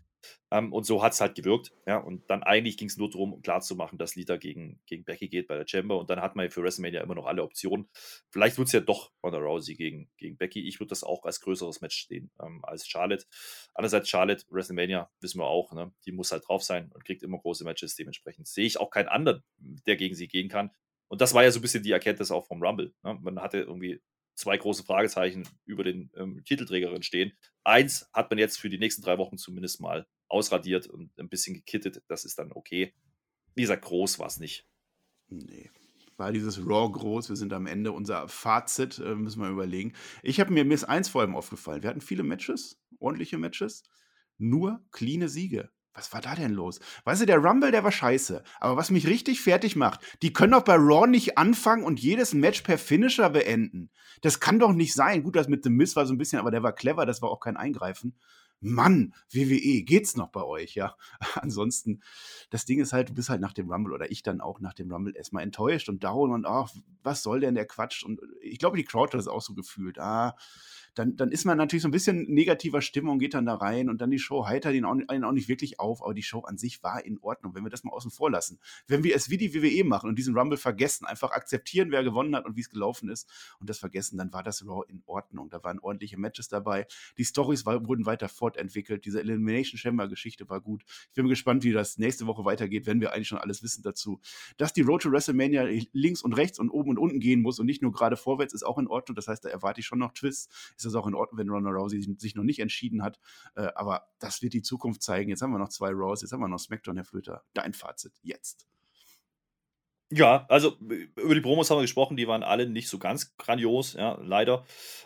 [0.52, 1.72] Ähm, und so hat es halt gewirkt.
[1.88, 5.48] Ja, und dann eigentlich ging es nur darum, klarzumachen, dass Lita gegen, gegen Becky geht
[5.48, 5.98] bei der Chamber.
[5.98, 7.90] Und dann hat man für WrestleMania immer noch alle Optionen.
[8.30, 10.68] Vielleicht wird es ja doch Ronda Rousey gegen, gegen Becky.
[10.68, 13.26] Ich würde das auch als größeres Match sehen ähm, als Charlotte.
[13.74, 15.92] Andererseits Charlotte, WrestleMania, wissen wir auch, ne?
[16.06, 17.96] die muss halt drauf sein und kriegt immer große Matches.
[17.96, 20.70] Dementsprechend sehe ich auch keinen anderen, der gegen sie gehen kann.
[21.14, 22.92] Und das war ja so ein bisschen die Erkenntnis auch vom Rumble.
[23.04, 23.20] Ne?
[23.22, 24.02] Man hatte irgendwie
[24.34, 27.34] zwei große Fragezeichen über den ähm, Titelträgerin stehen.
[27.64, 31.54] Eins hat man jetzt für die nächsten drei Wochen zumindest mal ausradiert und ein bisschen
[31.54, 32.02] gekittet.
[32.08, 32.96] Das ist dann okay.
[33.54, 34.68] Wie gesagt, groß war es nicht.
[35.28, 35.70] Nee.
[36.18, 37.30] War dieses Raw groß?
[37.30, 37.92] Wir sind am Ende.
[37.92, 39.94] Unser Fazit äh, müssen wir überlegen.
[40.24, 41.84] Ich habe mir, mir ist eins vor allem aufgefallen.
[41.84, 43.84] Wir hatten viele Matches, ordentliche Matches,
[44.40, 45.70] nur cleane Siege.
[45.94, 46.80] Was war da denn los?
[47.04, 48.44] Weißt du, der Rumble, der war scheiße.
[48.60, 52.34] Aber was mich richtig fertig macht, die können doch bei Raw nicht anfangen und jedes
[52.34, 53.92] Match per Finisher beenden.
[54.22, 55.24] Das kann doch nicht sein.
[55.24, 57.30] Gut, das mit The Miss war so ein bisschen, aber der war clever, das war
[57.30, 58.16] auch kein Eingreifen.
[58.64, 60.96] Mann, WWE, geht's noch bei euch, ja?
[61.36, 62.02] Ansonsten,
[62.50, 64.74] das Ding ist halt, du bist halt nach dem Rumble oder ich dann auch nach
[64.74, 66.70] dem Rumble erstmal enttäuscht und down und ach,
[67.04, 68.04] was soll denn der Quatsch?
[68.04, 70.00] Und ich glaube, die Crowd hat das auch so gefühlt.
[70.00, 70.38] Ah,
[70.96, 74.02] dann, dann ist man natürlich so ein bisschen negativer Stimmung, geht dann da rein und
[74.02, 76.58] dann die Show heitert ihn auch, ihn auch nicht wirklich auf, aber die Show an
[76.58, 78.60] sich war in Ordnung, wenn wir das mal außen vor lassen.
[78.88, 82.36] Wenn wir es wie die WWE machen und diesen Rumble vergessen, einfach akzeptieren, wer gewonnen
[82.36, 83.28] hat und wie es gelaufen ist
[83.60, 85.50] und das vergessen, dann war das Raw in Ordnung.
[85.50, 86.86] Da waren ordentliche Matches dabei.
[87.18, 89.06] Die Stories wurden weiter fortentwickelt.
[89.06, 90.84] Diese Elimination Chamber Geschichte war gut.
[91.10, 94.20] Ich bin gespannt, wie das nächste Woche weitergeht, wenn wir eigentlich schon alles wissen dazu.
[94.58, 97.66] Dass die Road to WrestleMania links und rechts und oben und unten gehen muss und
[97.66, 99.16] nicht nur gerade vorwärts, ist auch in Ordnung.
[99.16, 100.50] Das heißt, da erwarte ich schon noch Twists
[100.83, 103.20] ist das auch in Ordnung, wenn Ronda Rousey sich noch nicht entschieden hat.
[103.56, 105.30] Äh, aber das wird die Zukunft zeigen.
[105.30, 107.44] Jetzt haben wir noch zwei Raws, jetzt haben wir noch SmackDown, Herr Flöter.
[107.54, 108.68] Dein Fazit jetzt.
[110.16, 110.78] Ja, also
[111.16, 114.64] über die Promos haben wir gesprochen, die waren alle nicht so ganz grandios, ja, leider.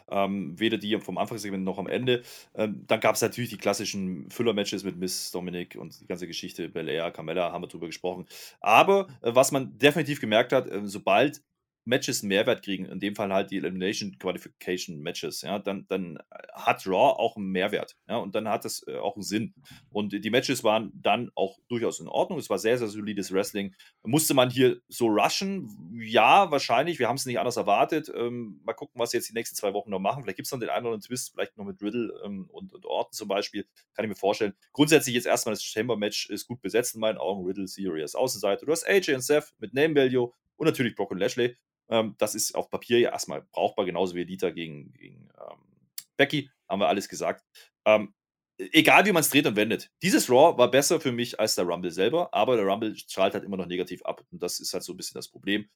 [0.10, 2.24] Ähm, weder die vom Anfangssegment noch am Ende.
[2.56, 6.68] Ähm, dann gab es natürlich die klassischen Füller-Matches mit Miss Dominic und die ganze Geschichte,
[6.68, 8.26] Belair, Carmella, haben wir drüber gesprochen.
[8.60, 11.42] Aber äh, was man definitiv gemerkt hat, äh, sobald
[11.88, 16.20] Matches Mehrwert kriegen, in dem Fall halt die Elimination Qualification Matches, ja, dann, dann
[16.54, 19.54] hat Raw auch einen Mehrwert, ja, und dann hat es äh, auch einen Sinn.
[19.90, 22.40] Und die Matches waren dann auch durchaus in Ordnung.
[22.40, 23.74] Es war sehr, sehr solides Wrestling.
[24.04, 25.70] Musste man hier so rushen?
[26.00, 27.00] Ja, wahrscheinlich.
[27.00, 28.12] Wir haben es nicht anders erwartet.
[28.14, 30.24] Ähm, mal gucken, was sie jetzt die nächsten zwei Wochen noch machen.
[30.24, 32.74] Vielleicht gibt es noch den einen oder anderen Twist, vielleicht noch mit Riddle ähm, und,
[32.74, 33.66] und Orton zum Beispiel.
[33.94, 34.54] Kann ich mir vorstellen.
[34.74, 37.46] Grundsätzlich jetzt erstmal das Chamber-Match ist gut besetzt in meinen Augen.
[37.46, 38.66] Riddle, Serious Außenseite.
[38.66, 41.56] Du hast AJ und Seth mit Name Value und natürlich Brock und Lashley.
[41.90, 45.60] Ähm, das ist auf Papier ja erstmal brauchbar, genauso wie Lita gegen, gegen ähm,
[46.18, 47.46] Becky, haben wir alles gesagt.
[47.86, 48.14] Ähm,
[48.58, 49.92] egal wie man es dreht und wendet.
[50.02, 53.44] Dieses Raw war besser für mich als der Rumble selber, aber der Rumble strahlt halt
[53.44, 54.24] immer noch negativ ab.
[54.32, 55.70] Und das ist halt so ein bisschen das Problem,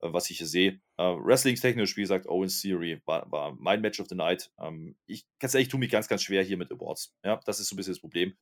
[0.00, 0.80] äh, was ich hier sehe.
[0.96, 4.50] Äh, Wrestling-technisch, wie gesagt, Owens Theory war, war, mein Match of the Night.
[4.58, 7.14] Ähm, ich ganz ehrlich, tue mich ganz, ganz schwer hier mit Awards.
[7.24, 8.34] Ja, das ist so ein bisschen das Problem.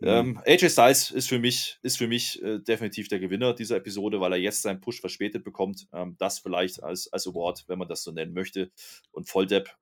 [0.00, 0.08] Mhm.
[0.08, 4.20] Ähm, AJ Styles ist für mich, ist für mich äh, definitiv der Gewinner dieser Episode,
[4.20, 5.88] weil er jetzt seinen Push verspätet bekommt.
[5.92, 8.70] Ähm, das vielleicht als, als Award, wenn man das so nennen möchte.
[9.10, 9.76] Und Volldepp,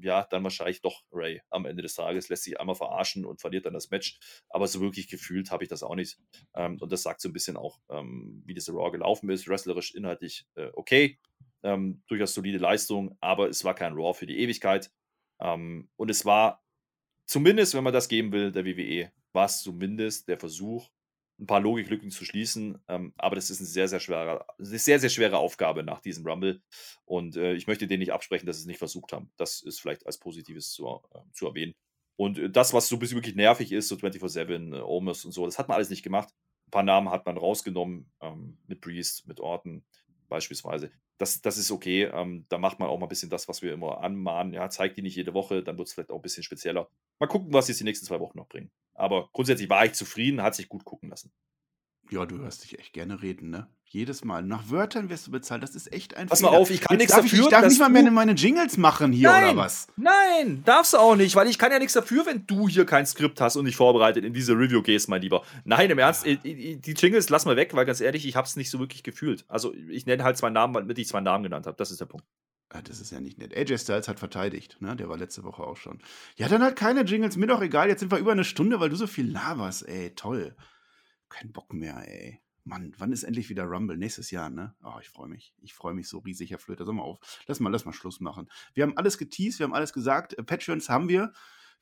[0.00, 3.66] ja, dann wahrscheinlich doch Ray am Ende des Tages, lässt sich einmal verarschen und verliert
[3.66, 4.18] dann das Match.
[4.48, 6.18] Aber so wirklich gefühlt habe ich das auch nicht.
[6.54, 9.48] Ähm, und das sagt so ein bisschen auch, ähm, wie diese Raw gelaufen ist.
[9.48, 11.18] Wrestlerisch, inhaltlich äh, okay.
[11.62, 14.90] Ähm, durchaus solide Leistung, aber es war kein Raw für die Ewigkeit.
[15.40, 16.63] Ähm, und es war
[17.26, 20.88] zumindest, wenn man das geben will, der WWE, war es zumindest der Versuch,
[21.38, 22.78] ein paar Logiklücken zu schließen.
[22.88, 26.62] Ähm, aber das ist eine sehr, sehr schwere, sehr, sehr schwere Aufgabe nach diesem Rumble.
[27.04, 29.30] Und äh, ich möchte denen nicht absprechen, dass sie es nicht versucht haben.
[29.36, 31.74] Das ist vielleicht als Positives zu, äh, zu erwähnen.
[32.16, 35.32] Und äh, das, was so ein bisschen wirklich nervig ist, so 24-7, äh, Omos und
[35.32, 36.28] so, das hat man alles nicht gemacht.
[36.68, 39.84] Ein paar Namen hat man rausgenommen, ähm, mit Priest, mit Orton
[40.34, 40.90] beispielsweise.
[41.16, 42.10] Das, das ist okay.
[42.12, 44.52] Ähm, da macht man auch mal ein bisschen das, was wir immer anmahnen.
[44.52, 46.88] Ja, zeigt die nicht jede Woche, dann wird es vielleicht auch ein bisschen spezieller.
[47.20, 48.72] Mal gucken, was jetzt die nächsten zwei Wochen noch bringen.
[48.94, 51.32] Aber grundsätzlich war ich zufrieden, hat sich gut gucken lassen.
[52.10, 53.66] Ja, du hörst dich echt gerne reden, ne?
[53.86, 54.42] Jedes Mal.
[54.42, 55.62] Nach Wörtern wirst du bezahlt.
[55.62, 57.38] Das ist echt ein Pass mal auf, ich kann nichts dafür.
[57.38, 59.86] Ich, ich darf nicht mal mehr meine Jingles machen hier nein, oder was?
[59.96, 63.06] Nein, darfst du auch nicht, weil ich kann ja nichts dafür, wenn du hier kein
[63.06, 65.44] Skript hast und nicht vorbereitet in diese Review gehst, mein Lieber.
[65.64, 68.80] Nein, im Ernst, die Jingles lass mal weg, weil ganz ehrlich, ich hab's nicht so
[68.80, 69.44] wirklich gefühlt.
[69.46, 71.76] Also ich nenne halt zwei Namen, damit ich zwei Namen genannt habe.
[71.76, 72.26] Das ist der Punkt.
[72.70, 73.56] Ah, das ist ja nicht nett.
[73.56, 74.96] AJ Styles hat verteidigt, ne?
[74.96, 76.00] Der war letzte Woche auch schon.
[76.34, 77.88] Ja, dann halt keine Jingles, mir doch egal.
[77.88, 80.10] Jetzt sind wir über eine Stunde, weil du so viel laberst, ey.
[80.16, 80.56] Toll.
[81.28, 82.40] Kein Bock mehr, ey.
[82.64, 83.98] Mann, wann ist endlich wieder Rumble?
[83.98, 84.74] Nächstes Jahr, ne?
[84.82, 85.54] Oh, ich freue mich.
[85.60, 86.86] Ich freue mich so riesig, Herr Flöter.
[86.86, 87.18] Sag mal auf.
[87.46, 88.48] Lass mal, lass mal Schluss machen.
[88.72, 90.32] Wir haben alles geteased, wir haben alles gesagt.
[90.38, 91.32] Äh, Patreons haben wir.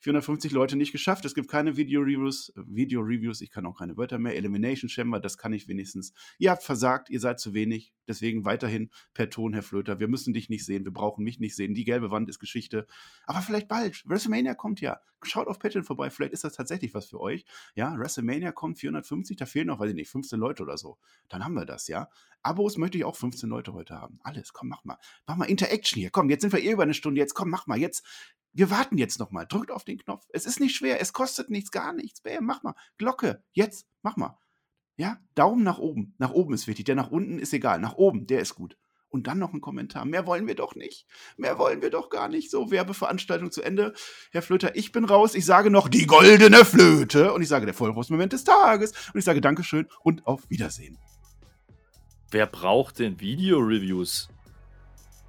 [0.03, 1.23] 450 Leute nicht geschafft.
[1.23, 2.51] Es gibt keine Video-Reviews.
[2.55, 4.35] Video-Reviews, ich kann auch keine Wörter mehr.
[4.35, 6.13] Elimination Chamber, das kann ich wenigstens.
[6.37, 7.93] Ihr habt versagt, ihr seid zu wenig.
[8.05, 10.01] Deswegen weiterhin per Ton, Herr Flöter.
[10.01, 11.73] Wir müssen dich nicht sehen, wir brauchen mich nicht sehen.
[11.73, 12.85] Die gelbe Wand ist Geschichte.
[13.25, 14.03] Aber vielleicht bald.
[14.05, 14.99] WrestleMania kommt ja.
[15.25, 17.45] Schaut auf Patreon vorbei, vielleicht ist das tatsächlich was für euch.
[17.75, 20.97] Ja, WrestleMania kommt 450, da fehlen noch, weiß ich nicht, 15 Leute oder so.
[21.29, 22.09] Dann haben wir das, ja.
[22.41, 24.19] Abos möchte ich auch 15 Leute heute haben.
[24.21, 24.97] Alles, komm, mach mal.
[25.25, 26.09] Mach mal Interaction hier.
[26.09, 27.21] Komm, jetzt sind wir eh über eine Stunde.
[27.21, 27.77] Jetzt komm, mach mal.
[27.77, 28.03] Jetzt
[28.53, 29.45] wir warten jetzt nochmal.
[29.47, 30.25] Drückt auf den Knopf.
[30.29, 31.01] Es ist nicht schwer.
[31.01, 32.21] Es kostet nichts, gar nichts.
[32.21, 32.75] Bam, mach mal.
[32.97, 33.43] Glocke.
[33.51, 33.87] Jetzt.
[34.03, 34.37] Mach mal.
[34.95, 36.13] Ja, Daumen nach oben.
[36.19, 36.85] Nach oben ist wichtig.
[36.85, 37.79] Der nach unten ist egal.
[37.79, 38.77] Nach oben, der ist gut.
[39.09, 40.05] Und dann noch ein Kommentar.
[40.05, 41.05] Mehr wollen wir doch nicht.
[41.37, 42.49] Mehr wollen wir doch gar nicht.
[42.49, 43.93] So, Werbeveranstaltung zu Ende.
[44.31, 45.35] Herr Flöter, ich bin raus.
[45.35, 47.33] Ich sage noch die goldene Flöte.
[47.33, 48.91] Und ich sage der Vollbrustmoment des Tages.
[49.13, 50.97] Und ich sage Dankeschön und auf Wiedersehen.
[52.29, 54.29] Wer braucht denn Video-Reviews?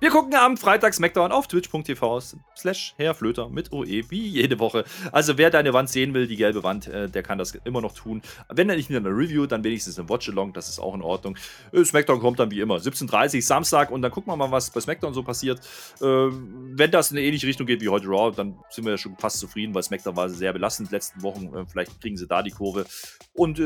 [0.01, 2.20] Wir gucken am Freitag SmackDown auf twitch.tv
[2.57, 4.84] slash Herrflöter mit OE, wie jede Woche.
[5.12, 7.95] Also wer deine Wand sehen will, die gelbe Wand, äh, der kann das immer noch
[7.95, 8.20] tun.
[8.53, 11.38] Wenn er nicht in einer Review, dann wenigstens ein Watch-Along, das ist auch in Ordnung.
[11.72, 14.80] Äh, SmackDown kommt dann wie immer, 17.30 Samstag und dann gucken wir mal, was bei
[14.80, 15.61] SmackDown so passiert.
[16.01, 18.99] Äh, wenn das in eine ähnliche Richtung geht wie heute Raw, dann sind wir ja
[18.99, 21.55] schon fast zufrieden, weil SmackDown war sehr belastend letzten Wochen.
[21.55, 22.84] Äh, vielleicht kriegen sie da die Kurve.
[23.32, 23.61] Und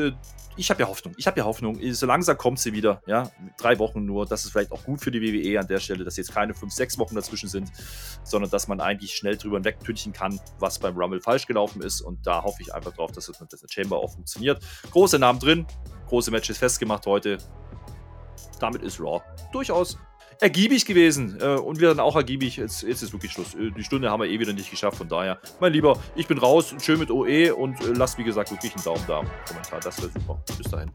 [0.59, 1.13] ich habe ja Hoffnung.
[1.17, 1.79] Ich habe ja Hoffnung.
[1.93, 3.01] So langsam kommt sie wieder.
[3.07, 4.25] Ja, drei Wochen nur.
[4.25, 6.73] Das ist vielleicht auch gut für die WWE an der Stelle, dass jetzt keine fünf,
[6.73, 7.71] sechs Wochen dazwischen sind,
[8.23, 12.01] sondern dass man eigentlich schnell drüber hinwegtünchen kann, was beim Rumble falsch gelaufen ist.
[12.01, 14.63] Und da hoffe ich einfach drauf, dass das mit der Chamber auch funktioniert.
[14.91, 15.65] Große Namen drin,
[16.07, 17.37] große Matches festgemacht heute.
[18.59, 19.97] Damit ist Raw durchaus
[20.41, 21.37] ergiebig gewesen.
[21.39, 22.57] Äh, und wir dann auch ergiebig.
[22.57, 23.55] Jetzt, jetzt ist wirklich Schluss.
[23.55, 24.97] Äh, die Stunde haben wir eh wieder nicht geschafft.
[24.97, 26.73] Von daher, mein Lieber, ich bin raus.
[26.81, 29.23] Schön mit OE und äh, lasst, wie gesagt, wirklich einen Daumen da.
[29.47, 29.79] Kommentar.
[29.79, 30.41] Das wäre super.
[30.57, 30.91] Bis dahin.